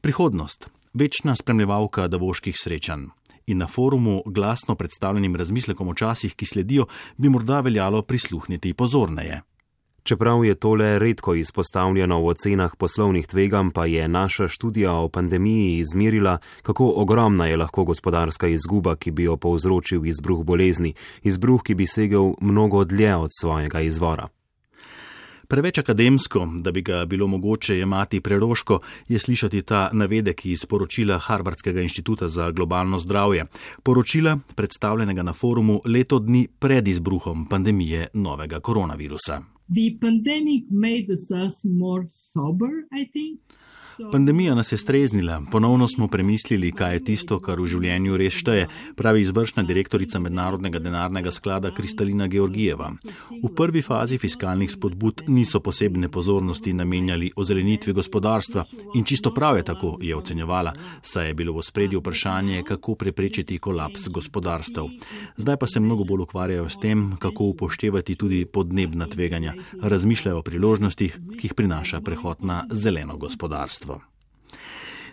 Prihodnost, 0.00 0.68
večna 0.94 1.36
spremljevalka 1.36 2.08
davoških 2.08 2.56
srečanj. 2.58 3.08
In 3.46 3.58
na 3.58 3.66
forumu 3.66 4.22
glasno 4.26 4.74
predstavljenim 4.74 5.36
razmislekom 5.36 5.88
o 5.88 5.94
časih, 5.94 6.34
ki 6.34 6.46
sledijo, 6.46 6.86
bi 7.16 7.28
morda 7.28 7.60
veljalo 7.60 8.02
prisluhniti 8.02 8.74
pozorneje. 8.74 9.42
Čeprav 10.06 10.44
je 10.44 10.54
tole 10.54 10.98
redko 10.98 11.34
izpostavljeno 11.34 12.20
v 12.20 12.26
ocenah 12.26 12.76
poslovnih 12.78 13.26
tvegam, 13.26 13.70
pa 13.70 13.86
je 13.86 14.08
naša 14.08 14.48
študija 14.48 14.92
o 14.92 15.08
pandemiji 15.08 15.78
izmerila, 15.78 16.38
kako 16.62 16.92
ogromna 16.96 17.46
je 17.46 17.56
lahko 17.56 17.84
gospodarska 17.84 18.48
izguba, 18.48 18.96
ki 18.96 19.10
bi 19.10 19.22
jo 19.22 19.36
povzročil 19.36 20.06
izbruh 20.06 20.44
bolezni, 20.44 20.94
izbruh, 21.22 21.62
ki 21.62 21.74
bi 21.74 21.86
segel 21.86 22.32
mnogo 22.40 22.84
dlje 22.84 23.16
od 23.16 23.30
svojega 23.40 23.80
izvora. 23.80 24.28
Preveč 25.48 25.78
akademsko, 25.78 26.48
da 26.60 26.72
bi 26.72 26.82
ga 26.82 27.04
bilo 27.04 27.26
mogoče 27.26 27.78
jemati 27.78 28.20
preroško, 28.20 28.80
je 29.08 29.18
slišati 29.18 29.62
ta 29.62 29.90
navedek 29.92 30.46
iz 30.46 30.66
poročila 30.66 31.18
Harvardskega 31.18 31.80
inštituta 31.80 32.28
za 32.28 32.50
globalno 32.50 32.98
zdravje. 32.98 33.44
Poročila, 33.82 34.38
predstavljenega 34.54 35.22
na 35.22 35.32
forumu 35.32 35.80
leto 35.84 36.18
dni 36.18 36.48
pred 36.58 36.88
izbruhom 36.88 37.48
pandemije 37.48 38.06
novega 38.14 38.60
koronavirusa. 38.60 39.42
The 39.68 39.98
pandemic 40.00 40.64
made 40.70 41.06
us 41.12 41.64
more 41.64 42.04
sober, 42.08 42.70
I 43.00 43.04
think. 43.12 43.40
Pandemija 44.12 44.54
nas 44.54 44.72
je 44.72 44.78
streznila, 44.78 45.42
ponovno 45.52 45.88
smo 45.88 46.08
premislili, 46.08 46.72
kaj 46.72 46.92
je 46.92 47.04
tisto, 47.04 47.38
kar 47.40 47.60
v 47.60 47.66
življenju 47.66 48.16
res 48.20 48.34
šteje, 48.36 48.66
pravi 48.96 49.22
izvršna 49.24 49.62
direktorica 49.64 50.18
Mednarodnega 50.20 50.78
denarnega 50.84 51.30
sklada 51.32 51.70
Kristalina 51.74 52.26
Georgijeva. 52.28 52.90
V 53.42 53.50
prvi 53.56 53.80
fazi 53.82 54.18
fiskalnih 54.18 54.70
spodbud 54.70 55.22
niso 55.28 55.60
posebne 55.60 56.10
pozornosti 56.12 56.74
namenjali 56.76 57.30
ozelenitvi 57.36 57.92
gospodarstva 57.96 58.64
in 58.94 59.04
čisto 59.04 59.32
prav 59.34 59.56
je 59.56 59.64
tako, 59.64 59.96
je 60.00 60.16
ocenjevala, 60.16 60.74
saj 61.02 61.28
je 61.28 61.34
bilo 61.34 61.56
v 61.56 61.64
spredju 61.64 62.00
vprašanje, 62.00 62.62
kako 62.68 62.94
preprečiti 62.94 63.58
kolaps 63.58 64.08
gospodarstv. 64.08 64.90
Zdaj 65.36 65.56
pa 65.56 65.66
se 65.66 65.80
mnogo 65.80 66.04
bolj 66.04 66.26
ukvarjajo 66.26 66.68
s 66.68 66.80
tem, 66.82 67.16
kako 67.18 67.44
upoštevati 67.44 68.16
tudi 68.16 68.44
podnebna 68.44 69.06
tveganja, 69.06 69.54
razmišljajo 69.82 70.38
o 70.38 70.42
priložnostih, 70.42 71.18
ki 71.40 71.46
jih 71.46 71.54
prinaša 71.54 72.00
prehod 72.00 72.44
na 72.44 72.64
zeleno 72.70 73.16
gospodarstvo. 73.16 73.85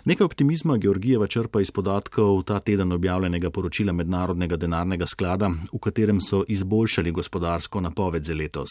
Nekaj 0.06 0.26
optimizma 0.26 0.78
Georgijeva 0.78 1.28
črpa 1.28 1.62
iz 1.62 1.72
podatkov 1.72 2.42
ta 2.44 2.60
teden 2.60 2.92
objavljenega 2.92 3.50
poročila 3.50 3.94
Mednarodnega 3.94 4.58
denarnega 4.60 5.08
sklada, 5.08 5.48
v 5.74 5.80
katerem 5.80 6.20
so 6.22 6.42
izboljšali 6.48 7.12
gospodarsko 7.12 7.82
napoved 7.82 8.26
za 8.26 8.36
letos. 8.36 8.70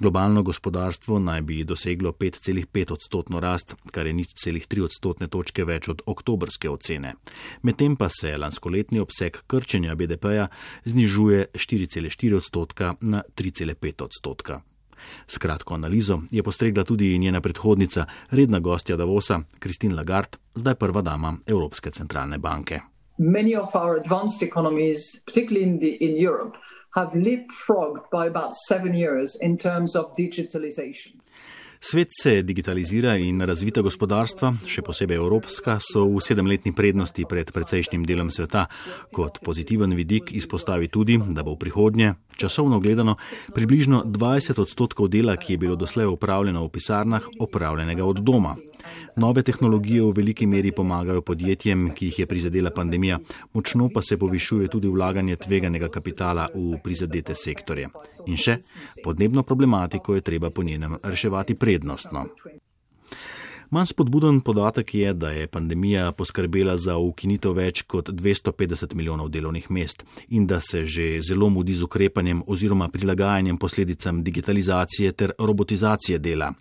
Globalno 0.00 0.42
gospodarstvo 0.42 1.18
naj 1.18 1.42
bi 1.42 1.64
doseglo 1.64 2.12
5,5 2.12 2.92
odstotno 2.92 3.40
rast, 3.40 3.76
kar 3.90 4.06
je 4.06 4.12
nič 4.12 4.34
celih 4.34 4.66
3 4.66 4.82
odstotne 4.90 5.28
točke 5.28 5.64
več 5.64 5.88
od 5.88 6.02
oktobrske 6.06 6.70
ocene. 6.70 7.14
Medtem 7.62 7.96
pa 7.96 8.08
se 8.08 8.36
lanskoletni 8.36 8.98
obseg 8.98 9.44
krčenja 9.46 9.94
BDP-ja 9.94 10.48
znižuje 10.84 11.46
4,4 11.54 12.34
odstotka 12.34 12.94
na 13.00 13.22
3,5 13.36 14.08
odstotka. 14.10 14.62
S 15.26 15.38
kratko 15.38 15.74
analizo 15.74 16.20
je 16.30 16.42
postregla 16.42 16.84
tudi 16.84 17.18
njena 17.18 17.40
predhodnica, 17.40 18.06
redna 18.30 18.60
gostja 18.60 18.96
Davosa, 18.96 19.40
Kristin 19.58 19.96
Lagarde, 19.96 20.38
zdaj 20.54 20.74
prva 20.74 21.02
dama 21.02 21.36
Evropske 21.46 21.90
centralne 21.90 22.38
banke. 22.38 22.80
Many 23.18 23.56
of 23.56 23.74
our 23.74 24.00
advanced 24.00 24.42
economies, 24.42 25.22
particularly 25.26 25.70
in, 25.70 25.78
the, 25.78 25.96
in 26.00 26.16
Europe, 26.26 26.58
have 26.94 27.10
leapfrogged 27.14 28.10
by 28.12 28.26
about 28.26 28.54
seven 28.68 28.94
years 28.94 29.36
in 29.40 29.58
terms 29.58 29.96
of 29.96 30.04
digitalization. 30.18 31.20
Svet 31.84 32.08
se 32.22 32.42
digitalizira 32.42 33.12
in 33.20 33.42
razvita 33.44 33.82
gospodarstva, 33.84 34.54
še 34.64 34.80
posebej 34.80 35.18
evropska, 35.20 35.74
so 35.84 36.06
v 36.08 36.22
sedemletni 36.24 36.72
prednosti 36.72 37.26
pred 37.28 37.50
precejšnjim 37.52 38.06
delom 38.08 38.30
sveta. 38.32 38.62
Kot 39.12 39.42
pozitiven 39.44 39.92
vidik 39.92 40.32
izpostavi 40.32 40.88
tudi, 40.88 41.18
da 41.20 41.44
bo 41.44 41.52
v 41.52 41.60
prihodnje, 41.66 42.14
časovno 42.40 42.80
gledano, 42.80 43.18
približno 43.52 44.00
20 44.08 44.64
odstotkov 44.64 45.12
dela, 45.12 45.36
ki 45.36 45.58
je 45.58 45.60
bilo 45.60 45.76
doslej 45.76 46.08
upravljeno 46.08 46.64
v 46.64 46.72
pisarnah, 46.72 47.28
opravljenega 47.36 48.08
od 48.08 48.24
doma. 48.24 48.56
Nove 49.16 49.42
tehnologije 49.42 50.02
v 50.02 50.12
veliki 50.16 50.46
meri 50.46 50.72
pomagajo 50.72 51.22
podjetjem, 51.22 51.90
ki 51.94 52.10
jih 52.10 52.18
je 52.18 52.26
prizadela 52.26 52.70
pandemija, 52.70 53.18
močno 53.52 53.88
pa 53.94 54.02
se 54.02 54.18
povišuje 54.18 54.68
tudi 54.68 54.88
vlaganje 54.88 55.36
tveganega 55.36 55.88
kapitala 55.88 56.48
v 56.54 56.78
prizadete 56.84 57.34
sektorje. 57.34 57.88
In 58.26 58.36
še, 58.36 58.58
podnebno 59.04 59.42
problematiko 59.42 60.14
je 60.14 60.20
treba 60.20 60.50
po 60.50 60.62
njenem 60.62 60.96
reševati 61.04 61.54
prednostno. 61.54 62.26
Manj 63.74 63.86
spodbuden 63.86 64.40
podatek 64.40 64.94
je, 64.94 65.12
da 65.14 65.30
je 65.30 65.46
pandemija 65.46 66.12
poskrbela 66.12 66.76
za 66.76 66.94
ukinitev 66.96 67.56
več 67.58 67.80
kot 67.90 68.08
250 68.08 68.92
milijonov 68.94 69.32
delovnih 69.34 69.64
mest 69.70 70.04
in 70.28 70.44
da 70.46 70.60
se 70.60 70.84
že 70.86 71.06
zelo 71.28 71.48
mudi 71.50 71.74
z 71.74 71.82
ukrepanjem 71.82 72.42
oziroma 72.46 72.88
prilagajanjem 72.88 73.58
posledicam 73.58 74.22
digitalizacije 74.22 75.12
ter 75.12 75.32
robotizacije 75.38 76.18
dela. 76.18 76.52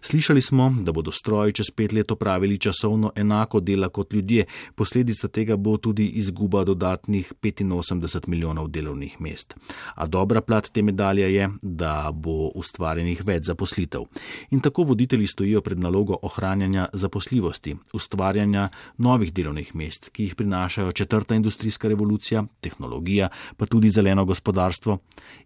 Slišali 0.00 0.42
smo, 0.42 0.68
da 0.82 0.92
bodo 0.92 1.10
stroji 1.10 1.52
čez 1.52 1.70
pet 1.70 1.92
let 1.92 2.10
opravili 2.10 2.58
časovno 2.58 3.10
enako 3.16 3.60
dela 3.60 3.88
kot 3.88 4.12
ljudje, 4.12 4.44
posledica 4.74 5.28
tega 5.28 5.56
bo 5.56 5.76
tudi 5.76 6.06
izguba 6.06 6.64
dodatnih 6.64 7.32
85 7.42 8.28
milijonov 8.28 8.68
delovnih 8.68 9.20
mest. 9.20 9.56
A 9.94 10.06
dobra 10.06 10.40
plat 10.40 10.70
te 10.72 10.82
medalje 10.82 11.34
je, 11.34 11.50
da 11.62 12.12
bo 12.14 12.52
ustvarjenih 12.54 13.26
več 13.26 13.50
zaposlitev. 13.50 14.06
In 14.50 14.60
tako 14.60 14.82
voditelji 14.82 15.26
stojijo 15.26 15.60
pred 15.60 15.78
nalogo 15.78 16.18
ohranjanja 16.22 16.51
ohranjanja 16.52 16.88
zaposljivosti, 16.92 17.76
ustvarjanja 17.92 18.68
novih 18.98 19.32
delovnih 19.32 19.74
mest, 19.74 20.10
ki 20.12 20.24
jih 20.24 20.34
prinašajo 20.34 20.92
četrta 20.92 21.34
industrijska 21.34 21.88
revolucija, 21.88 22.44
tehnologija, 22.60 23.28
pa 23.56 23.66
tudi 23.66 23.88
zeleno 23.88 24.24
gospodarstvo 24.24 24.98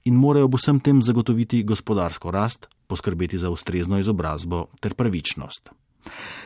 in 0.05 0.15
morajo 0.15 0.51
vsem 0.57 0.81
tem 0.81 1.03
zagotoviti 1.03 1.63
gospodarsko 1.63 2.31
rast, 2.31 2.67
poskrbeti 2.87 3.39
za 3.39 3.51
ustrezno 3.51 3.99
izobrazbo 3.99 4.67
ter 4.81 4.95
pravičnost. 4.95 5.71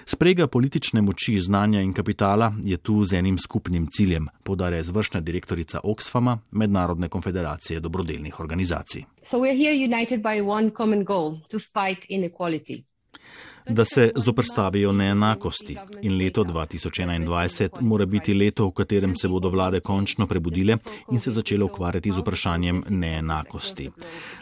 Sprega 0.04 0.46
politične 0.46 1.02
moči, 1.02 1.38
znanja 1.38 1.80
in 1.80 1.92
kapitala 1.92 2.52
je 2.64 2.76
tu 2.76 3.04
z 3.04 3.16
enim 3.16 3.38
skupnim 3.38 3.86
ciljem, 3.92 4.28
podarja 4.42 4.80
izvršna 4.80 5.20
direktorica 5.20 5.80
Oxfama, 5.84 6.38
Mednarodne 6.50 7.08
konfederacije 7.08 7.80
dobrodelnih 7.80 8.40
organizacij. 8.40 9.04
So 9.22 9.36
da 13.68 13.84
se 13.84 14.12
zoprstavijo 14.16 14.92
neenakosti 14.92 15.76
in 16.02 16.16
leto 16.16 16.44
2021 16.44 17.68
mora 17.80 18.06
biti 18.06 18.34
leto, 18.34 18.66
v 18.66 18.72
katerem 18.72 19.16
se 19.16 19.28
bodo 19.28 19.48
vlade 19.48 19.80
končno 19.80 20.26
prebudile 20.26 20.76
in 21.10 21.20
se 21.20 21.30
začele 21.30 21.64
ukvarjati 21.64 22.12
z 22.12 22.18
vprašanjem 22.18 22.84
neenakosti. 22.88 23.90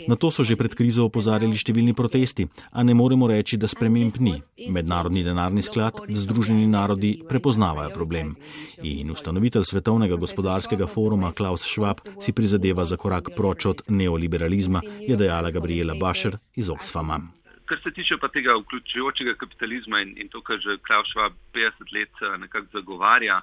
Na 0.08 0.16
to 0.16 0.30
so 0.30 0.44
že 0.44 0.56
pred 0.56 0.74
krizo 0.74 1.04
opozarjali 1.04 1.56
številni 1.56 1.94
protesti, 1.94 2.48
a 2.72 2.82
ne 2.82 2.94
moremo 2.94 3.26
reči, 3.28 3.56
da 3.56 3.68
sprememb 3.68 4.16
ni. 4.20 4.34
Mednarodni 4.68 5.24
denarni 5.24 5.62
sklad, 5.62 6.00
Združeni 6.08 6.66
narodi 6.66 7.22
prepoznavajo 7.28 7.90
problem 7.94 8.36
in 8.82 9.10
ustanovitelj 9.10 9.64
Svetovnega 9.64 10.16
gospodarskega 10.16 10.86
foruma 10.86 11.32
Klaus 11.32 11.66
Schwab 11.66 12.00
si 12.20 12.32
prizadeva 12.32 12.84
za 12.84 12.96
korak 12.96 13.34
proč 13.36 13.66
od 13.66 13.82
neoliberalizma, 13.88 14.82
je 15.00 15.16
dejala 15.16 15.50
Gabriela 15.50 15.94
Bašer 15.94 16.38
iz 16.56 16.68
Oxfama. 16.68 17.37
Kar 17.68 17.80
se 17.84 17.90
tiče 17.92 18.16
pa 18.16 18.28
tega 18.32 18.54
vključujočega 18.56 19.34
kapitalizma 19.34 20.00
in, 20.00 20.14
in 20.16 20.28
to, 20.32 20.40
kar 20.40 20.60
že 20.60 20.78
Klaus 20.86 21.08
Schwab 21.12 21.34
50 21.54 21.92
let 21.92 22.22
eh, 22.22 22.38
nekako 22.40 22.66
zagovarja, 22.72 23.42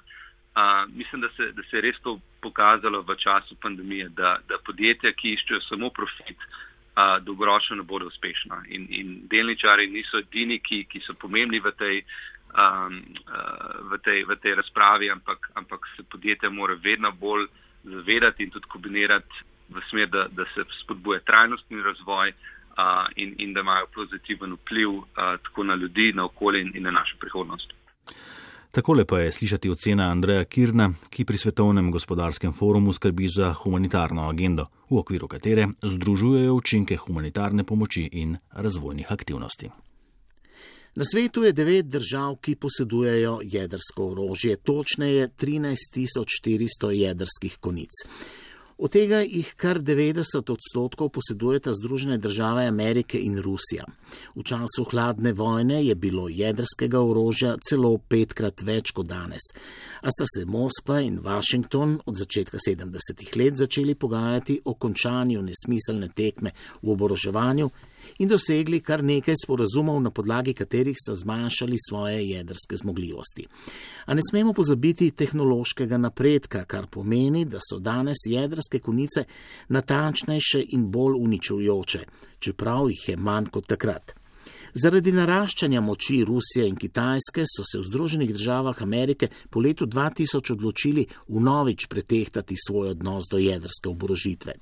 uh, 0.56 0.94
mislim, 0.94 1.20
da 1.20 1.28
se, 1.36 1.52
da 1.52 1.62
se 1.62 1.76
je 1.76 1.80
res 1.80 1.98
to 2.02 2.18
pokazalo 2.42 3.02
v 3.02 3.16
času 3.16 3.56
pandemije, 3.62 4.08
da, 4.08 4.38
da 4.48 4.58
podjetja, 4.66 5.12
ki 5.12 5.34
iščejo 5.36 5.60
samo 5.68 5.90
profit, 5.90 6.38
uh, 6.38 7.18
dolgoročno 7.22 7.76
ne 7.76 7.82
bodo 7.82 8.10
uspešna. 8.10 8.62
In, 8.68 8.86
in 8.90 9.12
delničari 9.30 9.86
niso 9.90 10.18
edini, 10.24 10.58
ki, 10.58 10.84
ki 10.90 11.02
so 11.06 11.14
pomembni 11.14 11.60
v 11.60 11.72
tej, 11.78 12.02
um, 12.56 12.98
uh, 13.28 13.92
v 13.92 14.00
tej, 14.04 14.24
v 14.24 14.38
tej 14.42 14.56
razpravi, 14.62 15.10
ampak, 15.14 15.50
ampak 15.54 15.86
se 15.96 16.02
podjetja 16.10 16.50
mora 16.50 16.74
vedno 16.82 17.12
bolj 17.12 17.46
zavedati 17.84 18.42
in 18.42 18.50
tudi 18.50 18.66
kombinirati 18.72 19.44
v 19.68 19.82
smer, 19.90 20.08
da, 20.08 20.26
da 20.30 20.44
se 20.54 20.64
spodbuje 20.82 21.20
trajnostni 21.26 21.82
razvoj 21.82 22.32
in, 23.16 23.34
in 23.38 23.52
da 23.52 23.60
imajo 23.60 23.86
pozitiven 23.94 24.52
vpliv 24.52 24.88
tako 25.14 25.64
na 25.64 25.74
ljudi, 25.74 26.12
na 26.14 26.24
okolje 26.24 26.60
in, 26.62 26.72
in 26.74 26.82
na 26.82 26.90
našo 26.90 27.16
prihodnost. 27.20 27.72
Takole 28.76 29.04
pa 29.04 29.18
je 29.18 29.32
slišati 29.32 29.70
ocena 29.70 30.10
Andreja 30.10 30.44
Kirna, 30.44 30.90
ki 31.10 31.24
pri 31.24 31.38
Svetovnem 31.38 31.90
gospodarskem 31.90 32.52
forumu 32.52 32.92
skrbi 32.92 33.28
za 33.28 33.52
humanitarno 33.52 34.28
agendo, 34.28 34.66
v 34.90 34.98
okviru 34.98 35.28
katere 35.28 35.68
združujejo 35.82 36.54
učinke 36.54 36.96
humanitarne 36.96 37.64
pomoči 37.64 38.08
in 38.12 38.36
razvojnih 38.52 39.12
aktivnosti. 39.12 39.70
Na 40.96 41.04
svetu 41.04 41.44
je 41.44 41.52
devet 41.52 41.88
držav, 41.88 42.36
ki 42.36 42.54
posedujejo 42.56 43.40
jedrsko 43.42 44.10
orožje, 44.10 44.56
točneje 44.56 45.28
13.400 45.28 46.90
jedrskih 46.90 47.56
konic. 47.60 48.04
Od 48.76 48.92
tega 48.92 49.22
jih 49.24 49.54
kar 49.56 49.78
90 49.80 50.50
odstotkov 50.52 51.08
posedujeta 51.08 51.72
Združene 51.72 52.18
države 52.18 52.66
Amerike 52.66 53.18
in 53.18 53.38
Rusija. 53.40 53.86
V 54.34 54.44
času 54.44 54.84
hladne 54.90 55.32
vojne 55.32 55.80
je 55.84 55.94
bilo 55.94 56.28
jedrskega 56.28 57.00
orožja 57.00 57.54
celo 57.68 57.94
petkrat 57.98 58.60
več 58.60 58.92
kot 58.92 59.08
danes. 59.08 59.48
A 60.04 60.12
sta 60.12 60.28
se 60.28 60.44
Moskva 60.44 61.00
in 61.00 61.22
Washington 61.24 61.96
od 62.04 62.20
začetka 62.20 62.58
70-ih 62.60 63.36
let 63.36 63.56
začeli 63.56 63.94
pogajati 63.94 64.60
o 64.64 64.74
končanju 64.74 65.42
nesmiselne 65.42 66.12
tekme 66.12 66.52
v 66.82 66.92
oboroževanju 66.92 67.70
in 68.18 68.28
dosegli 68.28 68.80
kar 68.80 69.04
nekaj 69.04 69.34
sporazumov, 69.44 70.00
na 70.02 70.10
podlagi 70.10 70.54
katerih 70.54 70.96
so 70.98 71.14
zmanjšali 71.14 71.76
svoje 71.88 72.28
jedrske 72.28 72.76
zmogljivosti. 72.76 73.46
A 74.06 74.14
ne 74.14 74.22
smemo 74.30 74.52
pozabiti 74.52 75.10
tehnološkega 75.10 75.98
napredka, 75.98 76.64
kar 76.64 76.86
pomeni, 76.86 77.44
da 77.44 77.58
so 77.62 77.78
danes 77.78 78.26
jedrske 78.26 78.78
konice 78.78 79.24
natančnejše 79.68 80.64
in 80.68 80.90
bolj 80.90 81.18
uničujoče, 81.20 82.04
čeprav 82.38 82.90
jih 82.90 83.08
je 83.08 83.16
manj 83.16 83.50
kot 83.52 83.66
takrat. 83.66 84.14
Zaradi 84.76 85.12
naraščanja 85.14 85.80
moči 85.80 86.18
Rusije 86.28 86.66
in 86.68 86.74
Kitajske 86.76 87.46
so 87.48 87.64
se 87.64 87.78
v 87.80 87.86
Združenih 87.88 88.32
državah 88.34 88.82
Amerike 88.84 89.30
po 89.50 89.62
letu 89.64 89.86
2000 89.86 90.52
odločili 90.52 91.06
vnovič 91.32 91.86
pretehtati 91.88 92.58
svoj 92.60 92.90
odnos 92.92 93.24
do 93.30 93.40
jedrske 93.40 93.88
oborožitve. 93.88 94.52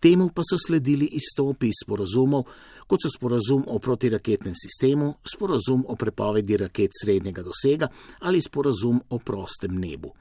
Temu 0.00 0.30
pa 0.34 0.42
so 0.42 0.56
sledili 0.56 1.10
izstopi 1.12 1.68
iz 1.68 1.82
sporazumov, 1.84 2.48
kot 2.92 3.00
so 3.00 3.08
sporazum 3.08 3.62
o 3.72 3.78
protiraketnem 3.78 4.52
sistemu, 4.52 5.14
sporazum 5.24 5.86
o 5.88 5.96
prepovedi 5.96 6.58
raket 6.60 6.92
srednjega 7.02 7.42
dosega 7.42 7.88
ali 8.20 8.40
sporazum 8.40 9.00
o 9.08 9.18
prostem 9.18 9.78
nebu. 9.80 10.12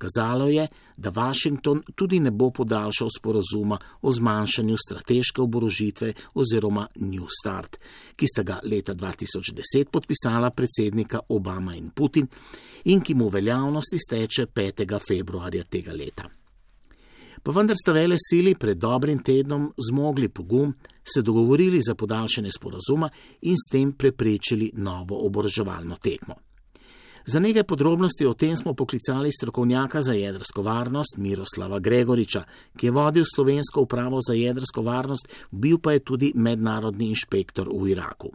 Kazalo 0.00 0.46
je, 0.48 0.64
da 0.96 1.12
Washington 1.12 1.82
tudi 1.94 2.20
ne 2.20 2.30
bo 2.30 2.48
podaljšal 2.50 3.08
sporazuma 3.18 3.76
o 4.00 4.10
zmanjšanju 4.10 4.76
strateške 4.86 5.42
oborožitve 5.42 6.12
oziroma 6.34 6.86
New 7.04 7.28
Start, 7.28 7.76
ki 8.16 8.26
sta 8.32 8.42
ga 8.42 8.58
leta 8.64 8.94
2010 8.94 9.92
podpisala 9.92 10.50
predsednika 10.50 11.20
Obama 11.28 11.76
in 11.76 11.90
Putin 11.90 12.26
in 12.84 13.04
ki 13.04 13.14
mu 13.14 13.28
veljavnosti 13.28 13.98
steče 14.08 14.46
5. 14.46 14.98
februarja 15.08 15.64
tega 15.64 15.92
leta 15.92 16.39
pa 17.42 17.52
vendar 17.52 17.76
sta 17.76 17.92
vele 17.92 18.16
sili 18.18 18.54
pred 18.54 18.78
dobrim 18.78 19.22
tednom 19.22 19.72
zmogli 19.90 20.28
pogum, 20.28 20.74
se 21.14 21.22
dogovorili 21.22 21.80
za 21.80 21.94
podaljšanje 21.94 22.50
sporazuma 22.50 23.08
in 23.40 23.56
s 23.56 23.70
tem 23.72 23.92
preprečili 23.92 24.70
novo 24.74 25.26
oboroževalno 25.26 25.96
tekmo. 25.96 26.34
Za 27.26 27.40
nekaj 27.40 27.64
podrobnosti 27.64 28.26
o 28.26 28.34
tem 28.34 28.56
smo 28.56 28.74
poklicali 28.74 29.30
strokovnjaka 29.32 30.02
za 30.02 30.12
jedrsko 30.12 30.62
varnost 30.62 31.16
Miroslava 31.16 31.78
Gregoriča, 31.78 32.42
ki 32.76 32.86
je 32.86 32.90
vodil 32.90 33.24
slovensko 33.34 33.80
upravo 33.80 34.18
za 34.28 34.34
jedrsko 34.34 34.82
varnost, 34.82 35.28
bil 35.50 35.78
pa 35.78 35.92
je 35.92 36.04
tudi 36.04 36.32
mednarodni 36.34 37.08
inšpektor 37.08 37.68
v 37.68 37.90
Iraku. 37.90 38.30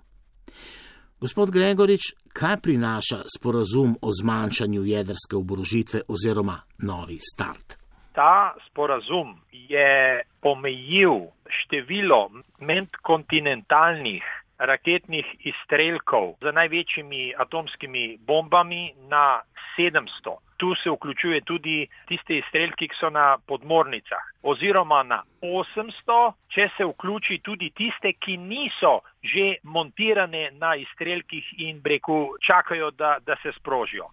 Gospod 1.20 1.52
Gregorič, 1.52 2.14
kaj 2.34 2.62
prinaša 2.62 3.24
sporazum 3.38 3.98
o 4.02 4.10
zmanjšanju 4.22 4.84
jedrske 4.84 5.36
oborožitve 5.36 6.02
oziroma 6.08 6.60
novi 6.78 7.18
start? 7.20 7.85
Ta 8.16 8.56
sporazum 8.68 9.36
je 9.52 10.24
omejil 10.42 11.28
število 11.60 12.30
medkontinentalnih 12.62 14.24
raketnih 14.60 15.26
izstrelkov 15.52 16.36
z 16.42 16.52
največjimi 16.56 17.34
atomskimi 17.38 18.18
bombami 18.28 18.94
na 19.12 19.42
700. 19.78 20.38
Tu 20.58 20.76
se 20.84 20.90
vključuje 20.90 21.42
tudi 21.42 21.88
tiste 22.08 22.38
izstrelki, 22.38 22.88
ki 22.88 22.96
so 23.00 23.10
na 23.10 23.38
podmornicah, 23.48 24.24
oziroma 24.44 25.04
na 25.04 25.24
800, 25.42 26.32
če 26.48 26.70
se 26.78 26.88
vključi 26.88 27.42
tudi 27.44 27.70
tiste, 27.76 28.14
ki 28.14 28.38
niso 28.38 29.00
že 29.24 29.58
montirane 29.64 30.52
na 30.52 30.76
izstrelkih 30.76 31.54
in 31.58 31.82
breku 31.82 32.38
čakajo, 32.48 32.92
da, 32.92 33.18
da 33.26 33.36
se 33.44 33.52
sprožijo. 33.60 34.08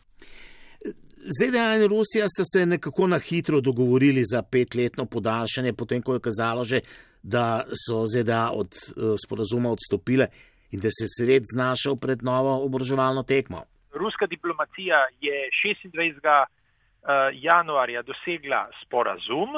ZDA 1.22 1.74
in 1.76 1.88
Rusija 1.88 2.26
sta 2.28 2.44
se 2.44 2.66
nekako 2.66 3.06
na 3.06 3.18
hitro 3.18 3.60
dogovorili 3.60 4.22
za 4.24 4.42
petletno 4.42 5.04
podaljšanje, 5.06 5.72
potem 5.72 6.02
ko 6.02 6.14
je 6.14 6.20
kazalo 6.20 6.64
že, 6.64 6.80
da 7.22 7.64
so 7.86 8.06
ZDA 8.06 8.50
od 8.50 8.70
uh, 8.74 9.14
sporazuma 9.24 9.70
odstopile 9.70 10.26
in 10.72 10.80
da 10.80 10.90
se 10.90 11.06
svet 11.16 11.42
znašel 11.54 11.96
pred 11.96 12.22
novo 12.22 12.64
oboroževalno 12.64 13.22
tekmo. 13.22 13.62
Ruska 13.94 14.26
diplomacija 14.26 14.98
je 15.20 15.36
26. 15.64 16.46
Uh, 17.02 17.08
januarja 17.32 18.02
dosegla 18.02 18.68
sporazum 18.82 19.50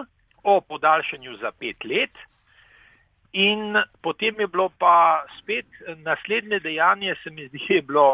o 0.43 0.61
podaljšanju 0.61 1.37
za 1.43 1.51
pet 1.61 1.85
let. 1.85 2.15
In 3.33 3.61
potem 4.03 4.41
je 4.41 4.47
bilo 4.47 4.69
pa 4.79 5.25
spet 5.41 5.67
naslednje 5.97 6.61
dejanje, 6.61 7.15
se 7.23 7.31
mi 7.31 7.49
zdi, 7.49 7.59
je 7.69 7.83
bilo 7.83 8.09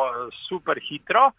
super 0.48 0.80
hitro. 0.88 1.32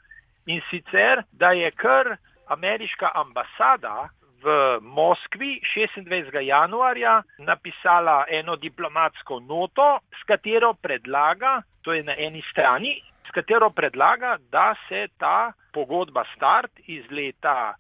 In 0.45 0.61
sicer, 0.69 1.23
da 1.31 1.51
je 1.51 1.71
kar 1.71 2.17
ameriška 2.47 3.11
ambasada 3.15 4.09
v 4.43 4.79
Moskvi 4.81 5.61
26. 5.75 6.41
januarja 6.41 7.21
napisala 7.37 8.25
eno 8.29 8.55
diplomatsko 8.55 9.39
noto, 9.39 9.99
s 10.09 10.23
katero 10.25 10.73
predlaga, 10.73 11.61
to 11.81 11.93
je 11.93 12.03
na 12.03 12.15
eni 12.17 12.41
strani, 12.51 12.95
s 13.27 13.31
katero 13.31 13.69
predlaga, 13.69 14.37
da 14.51 14.73
se 14.89 15.07
ta 15.17 15.53
pogodba 15.73 16.23
start 16.35 16.71
iz 16.87 17.05
leta 17.11 17.73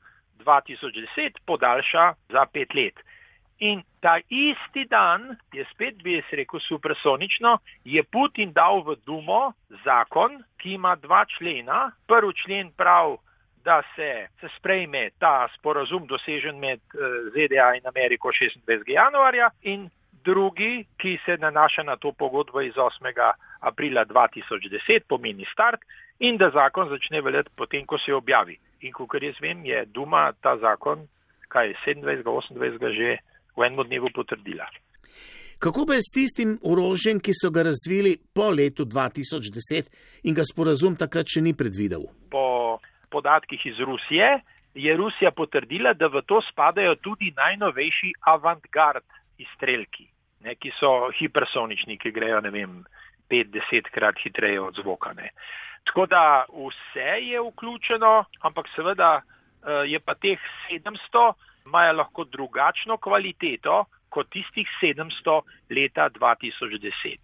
2010 0.45 1.41
podaljša 1.45 2.13
za 2.29 2.45
pet 2.53 2.73
let. 2.75 2.93
In 3.61 3.83
ta 4.01 4.17
isti 4.17 4.87
dan, 4.89 5.35
je 5.53 5.65
spet 5.69 5.99
bi 6.01 6.15
jaz 6.15 6.31
rekel 6.33 6.59
supersonično, 6.65 7.59
je 7.85 8.01
Putin 8.03 8.53
dal 8.53 8.81
v 8.81 8.95
Dumo 9.05 9.53
zakon, 9.85 10.39
ki 10.57 10.73
ima 10.79 10.95
dva 10.95 11.21
člena. 11.29 11.91
Prvi 12.09 12.33
člen 12.41 12.71
pravi, 12.77 13.19
da 13.63 13.81
se, 13.95 14.27
se 14.41 14.49
sprejme 14.57 15.09
ta 15.19 15.47
sporazum 15.57 16.07
dosežen 16.09 16.57
med 16.59 16.79
eh, 16.79 17.29
ZDA 17.35 17.75
in 17.77 17.85
Ameriko 17.85 18.33
26. 18.33 18.81
januarja 18.87 19.51
in 19.61 19.89
drugi, 20.25 20.85
ki 20.97 21.19
se 21.25 21.37
nanaša 21.37 21.83
na 21.83 21.95
to 21.95 22.11
pogodbo 22.11 22.61
iz 22.61 22.73
8. 22.73 23.31
aprila 23.59 24.05
2010, 24.05 25.05
pomeni 25.07 25.45
start 25.53 25.81
in 26.19 26.37
da 26.37 26.49
zakon 26.49 26.89
začne 26.89 27.21
veljati 27.21 27.53
potem, 27.55 27.85
ko 27.85 27.97
se 27.97 28.13
objavi. 28.13 28.57
In 28.81 28.93
kot 28.93 29.21
jaz 29.21 29.37
vem, 29.41 29.65
je 29.65 29.85
Duma 29.85 30.31
ta 30.41 30.57
zakon, 30.57 31.05
kaj 31.47 31.67
je 31.67 31.75
27. 31.85 32.23
28. 32.25 32.97
že 32.97 33.17
v 33.61 33.69
enem 33.69 33.85
dnevu 33.85 34.09
potrdila. 34.15 34.65
Kako 35.61 35.85
pa 35.85 35.93
je 35.93 36.01
s 36.01 36.13
tistim 36.15 36.55
orožjem, 36.65 37.19
ki 37.21 37.35
so 37.37 37.51
ga 37.53 37.67
razvili 37.69 38.15
po 38.33 38.49
letu 38.49 38.81
2010 38.89 39.91
in 40.25 40.33
ga 40.33 40.41
sporazum 40.41 40.95
takrat 40.97 41.29
še 41.29 41.43
ni 41.45 41.53
predvidel? 41.53 42.07
Po 42.33 42.79
podatkih 43.13 43.61
iz 43.69 43.77
Rusije 43.77 44.39
je 44.73 44.95
Rusija 44.97 45.29
potrdila, 45.37 45.93
da 45.93 46.07
v 46.07 46.23
to 46.25 46.39
spadajo 46.49 46.95
tudi 47.05 47.29
najnovejši 47.37 48.09
avantgard 48.33 49.05
izstrelki, 49.37 50.07
ne, 50.41 50.55
ki 50.55 50.73
so 50.79 51.11
hipersonični, 51.19 51.99
ki 52.01 52.09
grejo, 52.15 52.41
ne 52.41 52.49
vem, 52.49 52.81
5-10 53.29 53.93
krat 53.93 54.17
hitreje 54.23 54.61
od 54.61 54.81
zvoka. 54.81 55.13
Ne. 55.13 55.29
Tako 55.85 56.05
da 56.09 56.45
vse 56.49 57.21
je 57.27 57.41
vključeno, 57.51 58.25
ampak 58.41 58.65
seveda 58.75 59.21
eh, 59.21 59.85
je 59.93 59.99
pa 59.99 60.15
teh 60.15 60.39
700, 60.71 61.33
imajo 61.65 61.93
lahko 61.93 62.23
drugačno 62.23 62.97
kvaliteto 62.97 63.85
kot 64.09 64.27
tistih 64.29 64.67
700 64.83 65.41
leta 65.69 66.09
2010. 66.19 67.17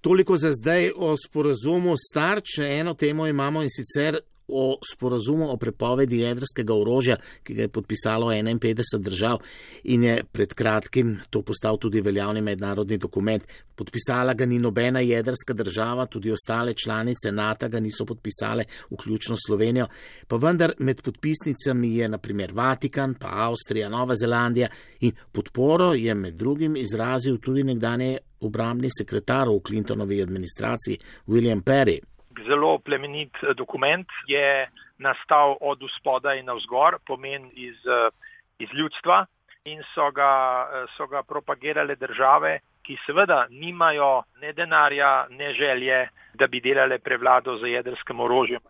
Toliko 0.00 0.36
za 0.36 0.50
zdaj 0.52 0.90
o 0.96 1.14
sporazumu 1.16 1.94
Starče. 1.96 2.62
Eno 2.80 2.94
temo 2.94 3.26
imamo 3.26 3.62
in 3.62 3.68
sicer 3.70 4.18
o 4.48 4.78
sporazumu 4.92 5.50
o 5.50 5.56
prepovedi 5.56 6.18
jedrskega 6.18 6.74
orožja, 6.74 7.16
ki 7.42 7.54
ga 7.54 7.62
je 7.62 7.68
podpisalo 7.68 8.26
51 8.26 8.98
držav 8.98 9.38
in 9.84 10.04
je 10.04 10.24
pred 10.32 10.54
kratkim 10.54 11.18
to 11.30 11.42
postal 11.42 11.78
tudi 11.78 12.00
veljavni 12.00 12.40
mednarodni 12.40 12.98
dokument. 12.98 13.44
Podpisala 13.74 14.34
ga 14.34 14.46
ni 14.46 14.58
nobena 14.58 15.00
jedrska 15.00 15.54
država, 15.54 16.06
tudi 16.06 16.30
ostale 16.30 16.74
članice 16.74 17.32
NATO 17.32 17.68
ga 17.68 17.80
niso 17.80 18.04
podpisale, 18.06 18.64
vključno 18.90 19.36
Slovenijo, 19.46 19.86
pa 20.28 20.36
vendar 20.36 20.74
med 20.78 21.02
podpisnicami 21.02 21.96
je 21.96 22.08
naprimer 22.08 22.52
Vatikan, 22.52 23.14
pa 23.14 23.28
Avstrija, 23.48 23.88
Nova 23.88 24.14
Zelandija 24.14 24.68
in 25.00 25.12
podporo 25.32 25.94
je 25.94 26.14
med 26.14 26.34
drugim 26.34 26.76
izrazil 26.76 27.38
tudi 27.38 27.64
nekdanje 27.64 28.18
obrambni 28.40 28.88
sekretar 28.98 29.48
v 29.48 29.60
Clintonovi 29.66 30.22
administraciji 30.22 30.98
William 31.26 31.62
Perry 31.62 32.00
zelo 32.46 32.78
plemenit 32.78 33.34
eh, 33.42 33.54
dokument, 33.54 34.08
je 34.26 34.66
nastal 34.98 35.56
od 35.60 35.82
spodaj 35.98 36.42
na 36.42 36.54
vzgor, 36.54 36.98
pomen 37.06 37.50
iz, 37.54 37.78
eh, 37.86 38.10
iz 38.58 38.68
ljudstva 38.72 39.26
in 39.64 39.82
so 39.94 40.10
ga, 40.10 40.32
eh, 40.66 40.86
so 40.96 41.06
ga 41.06 41.22
propagirale 41.22 41.94
države, 41.96 42.58
ki 42.86 42.96
seveda 43.06 43.46
nimajo 43.50 44.22
ne 44.42 44.52
denarja, 44.52 45.26
ne 45.30 45.52
želje, 45.54 46.08
da 46.34 46.46
bi 46.46 46.60
delale 46.60 46.98
prevlado 46.98 47.58
za 47.60 47.66
jedrskim 47.66 48.20
orožjem. 48.20 48.60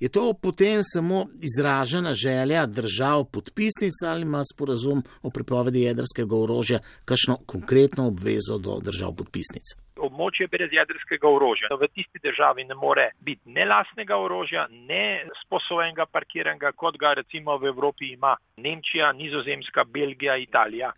Je 0.00 0.08
to 0.08 0.34
potem 0.42 0.80
samo 0.82 1.26
izražena 1.48 2.14
želja 2.14 2.66
držav 2.66 3.24
podpisnic 3.34 3.96
ali 4.06 4.22
ima 4.22 4.42
sporazum 4.54 5.02
o 5.22 5.30
prepovedi 5.30 5.82
jedrskega 5.82 6.36
orožja 6.36 6.78
kakšno 7.04 7.34
konkretno 7.46 8.06
obvezo 8.06 8.58
do 8.58 8.80
držav 8.86 9.10
podpisnic? 9.18 9.66
območje 10.02 10.48
brez 10.50 10.72
jedrskega 10.74 11.28
orožja. 11.28 11.70
V 11.78 11.88
tisti 11.94 12.22
državi 12.22 12.64
ne 12.64 12.74
more 12.78 13.10
biti 13.20 13.52
ne 13.56 13.66
lastnega 13.68 14.18
orožja, 14.18 14.66
ne 14.90 15.28
sposobenega 15.44 16.06
parkiranja, 16.10 16.72
kot 16.76 16.98
ga 16.98 17.14
recimo 17.20 17.58
v 17.58 17.70
Evropi 17.72 18.12
ima 18.16 18.34
Nemčija, 18.56 19.12
Nizozemska, 19.12 19.84
Belgija, 19.84 20.36
Italija. 20.42 20.92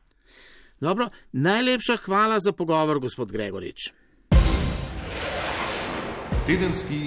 Dobro, 0.80 1.08
najlepša 1.32 1.96
hvala 1.96 2.40
za 2.40 2.52
pogovor, 2.52 2.98
gospod 2.98 3.32
Gregorič. 3.32 3.92
Tedenski 6.46 7.06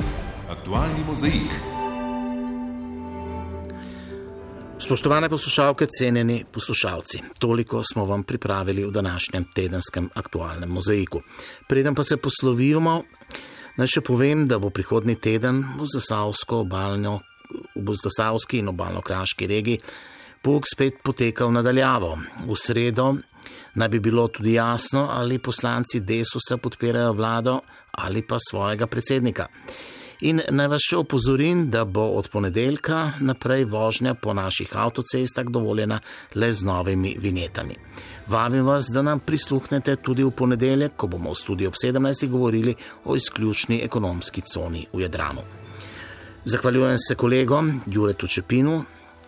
aktualni 0.50 1.04
mozaik. 1.08 1.52
Spoštovane 4.80 5.30
poslušalke, 5.30 5.86
cenjeni 6.00 6.46
poslušalci, 6.52 7.20
toliko 7.40 7.84
smo 7.94 8.06
vam 8.06 8.24
pripravili 8.24 8.86
v 8.86 8.92
današnjem 8.92 9.46
tedenskem 9.56 10.10
aktualnem 10.14 10.70
mozaiku. 10.70 11.22
Preden 11.68 11.96
pa 11.96 12.04
se 12.04 12.18
poslovimo, 12.18 13.04
naj 13.78 13.88
še 13.88 14.02
povem, 14.02 14.48
da 14.48 14.60
bo 14.60 14.70
prihodni 14.70 15.16
teden 15.16 15.64
v 15.80 15.90
Zasavsko 15.94 16.62
obaljno, 16.64 17.20
v 17.76 17.96
Zasavski 18.04 18.62
in 18.62 18.70
obaljno-kraški 18.70 19.48
regiji 19.48 19.82
pouk 20.42 20.64
spet 20.64 21.02
potekal 21.04 21.52
nadaljavo. 21.52 22.16
V 22.48 22.56
sredo 22.56 23.16
naj 23.74 23.90
bi 23.90 24.00
bilo 24.00 24.28
tudi 24.28 24.54
jasno, 24.54 25.08
ali 25.12 25.40
poslanci 25.40 26.00
Desusa 26.00 26.58
podpirajo 26.58 27.14
vlado 27.14 27.60
ali 27.92 28.22
pa 28.22 28.38
svojega 28.50 28.88
predsednika. 28.88 29.48
In 30.26 30.42
naj 30.50 30.68
vas 30.72 30.82
še 30.82 30.98
opozorim, 30.98 31.68
da 31.70 31.84
bo 31.86 32.08
od 32.18 32.30
ponedeljka 32.34 33.20
naprej 33.22 33.68
vožnja 33.70 34.16
po 34.18 34.34
naših 34.34 34.72
avtocestah 34.74 35.46
dovoljena 35.46 36.00
le 36.36 36.50
z 36.54 36.66
novimi 36.66 37.14
vinjetami. 37.22 37.76
Vabim 38.28 38.66
vas, 38.66 38.90
da 38.94 39.04
nam 39.06 39.20
prisluhnete 39.20 39.96
tudi 40.02 40.26
v 40.26 40.32
ponedeljek, 40.34 40.96
ko 40.98 41.08
bomo 41.08 41.36
v 41.36 41.38
studiu 41.38 41.70
ob 41.70 41.78
17. 41.78 42.28
govorili 42.30 42.74
o 43.06 43.16
izključni 43.16 43.84
ekonomski 43.86 44.42
coni 44.42 44.88
v 44.94 45.06
Jadranu. 45.06 45.46
Zahvaljujem 46.46 46.98
se 46.98 47.16
kolegom 47.16 47.82
Juretu 47.86 48.28
Čepinu, 48.28 48.84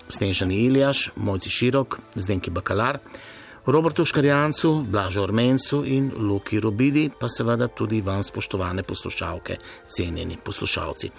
Snežani 0.10 0.64
Iljaš, 0.66 1.12
Mojci 1.16 1.50
Širok, 1.50 2.00
Zdenki 2.16 2.50
Bakalar. 2.50 2.98
Robertu 3.66 4.06
Škarjancu, 4.06 4.86
Blažu 4.88 5.22
Ormencu 5.22 5.84
in 5.86 6.12
Luki 6.18 6.60
Robidi, 6.60 7.10
pa 7.20 7.28
seveda 7.28 7.68
tudi 7.68 8.02
vam, 8.02 8.24
spoštovane 8.24 8.84
poslušalke, 8.84 9.58
cenjeni 9.88 10.38
poslušalci. 10.46 11.10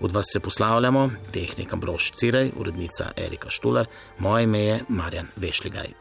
Od 0.00 0.12
vas 0.12 0.26
se 0.32 0.40
poslavljamo, 0.40 1.10
tehnika 1.32 1.76
Broš 1.76 2.12
Cirej, 2.12 2.52
urednica 2.56 3.12
Erika 3.16 3.50
Štular, 3.50 3.86
moje 4.18 4.44
ime 4.44 4.58
je 4.58 4.80
Marjan 4.88 5.26
Vešligaj. 5.36 6.00